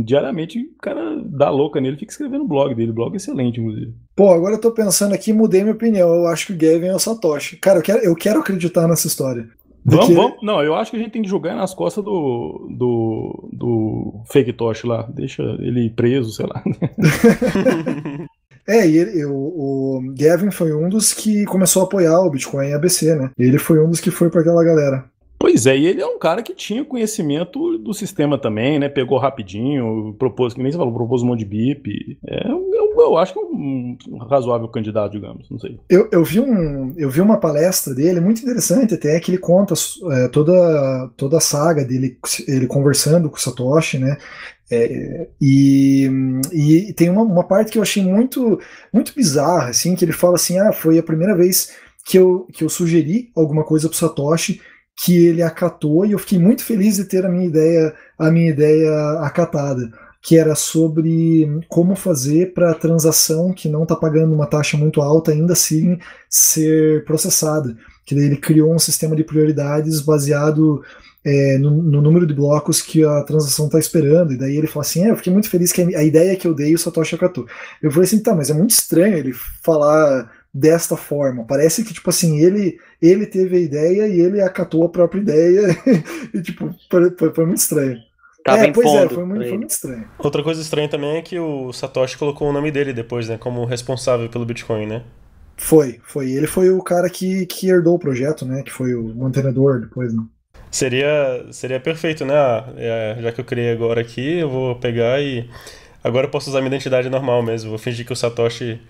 diariamente 0.04 0.58
o 0.58 0.78
cara 0.82 1.22
dá 1.24 1.48
louca 1.48 1.80
nele, 1.80 1.96
fica 1.96 2.12
escrevendo 2.12 2.44
o 2.44 2.48
blog 2.48 2.74
dele, 2.74 2.92
blog 2.92 3.16
excelente, 3.16 3.60
inclusive. 3.60 3.94
Pô, 4.14 4.30
agora 4.30 4.54
eu 4.54 4.60
tô 4.60 4.70
pensando 4.72 5.14
aqui, 5.14 5.32
mudei 5.32 5.62
minha 5.62 5.74
opinião. 5.74 6.14
Eu 6.14 6.26
acho 6.26 6.48
que 6.48 6.52
o 6.52 6.56
Gavin 6.56 6.88
é 6.88 6.94
o 6.94 6.98
Satoshi. 6.98 7.56
Cara, 7.56 7.78
eu 7.78 7.82
quero, 7.82 7.98
eu 8.00 8.14
quero 8.14 8.40
acreditar 8.40 8.86
nessa 8.86 9.06
história. 9.06 9.48
Vamos, 9.84 10.06
que... 10.06 10.14
vamos. 10.14 10.38
Não, 10.42 10.62
eu 10.62 10.74
acho 10.74 10.90
que 10.90 10.96
a 10.96 11.00
gente 11.00 11.12
tem 11.12 11.22
que 11.22 11.28
jogar 11.28 11.54
nas 11.54 11.74
costas 11.74 12.04
do, 12.04 12.68
do, 12.70 13.48
do 13.52 14.20
Fake 14.26 14.52
Tosh 14.52 14.84
lá. 14.84 15.08
Deixa 15.12 15.42
ele 15.60 15.90
preso, 15.90 16.32
sei 16.32 16.46
lá. 16.46 16.62
É, 18.68 18.86
e 18.86 18.98
ele, 18.98 19.24
o, 19.24 19.32
o 19.32 20.14
Gavin 20.16 20.52
foi 20.52 20.72
um 20.72 20.88
dos 20.88 21.12
que 21.12 21.44
começou 21.46 21.82
a 21.82 21.84
apoiar 21.86 22.20
o 22.20 22.30
Bitcoin 22.30 22.72
ABC, 22.72 23.16
né? 23.16 23.30
Ele 23.36 23.58
foi 23.58 23.82
um 23.82 23.90
dos 23.90 23.98
que 23.98 24.12
foi 24.12 24.30
para 24.30 24.42
aquela 24.42 24.62
galera. 24.62 25.06
Pois 25.42 25.64
é, 25.64 25.74
e 25.74 25.86
ele 25.86 26.02
é 26.02 26.06
um 26.06 26.18
cara 26.18 26.42
que 26.42 26.54
tinha 26.54 26.84
conhecimento 26.84 27.78
do 27.78 27.94
sistema 27.94 28.36
também, 28.36 28.78
né? 28.78 28.90
Pegou 28.90 29.16
rapidinho, 29.16 30.14
propôs, 30.18 30.52
que 30.52 30.62
nem 30.62 30.70
você 30.70 30.76
falou, 30.76 30.92
propôs 30.92 31.22
um 31.22 31.28
monte 31.28 31.38
de 31.38 31.44
BIP. 31.46 32.18
É, 32.26 32.46
eu, 32.46 32.94
eu 32.98 33.16
acho 33.16 33.32
que 33.32 33.38
é 33.38 33.42
um, 33.42 33.96
razoável 34.28 34.68
candidato, 34.68 35.12
digamos, 35.12 35.48
não 35.50 35.58
sei. 35.58 35.80
Eu, 35.88 36.10
eu, 36.12 36.22
vi 36.22 36.40
um, 36.40 36.92
eu 36.94 37.08
vi 37.08 37.22
uma 37.22 37.38
palestra 37.38 37.94
dele, 37.94 38.20
muito 38.20 38.42
interessante 38.42 38.92
até, 38.92 39.18
que 39.18 39.30
ele 39.30 39.38
conta 39.38 39.72
é, 40.12 40.28
toda, 40.28 41.10
toda 41.16 41.38
a 41.38 41.40
saga 41.40 41.86
dele, 41.86 42.18
ele 42.46 42.66
conversando 42.66 43.30
com 43.30 43.36
o 43.36 43.40
Satoshi, 43.40 43.98
né? 43.98 44.18
É, 44.70 45.26
e, 45.40 46.06
e 46.52 46.92
tem 46.92 47.08
uma, 47.08 47.22
uma 47.22 47.44
parte 47.44 47.72
que 47.72 47.78
eu 47.78 47.82
achei 47.82 48.04
muito, 48.04 48.60
muito 48.92 49.14
bizarra, 49.14 49.70
assim, 49.70 49.96
que 49.96 50.04
ele 50.04 50.12
fala 50.12 50.34
assim, 50.34 50.58
ah, 50.58 50.70
foi 50.70 50.98
a 50.98 51.02
primeira 51.02 51.34
vez 51.34 51.74
que 52.04 52.18
eu, 52.18 52.46
que 52.52 52.62
eu 52.62 52.68
sugeri 52.68 53.30
alguma 53.34 53.64
coisa 53.64 53.88
pro 53.88 53.96
Satoshi 53.96 54.60
que 55.02 55.26
ele 55.26 55.42
acatou 55.42 56.04
e 56.04 56.12
eu 56.12 56.18
fiquei 56.18 56.38
muito 56.38 56.62
feliz 56.62 56.96
de 56.96 57.04
ter 57.04 57.24
a 57.24 57.28
minha 57.28 57.46
ideia, 57.46 57.94
a 58.18 58.30
minha 58.30 58.50
ideia 58.50 58.92
acatada, 59.20 59.90
que 60.20 60.36
era 60.36 60.54
sobre 60.54 61.48
como 61.68 61.96
fazer 61.96 62.52
para 62.52 62.70
a 62.70 62.74
transação 62.74 63.54
que 63.54 63.66
não 63.66 63.84
está 63.84 63.96
pagando 63.96 64.34
uma 64.34 64.46
taxa 64.46 64.76
muito 64.76 65.00
alta 65.00 65.32
ainda 65.32 65.54
assim 65.54 65.98
ser 66.28 67.02
processada. 67.06 67.74
Que 68.04 68.14
daí 68.14 68.24
ele 68.24 68.36
criou 68.36 68.74
um 68.74 68.78
sistema 68.78 69.16
de 69.16 69.24
prioridades 69.24 70.02
baseado 70.02 70.82
é, 71.24 71.56
no, 71.56 71.70
no, 71.70 72.02
número 72.02 72.26
de 72.26 72.34
blocos 72.34 72.82
que 72.82 73.02
a 73.02 73.22
transação 73.22 73.66
está 73.66 73.78
esperando. 73.78 74.34
E 74.34 74.36
daí 74.36 74.54
ele 74.54 74.66
fala 74.66 74.84
assim: 74.84 75.06
é, 75.06 75.10
eu 75.10 75.16
fiquei 75.16 75.32
muito 75.32 75.48
feliz 75.48 75.72
que 75.72 75.80
a, 75.80 76.00
a 76.00 76.04
ideia 76.04 76.36
que 76.36 76.46
eu 76.46 76.54
dei 76.54 76.74
o 76.74 76.78
Satoshi 76.78 77.14
acatou. 77.14 77.46
Eu 77.82 77.90
falei 77.90 78.06
assim: 78.06 78.22
tá, 78.22 78.34
mas 78.34 78.50
é 78.50 78.54
muito 78.54 78.72
estranho 78.72 79.16
ele 79.16 79.32
falar 79.62 80.30
desta 80.52 80.96
forma. 80.96 81.44
Parece 81.44 81.84
que, 81.84 81.94
tipo 81.94 82.10
assim, 82.10 82.38
ele, 82.38 82.78
ele 83.00 83.26
teve 83.26 83.56
a 83.56 83.60
ideia 83.60 84.08
e 84.08 84.20
ele 84.20 84.40
acatou 84.40 84.84
a 84.84 84.88
própria 84.88 85.20
ideia. 85.20 85.76
e, 86.34 86.42
tipo, 86.42 86.74
foi, 86.90 87.32
foi 87.32 87.46
muito 87.46 87.58
estranho. 87.58 87.98
Tava 88.44 88.66
é, 88.66 88.72
pois 88.72 88.86
é, 88.86 89.08
foi 89.08 89.24
muito, 89.24 89.48
foi 89.48 89.58
muito, 89.58 89.70
estranho. 89.70 90.08
Outra 90.18 90.42
coisa 90.42 90.62
estranha 90.62 90.88
também 90.88 91.16
é 91.16 91.22
que 91.22 91.38
o 91.38 91.72
Satoshi 91.72 92.16
colocou 92.16 92.48
o 92.48 92.52
nome 92.52 92.70
dele 92.70 92.92
depois, 92.92 93.28
né? 93.28 93.36
Como 93.36 93.64
responsável 93.64 94.28
pelo 94.28 94.46
Bitcoin, 94.46 94.86
né? 94.86 95.04
Foi, 95.56 96.00
foi. 96.04 96.30
Ele 96.30 96.46
foi 96.46 96.70
o 96.70 96.82
cara 96.82 97.10
que, 97.10 97.44
que 97.44 97.68
herdou 97.68 97.96
o 97.96 97.98
projeto, 97.98 98.46
né? 98.46 98.62
Que 98.62 98.72
foi 98.72 98.94
o 98.94 99.14
mantenedor 99.14 99.80
depois, 99.80 100.14
né? 100.14 100.22
Seria, 100.70 101.46
seria 101.50 101.78
perfeito, 101.78 102.24
né? 102.24 102.34
Ah, 102.34 102.64
é, 102.76 103.18
já 103.20 103.32
que 103.32 103.40
eu 103.40 103.44
criei 103.44 103.72
agora 103.72 104.00
aqui, 104.00 104.38
eu 104.38 104.48
vou 104.48 104.76
pegar 104.76 105.20
e. 105.20 105.48
Agora 106.02 106.26
eu 106.26 106.30
posso 106.30 106.48
usar 106.48 106.60
minha 106.60 106.68
identidade 106.68 107.10
normal 107.10 107.42
mesmo. 107.42 107.68
Vou 107.68 107.78
fingir 107.78 108.06
que 108.06 108.12
o 108.12 108.16
Satoshi 108.16 108.80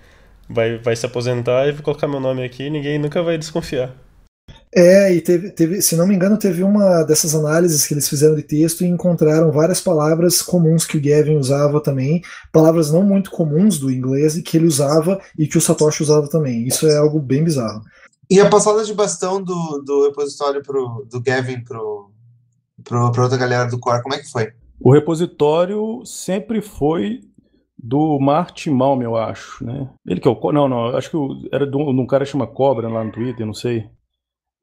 vai, 0.50 0.78
vai 0.78 0.96
se 0.96 1.06
aposentar 1.06 1.66
e 1.68 1.72
vou 1.72 1.82
colocar 1.82 2.08
meu 2.08 2.20
nome 2.20 2.44
aqui 2.44 2.64
e 2.64 2.70
ninguém 2.70 2.98
nunca 2.98 3.22
vai 3.22 3.38
desconfiar. 3.38 3.94
É, 4.72 5.12
e 5.12 5.20
teve, 5.20 5.50
teve, 5.50 5.82
se 5.82 5.96
não 5.96 6.06
me 6.06 6.14
engano, 6.14 6.38
teve 6.38 6.62
uma 6.62 7.02
dessas 7.02 7.34
análises 7.34 7.86
que 7.86 7.94
eles 7.94 8.08
fizeram 8.08 8.36
de 8.36 8.42
texto 8.42 8.82
e 8.82 8.86
encontraram 8.86 9.50
várias 9.50 9.80
palavras 9.80 10.42
comuns 10.42 10.84
que 10.84 10.96
o 10.96 11.02
Gavin 11.02 11.36
usava 11.36 11.80
também, 11.80 12.22
palavras 12.52 12.92
não 12.92 13.02
muito 13.02 13.32
comuns 13.32 13.78
do 13.78 13.90
inglês 13.90 14.36
e 14.36 14.42
que 14.42 14.56
ele 14.56 14.66
usava 14.66 15.20
e 15.36 15.48
que 15.48 15.58
o 15.58 15.60
Satoshi 15.60 16.04
usava 16.04 16.28
também. 16.28 16.66
Isso 16.66 16.86
é 16.86 16.96
algo 16.96 17.18
bem 17.18 17.42
bizarro. 17.42 17.82
E 18.30 18.38
a 18.38 18.48
passada 18.48 18.84
de 18.84 18.94
bastão 18.94 19.42
do, 19.42 19.82
do 19.84 20.04
repositório 20.04 20.62
pro, 20.62 21.04
do 21.10 21.20
Gavin 21.20 21.64
para 21.64 21.80
outra 23.04 23.36
galera 23.36 23.68
do 23.68 23.78
Core, 23.78 24.02
como 24.02 24.14
é 24.14 24.18
que 24.18 24.30
foi? 24.30 24.52
O 24.78 24.92
repositório 24.92 26.02
sempre 26.06 26.62
foi 26.62 27.20
do 27.82 28.18
Martin 28.18 28.70
Malm, 28.70 29.02
eu 29.02 29.16
acho, 29.16 29.64
né? 29.64 29.88
Ele 30.06 30.20
que 30.20 30.28
é 30.28 30.30
o. 30.30 30.52
Não, 30.52 30.68
não, 30.68 30.96
acho 30.96 31.10
que 31.10 31.16
era 31.50 31.66
de 31.66 31.76
um, 31.76 31.94
de 31.94 32.00
um 32.00 32.06
cara 32.06 32.24
que 32.24 32.30
chama 32.30 32.46
Cobra 32.46 32.88
lá 32.88 33.02
no 33.02 33.12
Twitter, 33.12 33.46
não 33.46 33.54
sei. 33.54 33.86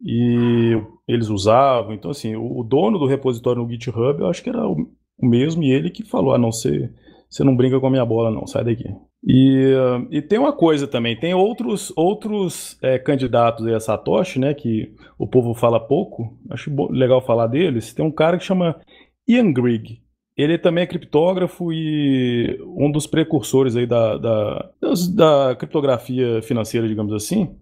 E 0.02 0.80
eles 1.08 1.28
usavam. 1.30 1.94
Então, 1.94 2.12
assim, 2.12 2.36
o, 2.36 2.60
o 2.60 2.64
dono 2.64 3.00
do 3.00 3.08
repositório 3.08 3.64
no 3.64 3.70
GitHub, 3.70 4.20
eu 4.20 4.30
acho 4.30 4.44
que 4.44 4.50
era 4.50 4.68
o, 4.68 4.88
o 5.18 5.26
mesmo, 5.26 5.64
e 5.64 5.72
ele 5.72 5.90
que 5.90 6.04
falou: 6.04 6.34
ah, 6.34 6.38
não, 6.38 6.52
você, 6.52 6.92
você 7.30 7.44
não 7.44 7.56
brinca 7.56 7.80
com 7.80 7.88
a 7.88 7.92
minha 7.92 8.06
bola, 8.06 8.30
não, 8.30 8.46
sai 8.46 8.64
daqui. 8.64 8.86
E, 9.24 9.74
uh, 9.74 10.08
e 10.12 10.22
tem 10.22 10.38
uma 10.38 10.54
coisa 10.54 10.88
também, 10.88 11.20
tem 11.20 11.34
outros, 11.34 11.92
outros 11.98 12.78
é, 12.84 13.00
candidatos 13.00 13.66
aí 13.66 13.74
a 13.74 13.80
Satoshi, 13.80 14.40
né, 14.40 14.54
que 14.54 14.94
o 15.18 15.28
povo 15.28 15.56
fala 15.56 15.80
pouco, 15.80 16.38
acho 16.52 16.72
legal 16.92 17.20
falar 17.26 17.48
deles. 17.48 17.94
Tem 17.94 18.06
um 18.06 18.12
cara 18.12 18.38
que 18.38 18.44
chama 18.44 18.80
Ian 19.28 19.52
Grigg, 19.52 20.00
ele 20.38 20.58
também 20.58 20.84
é 20.84 20.88
criptógrafo 20.88 21.74
e 21.74 22.60
um 22.78 22.92
dos 22.92 23.08
precursores 23.08 23.76
aí 23.76 23.88
da, 23.88 24.18
da, 24.18 24.70
da 25.16 25.56
criptografia 25.56 26.42
financeira, 26.44 26.88
digamos 26.88 27.12
assim. 27.12 27.56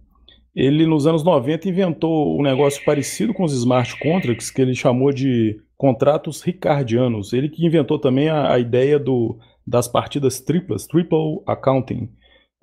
Ele, 0.54 0.86
nos 0.86 1.06
anos 1.06 1.24
90, 1.24 1.68
inventou 1.68 2.38
um 2.38 2.42
negócio 2.42 2.84
parecido 2.84 3.32
com 3.32 3.44
os 3.44 3.52
smart 3.52 3.98
contracts, 3.98 4.50
que 4.50 4.60
ele 4.60 4.74
chamou 4.74 5.12
de 5.12 5.60
contratos 5.76 6.42
ricardianos. 6.42 7.32
Ele 7.32 7.48
que 7.48 7.64
inventou 7.64 7.98
também 7.98 8.28
a, 8.28 8.52
a 8.52 8.58
ideia 8.58 8.98
do, 8.98 9.38
das 9.66 9.88
partidas 9.88 10.40
triplas, 10.40 10.86
triple 10.86 11.40
accounting. 11.46 12.10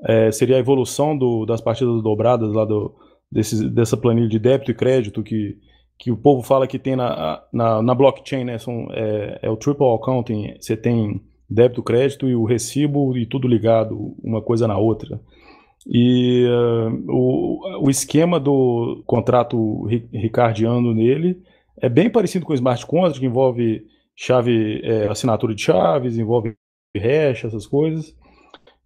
É, 0.06 0.32
seria 0.32 0.58
a 0.58 0.60
evolução 0.60 1.18
do, 1.18 1.46
das 1.46 1.62
partidas 1.62 2.02
dobradas 2.04 2.54
lá 2.54 2.66
do, 2.66 2.94
desse, 3.32 3.70
dessa 3.70 3.98
planilha 3.98 4.28
de 4.28 4.40
débito 4.40 4.72
e 4.72 4.76
crédito 4.76 5.24
que 5.24 5.58
que 5.98 6.12
o 6.12 6.18
povo 6.18 6.42
fala 6.42 6.68
que 6.68 6.80
tem 6.80 6.96
na, 6.96 7.42
na, 7.52 7.82
na 7.82 7.96
blockchain, 7.96 8.44
né? 8.44 8.58
São, 8.58 8.88
é, 8.92 9.40
é, 9.44 9.50
o 9.50 9.56
triple 9.56 9.86
accounting, 9.94 10.56
você 10.60 10.76
tem 10.76 11.22
débito, 11.50 11.84
crédito 11.84 12.28
e 12.28 12.36
o 12.36 12.46
recibo 12.46 13.18
e 13.18 13.26
tudo 13.26 13.48
ligado, 13.48 14.16
uma 14.24 14.42
coisa 14.42 14.68
na 14.68 14.78
outra. 14.78 15.20
E 15.86 16.46
uh, 16.48 17.12
o, 17.12 17.86
o 17.86 17.90
esquema 17.90 18.40
do 18.40 19.04
contrato 19.06 19.86
ricardiano 20.14 20.94
nele 20.94 21.42
é 21.82 21.90
bem 21.90 22.10
parecido 22.10 22.46
com 22.46 22.54
o 22.54 22.56
smart 22.56 22.86
contract, 22.86 23.20
que 23.20 23.26
envolve 23.26 23.86
chave, 24.16 24.82
é, 24.84 25.08
assinatura 25.08 25.54
de 25.54 25.62
chaves, 25.62 26.18
envolve 26.18 26.56
hash, 26.96 27.46
essas 27.46 27.68
coisas. 27.68 28.16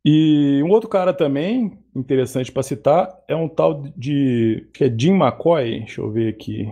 E 0.04 0.62
um 0.64 0.70
outro 0.70 0.90
cara 0.90 1.14
também 1.14 1.78
interessante 1.96 2.52
para 2.52 2.64
citar 2.64 3.10
é 3.28 3.36
um 3.36 3.48
tal 3.48 3.84
de 3.96 4.68
que 4.74 4.86
é 4.86 4.96
Jim 4.98 5.14
McCoy, 5.14 5.80
deixa 5.80 6.02
eu 6.02 6.10
ver 6.10 6.30
aqui, 6.30 6.68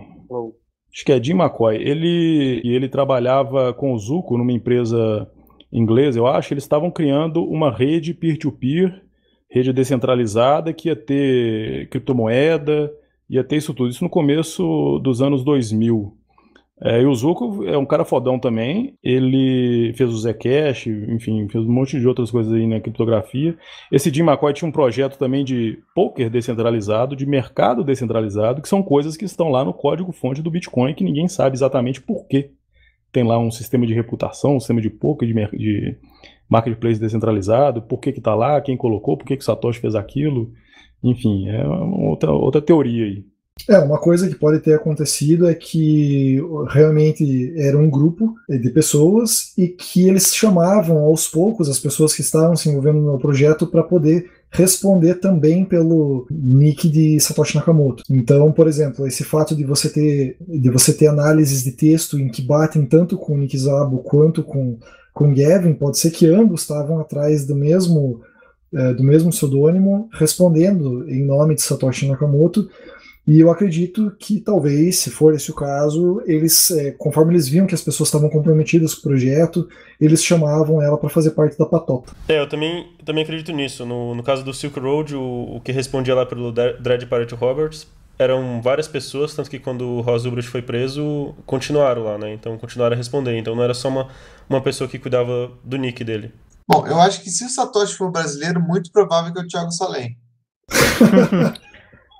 Acho 0.92 1.04
que 1.04 1.12
é 1.12 1.22
Jim 1.22 1.34
McCoy. 1.34 1.76
Ele, 1.76 2.62
ele 2.64 2.88
trabalhava 2.88 3.74
com 3.74 3.92
o 3.92 3.98
Zuko 3.98 4.38
numa 4.38 4.52
empresa 4.52 5.30
inglesa, 5.72 6.18
eu 6.18 6.26
acho. 6.26 6.54
Eles 6.54 6.64
estavam 6.64 6.90
criando 6.90 7.44
uma 7.44 7.70
rede 7.70 8.14
peer-to-peer, 8.14 9.02
rede 9.50 9.72
descentralizada, 9.72 10.72
que 10.72 10.88
ia 10.88 10.96
ter 10.96 11.88
criptomoeda, 11.90 12.92
ia 13.28 13.44
ter 13.44 13.56
isso 13.56 13.74
tudo. 13.74 13.90
Isso 13.90 14.04
no 14.04 14.10
começo 14.10 14.98
dos 15.00 15.20
anos 15.20 15.44
2000. 15.44 16.16
É, 16.78 17.00
e 17.00 17.06
o 17.06 17.14
Zuko 17.14 17.64
é 17.64 17.76
um 17.78 17.86
cara 17.86 18.04
fodão 18.04 18.38
também. 18.38 18.98
Ele 19.02 19.94
fez 19.96 20.12
o 20.12 20.18
Zcash, 20.18 20.86
enfim, 20.86 21.48
fez 21.48 21.64
um 21.64 21.72
monte 21.72 21.98
de 21.98 22.06
outras 22.06 22.30
coisas 22.30 22.52
aí 22.52 22.66
na 22.66 22.80
criptografia. 22.80 23.56
Esse 23.90 24.12
Jim 24.12 24.22
McCoy 24.22 24.52
tinha 24.52 24.68
um 24.68 24.72
projeto 24.72 25.16
também 25.16 25.42
de 25.42 25.78
poker 25.94 26.28
descentralizado, 26.28 27.16
de 27.16 27.24
mercado 27.24 27.82
descentralizado, 27.82 28.60
que 28.60 28.68
são 28.68 28.82
coisas 28.82 29.16
que 29.16 29.24
estão 29.24 29.48
lá 29.48 29.64
no 29.64 29.72
código-fonte 29.72 30.42
do 30.42 30.50
Bitcoin, 30.50 30.94
que 30.94 31.04
ninguém 31.04 31.28
sabe 31.28 31.56
exatamente 31.56 32.00
por 32.00 32.26
quê. 32.26 32.50
Tem 33.10 33.24
lá 33.24 33.38
um 33.38 33.50
sistema 33.50 33.86
de 33.86 33.94
reputação, 33.94 34.56
um 34.56 34.60
sistema 34.60 34.80
de 34.80 34.90
poker, 34.90 35.26
de, 35.26 35.34
de 35.56 35.96
marketplace 36.46 37.00
descentralizado, 37.00 37.80
por 37.80 37.98
que 38.00 38.10
está 38.10 38.34
lá, 38.34 38.60
quem 38.60 38.76
colocou, 38.76 39.16
por 39.16 39.24
que, 39.24 39.36
que 39.36 39.44
Satoshi 39.44 39.80
fez 39.80 39.94
aquilo. 39.94 40.52
Enfim, 41.02 41.48
é 41.48 41.66
outra, 41.66 42.32
outra 42.32 42.60
teoria 42.60 43.04
aí. 43.06 43.24
É, 43.68 43.78
uma 43.78 43.98
coisa 43.98 44.28
que 44.28 44.34
pode 44.34 44.60
ter 44.60 44.74
acontecido 44.74 45.48
é 45.48 45.54
que 45.54 46.38
realmente 46.68 47.52
era 47.56 47.76
um 47.76 47.90
grupo 47.90 48.34
de 48.48 48.70
pessoas 48.70 49.52
e 49.56 49.66
que 49.66 50.06
eles 50.08 50.34
chamavam 50.34 50.98
aos 50.98 51.26
poucos 51.26 51.68
as 51.68 51.78
pessoas 51.78 52.14
que 52.14 52.20
estavam 52.20 52.54
se 52.54 52.68
envolvendo 52.68 53.00
no 53.00 53.18
projeto 53.18 53.66
para 53.66 53.82
poder 53.82 54.30
responder 54.50 55.16
também 55.16 55.64
pelo 55.64 56.26
nick 56.30 56.88
de 56.88 57.18
Satoshi 57.18 57.56
Nakamoto. 57.56 58.04
Então, 58.08 58.52
por 58.52 58.68
exemplo, 58.68 59.06
esse 59.06 59.24
fato 59.24 59.56
de 59.56 59.64
você 59.64 59.88
ter 59.88 60.36
de 60.46 60.70
você 60.70 60.92
ter 60.92 61.08
análises 61.08 61.64
de 61.64 61.72
texto 61.72 62.18
em 62.20 62.28
que 62.28 62.42
batem 62.42 62.84
tanto 62.86 63.16
com 63.16 63.34
o 63.34 63.38
Nick 63.38 63.58
Zabo 63.58 63.98
quanto 63.98 64.42
com 64.44 64.78
com 65.12 65.34
Gavin, 65.34 65.72
pode 65.72 65.98
ser 65.98 66.10
que 66.10 66.26
ambos 66.26 66.60
estavam 66.60 67.00
atrás 67.00 67.46
do 67.46 67.56
mesmo 67.56 68.20
é, 68.72 68.92
do 68.92 69.02
mesmo 69.02 69.30
pseudônimo, 69.30 70.08
respondendo 70.12 71.08
em 71.08 71.24
nome 71.24 71.54
de 71.54 71.62
Satoshi 71.62 72.06
Nakamoto. 72.06 72.68
E 73.26 73.40
eu 73.40 73.50
acredito 73.50 74.14
que 74.20 74.40
talvez, 74.40 74.98
se 74.98 75.10
for 75.10 75.34
esse 75.34 75.50
o 75.50 75.54
caso, 75.54 76.22
eles, 76.26 76.70
é, 76.70 76.92
conforme 76.92 77.32
eles 77.32 77.48
viam 77.48 77.66
que 77.66 77.74
as 77.74 77.82
pessoas 77.82 78.08
estavam 78.08 78.30
comprometidas 78.30 78.94
com 78.94 79.00
o 79.00 79.02
projeto, 79.10 79.68
eles 80.00 80.22
chamavam 80.22 80.80
ela 80.80 80.96
para 80.96 81.08
fazer 81.08 81.32
parte 81.32 81.58
da 81.58 81.66
patota. 81.66 82.12
É, 82.28 82.40
eu 82.40 82.48
também, 82.48 82.86
também 83.04 83.24
acredito 83.24 83.50
nisso. 83.50 83.84
No, 83.84 84.14
no 84.14 84.22
caso 84.22 84.44
do 84.44 84.54
Silk 84.54 84.78
Road, 84.78 85.16
o, 85.16 85.56
o 85.56 85.60
que 85.60 85.72
respondia 85.72 86.14
lá 86.14 86.24
pelo 86.24 86.52
Dread 86.52 87.06
Pirate 87.06 87.34
Roberts 87.34 87.88
eram 88.18 88.62
várias 88.62 88.88
pessoas, 88.88 89.34
tanto 89.34 89.50
que 89.50 89.58
quando 89.58 89.84
o 89.84 90.00
Ross 90.00 90.24
Ulbricht 90.24 90.50
foi 90.50 90.62
preso, 90.62 91.34
continuaram 91.44 92.04
lá, 92.04 92.16
né? 92.16 92.32
Então 92.32 92.56
continuaram 92.56 92.94
a 92.94 92.96
responder. 92.96 93.36
Então 93.36 93.54
não 93.54 93.62
era 93.62 93.74
só 93.74 93.88
uma, 93.88 94.08
uma 94.48 94.60
pessoa 94.60 94.88
que 94.88 94.98
cuidava 94.98 95.50
do 95.64 95.76
nick 95.76 96.02
dele. 96.02 96.32
Bom, 96.68 96.86
eu 96.86 97.00
acho 97.00 97.22
que 97.22 97.30
se 97.30 97.44
o 97.44 97.48
Satoshi 97.48 97.94
for 97.94 98.10
brasileiro, 98.10 98.60
muito 98.60 98.90
provável 98.90 99.32
que 99.32 99.40
é 99.40 99.42
o 99.42 99.46
Thiago 99.46 99.70
Salem. 99.72 100.16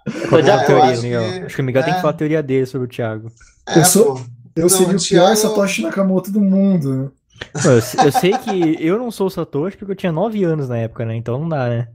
É 0.07 0.51
a 0.51 0.65
teoria, 0.65 0.85
acho 0.93 1.03
Miguel? 1.03 1.23
Que, 1.23 1.39
acho 1.41 1.57
que 1.57 1.63
o 1.63 1.65
Miguel 1.65 1.83
é... 1.83 1.85
tem 1.85 1.95
que 1.95 2.01
falar 2.01 2.13
a 2.13 2.17
teoria 2.17 2.43
dele 2.43 2.67
sobre 2.67 2.87
o 2.87 2.91
Thiago. 2.91 3.31
É, 3.69 3.81
eu 3.81 3.85
sou, 3.85 4.21
eu 4.55 4.69
seria 4.69 4.95
o 4.95 4.99
Thiago... 4.99 5.27
pior 5.27 5.37
Satoshi 5.37 5.83
Nakamoto 5.83 6.31
do 6.31 6.41
mundo. 6.41 7.13
Pô, 7.53 7.69
eu, 7.69 8.05
eu, 8.05 8.13
sei 8.13 8.33
que 8.39 8.77
eu 8.81 8.99
não 8.99 9.11
sou 9.11 9.27
o 9.27 9.31
Satoshi 9.31 9.77
porque 9.77 9.93
eu 9.93 9.97
tinha 9.97 10.13
9 10.13 10.45
anos 10.45 10.69
na 10.69 10.79
época, 10.79 11.05
né? 11.05 11.17
Então 11.17 11.39
não 11.39 11.49
dá, 11.49 11.69
né? 11.69 11.89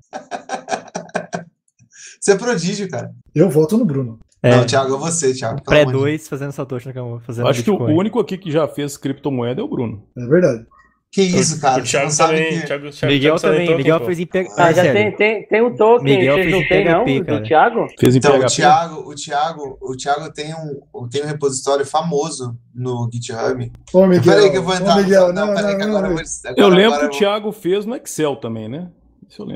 Você 2.20 2.34
é 2.34 2.36
prodígio, 2.36 2.88
cara. 2.90 3.12
Eu 3.34 3.50
voto 3.50 3.78
no 3.78 3.86
Bruno. 3.86 4.20
É. 4.44 4.56
Não, 4.56 4.66
Thiago, 4.66 4.96
é 4.96 5.00
você, 5.00 5.34
Thiago. 5.34 5.64
Pré-2 5.64 6.28
fazendo 6.28 6.52
Satoshi 6.52 6.88
Nakamoto. 6.88 7.24
Fazendo 7.26 7.48
Acho 7.48 7.60
Bitcoin. 7.60 7.78
que 7.78 7.92
o 7.92 7.96
único 7.96 8.20
aqui 8.20 8.38
que 8.38 8.52
já 8.52 8.68
fez 8.68 8.98
criptomoeda 8.98 9.62
é 9.62 9.64
o 9.64 9.68
Bruno. 9.68 10.04
É 10.18 10.26
verdade. 10.26 10.66
Que 11.12 11.24
isso, 11.24 11.60
cara? 11.60 11.82
O 11.82 11.84
Thiago 11.84 12.16
também. 12.16 12.62
Que... 12.62 12.68
Thiago, 12.68 12.90
Thiago, 12.90 13.14
Miguel 13.14 13.36
Thiago 13.36 13.56
também. 13.58 13.78
Miguel 13.78 14.06
fez 14.06 14.20
em 14.20 14.26
PHP. 14.26 14.54
Ah, 14.58 14.72
já 14.72 14.82
tem, 14.94 15.16
tem, 15.18 15.46
tem 15.46 15.62
um 15.62 15.76
token. 15.76 16.18
Miguel 16.18 16.36
Vocês 16.36 16.52
não 16.52 16.68
tem, 16.70 16.86
não? 16.86 17.06
Cara. 17.06 17.40
Do 17.40 17.44
Thiago? 17.46 17.88
Fez 18.00 18.16
em 18.16 18.18
então, 18.20 18.32
PHP. 18.32 18.46
O 18.46 18.50
Thiago, 18.50 18.96
o, 18.96 19.16
Thiago, 19.16 19.78
o 19.82 19.98
Thiago 19.98 20.32
tem 20.32 20.56
um, 20.56 21.10
tem 21.10 21.24
um 21.24 21.28
repositório 21.28 21.86
famoso 21.86 22.58
no 22.74 23.10
GitHub. 23.12 23.70
Ô, 23.92 24.08
Miguel. 24.08 24.24
Peraí 24.24 24.52
que 24.52 24.58
eu 24.58 24.64
vou 24.64 24.74
entrar. 24.74 24.96
Ô, 24.96 25.02
Miguel, 25.02 25.34
não, 25.34 25.48
não, 25.48 25.54
peraí 25.54 25.76
que 25.76 25.84
agora 25.84 26.08
eu 26.08 26.14
vou. 26.14 26.24
Agora, 26.46 26.62
eu 26.62 26.70
lembro 26.70 27.00
que 27.00 27.06
o 27.08 27.20
Thiago 27.20 27.52
fez 27.52 27.86
no 27.86 27.94
Excel 27.98 28.38
também, 28.38 28.70
né? 28.70 28.88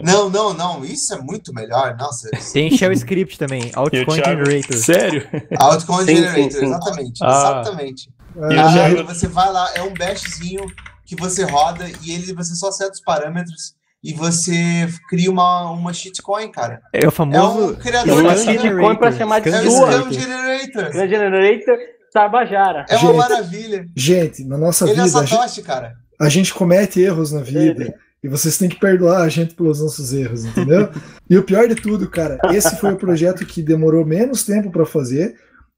Não, 0.04 0.30
não, 0.30 0.54
não. 0.54 0.84
Isso 0.84 1.14
é 1.14 1.22
muito 1.22 1.54
melhor. 1.54 1.96
Nossa. 1.98 2.30
Tem 2.52 2.70
shell 2.76 2.92
script 2.92 3.40
também. 3.40 3.72
Altcoin 3.74 4.16
Generator. 4.16 4.78
Sério? 4.78 5.26
Altcoin 5.58 6.06
Generator, 6.06 6.64
exatamente. 6.64 7.20
Ah. 7.24 7.62
Exatamente. 7.62 8.10
Ah, 8.38 8.84
aí 8.84 9.04
você 9.04 9.28
vai 9.30 9.50
lá, 9.50 9.72
é 9.76 9.82
um 9.82 9.94
bashzinho 9.94 10.66
que 11.06 11.16
você 11.16 11.44
roda 11.44 11.86
e 12.04 12.12
ele 12.12 12.34
você 12.34 12.56
só 12.56 12.72
seta 12.72 12.92
os 12.92 13.02
parâmetros 13.02 13.76
e 14.04 14.14
você 14.14 14.88
cria 15.10 15.32
uma, 15.32 15.72
uma 15.72 15.94
shitcoin, 15.94 16.52
cara. 16.52 16.82
É 16.94 17.08
o 17.08 17.12
famoso. 17.12 17.40
É 17.40 17.66
um 17.66 17.76
criador 17.76 18.36
de 18.36 18.40
shitcoin 18.40 18.96
para 18.96 19.12
chamar 19.12 19.40
de 19.40 19.50
é 19.50 19.64
sua. 19.64 19.92
É 19.92 19.98
o 20.02 20.12
Generator. 20.12 20.92
Scam 20.92 21.08
Generator 21.08 21.78
Tabajara. 22.14 22.86
É 22.88 22.98
uma 22.98 23.08
gente, 23.08 23.18
maravilha. 23.18 23.88
Gente, 23.96 24.46
na 24.46 24.58
nossa 24.58 24.86
ele 24.86 24.94
vida. 24.94 25.08
Ele 25.08 25.26
é 25.26 25.28
Satoshi, 25.28 25.62
cara. 25.64 25.96
A 26.22 26.30
gente 26.30 26.54
comete 26.54 27.02
erros 27.02 27.32
na 27.32 27.42
vida. 27.42 27.96
E 28.24 28.28
vocês 28.28 28.58
têm 28.58 28.70
que 28.70 28.80
perdoar 28.80 29.22
a 29.22 29.30
gente 29.30 29.54
pelos 29.54 29.80
nossos 29.80 30.12
erros, 30.12 30.46
entendeu? 30.46 30.90
e 31.30 31.38
o 31.38 31.44
pior 31.44 31.68
de 31.68 31.76
tudo, 31.76 32.10
cara, 32.10 32.40
esse 32.52 32.76
foi 32.78 32.94
o 32.94 32.98
projeto 32.98 33.46
que 33.46 33.62
demorou 33.62 34.04
menos 34.04 34.44
tempo 34.44 34.72
para 34.72 34.84
fazer, 34.84 35.36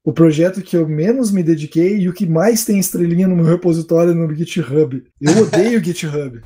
o 0.08 0.12
projeto 0.12 0.62
que 0.62 0.74
eu 0.74 0.88
menos 0.88 1.30
me 1.30 1.42
dediquei 1.42 1.98
e 1.98 2.08
o 2.08 2.14
que 2.14 2.26
mais 2.26 2.64
tem 2.64 2.78
estrelinha 2.78 3.28
no 3.28 3.36
meu 3.36 3.44
repositório 3.44 4.14
no 4.14 4.34
GitHub. 4.34 5.04
Eu 5.20 5.42
odeio 5.42 5.78
o 5.78 5.84
GitHub. 5.84 6.40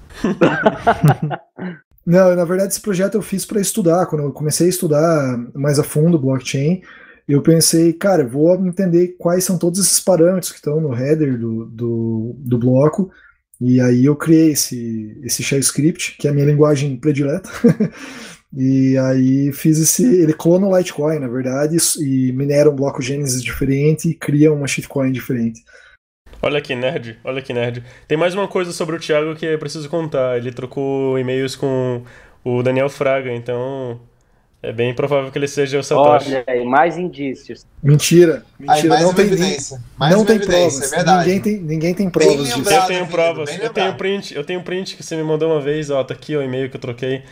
Não, 2.04 2.34
na 2.34 2.44
verdade, 2.44 2.72
esse 2.72 2.80
projeto 2.80 3.14
eu 3.14 3.22
fiz 3.22 3.46
para 3.46 3.60
estudar. 3.60 4.06
Quando 4.06 4.24
eu 4.24 4.32
comecei 4.32 4.66
a 4.66 4.68
estudar 4.68 5.38
mais 5.54 5.78
a 5.78 5.84
fundo 5.84 6.18
blockchain, 6.18 6.82
eu 7.28 7.40
pensei, 7.40 7.92
cara, 7.92 8.26
vou 8.26 8.52
entender 8.66 9.14
quais 9.16 9.44
são 9.44 9.56
todos 9.56 9.78
esses 9.78 10.00
parâmetros 10.00 10.50
que 10.50 10.58
estão 10.58 10.80
no 10.80 10.92
header 10.92 11.38
do, 11.38 11.66
do, 11.66 12.34
do 12.38 12.58
bloco 12.58 13.12
e 13.60 13.80
aí 13.80 14.06
eu 14.06 14.16
criei 14.16 14.50
esse, 14.50 15.16
esse 15.22 15.40
shell 15.40 15.60
script, 15.60 16.16
que 16.18 16.26
é 16.26 16.32
a 16.32 16.34
minha 16.34 16.46
linguagem 16.46 16.96
predileta. 16.96 17.48
e 18.54 18.98
aí 18.98 19.52
fiz 19.52 19.78
esse. 19.78 20.04
Ele 20.04 20.32
clona 20.32 20.66
o 20.66 20.76
Litecoin, 20.76 21.18
na 21.18 21.28
verdade, 21.28 21.76
e 22.00 22.32
minera 22.32 22.70
um 22.70 22.76
bloco 22.76 23.00
Gênesis 23.00 23.42
diferente 23.42 24.10
e 24.10 24.14
cria 24.14 24.52
uma 24.52 24.66
shitcoin 24.66 25.10
diferente. 25.10 25.62
Olha 26.40 26.60
que 26.60 26.74
nerd, 26.74 27.18
olha 27.24 27.40
que 27.40 27.52
nerd. 27.52 27.84
Tem 28.08 28.18
mais 28.18 28.34
uma 28.34 28.48
coisa 28.48 28.72
sobre 28.72 28.96
o 28.96 28.98
Thiago 28.98 29.34
que 29.36 29.46
é 29.46 29.56
preciso 29.56 29.88
contar. 29.88 30.36
Ele 30.36 30.52
trocou 30.52 31.18
e-mails 31.18 31.54
com 31.54 32.02
o 32.44 32.62
Daniel 32.62 32.90
Fraga, 32.90 33.32
então 33.32 34.00
é 34.62 34.72
bem 34.72 34.94
provável 34.94 35.30
que 35.30 35.38
ele 35.38 35.48
seja 35.48 35.78
o 35.78 35.82
Satoshi. 35.82 36.34
Olha 36.34 36.44
aí, 36.46 36.64
mais 36.64 36.98
indícios. 36.98 37.64
Mentira. 37.82 38.44
Mentira. 38.58 38.76
Aí, 38.76 38.88
mais 38.88 39.02
não 39.02 39.14
tem 39.14 39.26
evidência. 39.26 39.80
Mais 39.96 40.14
não 40.14 40.24
tem 40.24 40.36
evidência, 40.36 40.80
provas. 40.80 40.92
É 40.92 40.96
verdade. 40.96 41.28
Ninguém 41.28 41.40
tem, 41.40 41.56
ninguém 41.58 41.94
tem 41.94 42.10
provas 42.10 42.54
disso. 42.54 42.70
Eu 42.70 42.86
tenho 42.86 43.06
provas. 43.06 43.58
Eu 43.58 43.70
tenho 43.70 43.94
print. 43.94 44.34
Eu 44.34 44.44
tenho 44.44 44.62
print 44.62 44.96
que 44.96 45.02
você 45.02 45.16
me 45.16 45.22
mandou 45.22 45.50
uma 45.50 45.60
vez. 45.60 45.90
Ó, 45.90 46.04
tá 46.04 46.12
aqui 46.14 46.36
o 46.36 46.42
e-mail 46.42 46.68
que 46.68 46.76
eu 46.76 46.80
troquei. 46.80 47.22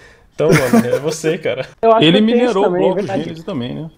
Então, 0.40 0.48
mano, 0.48 0.86
é 0.86 0.98
você, 0.98 1.36
cara. 1.36 1.66
ele 2.00 2.20
minerou 2.22 2.66
o 2.66 2.70
bloco 2.70 3.06
Gênesis 3.06 3.44
também, 3.44 3.74
né? 3.74 3.90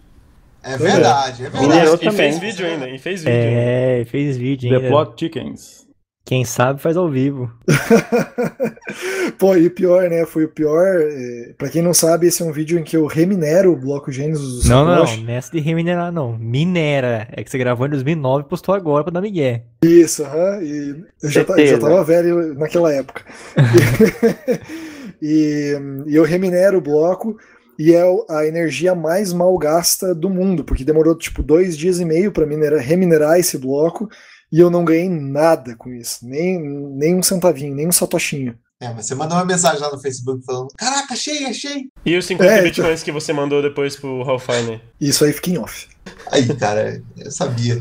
É 0.65 0.77
verdade, 0.77 1.47
é 1.47 1.51
verdade. 1.51 2.07
E 2.07 2.11
fez 2.11 2.39
vídeo 2.39 2.67
ainda, 2.67 2.89
e 2.89 2.99
fez 2.99 3.21
vídeo. 3.23 3.37
É, 3.37 4.05
fez 4.05 4.37
vídeo 4.37 4.73
ainda. 4.73 4.83
The 4.83 4.89
Plot 4.89 5.13
Chickens. 5.19 5.83
Quem 6.25 6.45
sabe 6.45 6.81
faz 6.81 6.97
ao 6.97 7.09
vivo. 7.09 7.51
Pô, 9.39 9.57
e 9.57 9.67
o 9.67 9.71
pior, 9.73 10.09
né? 10.09 10.25
Foi 10.25 10.45
o 10.45 10.49
pior. 10.49 10.87
É, 11.01 11.53
pra 11.59 11.69
quem 11.69 11.83
não 11.83 11.93
sabe, 11.93 12.29
esse 12.29 12.43
é 12.43 12.45
um 12.45 12.53
vídeo 12.53 12.79
em 12.79 12.85
que 12.85 12.97
eu 12.97 13.07
reminero 13.07 13.73
o 13.73 13.77
bloco 13.77 14.13
Gênesis 14.13 14.63
do 14.63 14.69
Não, 14.69 14.85
não, 14.85 15.05
não. 15.05 15.17
Nessa 15.25 15.51
de 15.51 15.59
reminerar, 15.59 16.13
não. 16.13 16.39
Minera. 16.39 17.27
É 17.33 17.43
que 17.43 17.51
você 17.51 17.59
gravou 17.59 17.87
em 17.87 17.91
2009 17.91 18.45
e 18.45 18.49
postou 18.49 18.73
agora 18.73 19.03
pra 19.03 19.13
dar 19.13 19.21
Miguel. 19.21 19.63
Isso, 19.83 20.23
aham. 20.23 20.37
Uh 20.37 20.61
-huh, 20.61 20.63
e 20.63 21.05
eu 21.25 21.31
já, 21.31 21.41
já 21.43 21.79
tava 21.79 22.05
velho 22.05 22.55
naquela 22.55 22.93
época. 22.93 23.25
e, 25.23 25.79
e 26.07 26.17
eu 26.17 26.25
reminero 26.25 26.79
o 26.79 26.83
bloco 26.83 27.37
e 27.79 27.95
é 27.95 28.03
a 28.29 28.47
energia 28.47 28.95
mais 28.95 29.33
mal 29.33 29.57
gasta 29.57 30.13
do 30.15 30.29
mundo, 30.29 30.65
porque 30.65 30.85
demorou 30.85 31.17
tipo 31.17 31.43
dois 31.43 31.79
dias 31.79 32.01
e 32.01 32.05
meio 32.05 32.33
para 32.33 32.47
reminerar 32.81 33.39
esse 33.39 33.57
bloco 33.57 34.09
e 34.53 34.59
eu 34.59 34.69
não 34.69 34.85
ganhei 34.85 35.09
nada 35.09 35.77
com 35.77 35.91
isso, 35.91 36.27
nem, 36.27 36.61
nem 36.61 37.15
um 37.15 37.23
centavinho, 37.23 37.75
nem 37.75 37.89
um 37.89 37.93
satoshinho. 37.93 38.59
É, 38.81 38.93
mas 38.93 39.07
você 39.07 39.15
mandou 39.15 39.39
uma 39.39 39.45
mensagem 39.45 39.81
lá 39.81 39.93
no 39.93 40.01
Facebook 40.01 40.45
falando: 40.45 40.67
Caraca, 40.77 41.15
achei, 41.15 41.47
achei. 41.47 41.85
E 42.05 42.17
os 42.17 42.27
50 42.27 42.53
é, 42.53 42.63
bitcoins 42.63 43.01
então... 43.01 43.05
que 43.05 43.13
você 43.13 43.33
mandou 43.33 43.63
depois 43.63 43.95
pro 43.95 44.25
Ralph 44.25 44.45
Fine? 44.45 44.81
Isso 45.01 45.25
aí 45.25 45.33
fica 45.33 45.51
em 45.51 45.59
off. 45.59 45.87
Aí, 46.33 46.53
cara, 46.57 47.01
eu 47.17 47.31
sabia. 47.31 47.81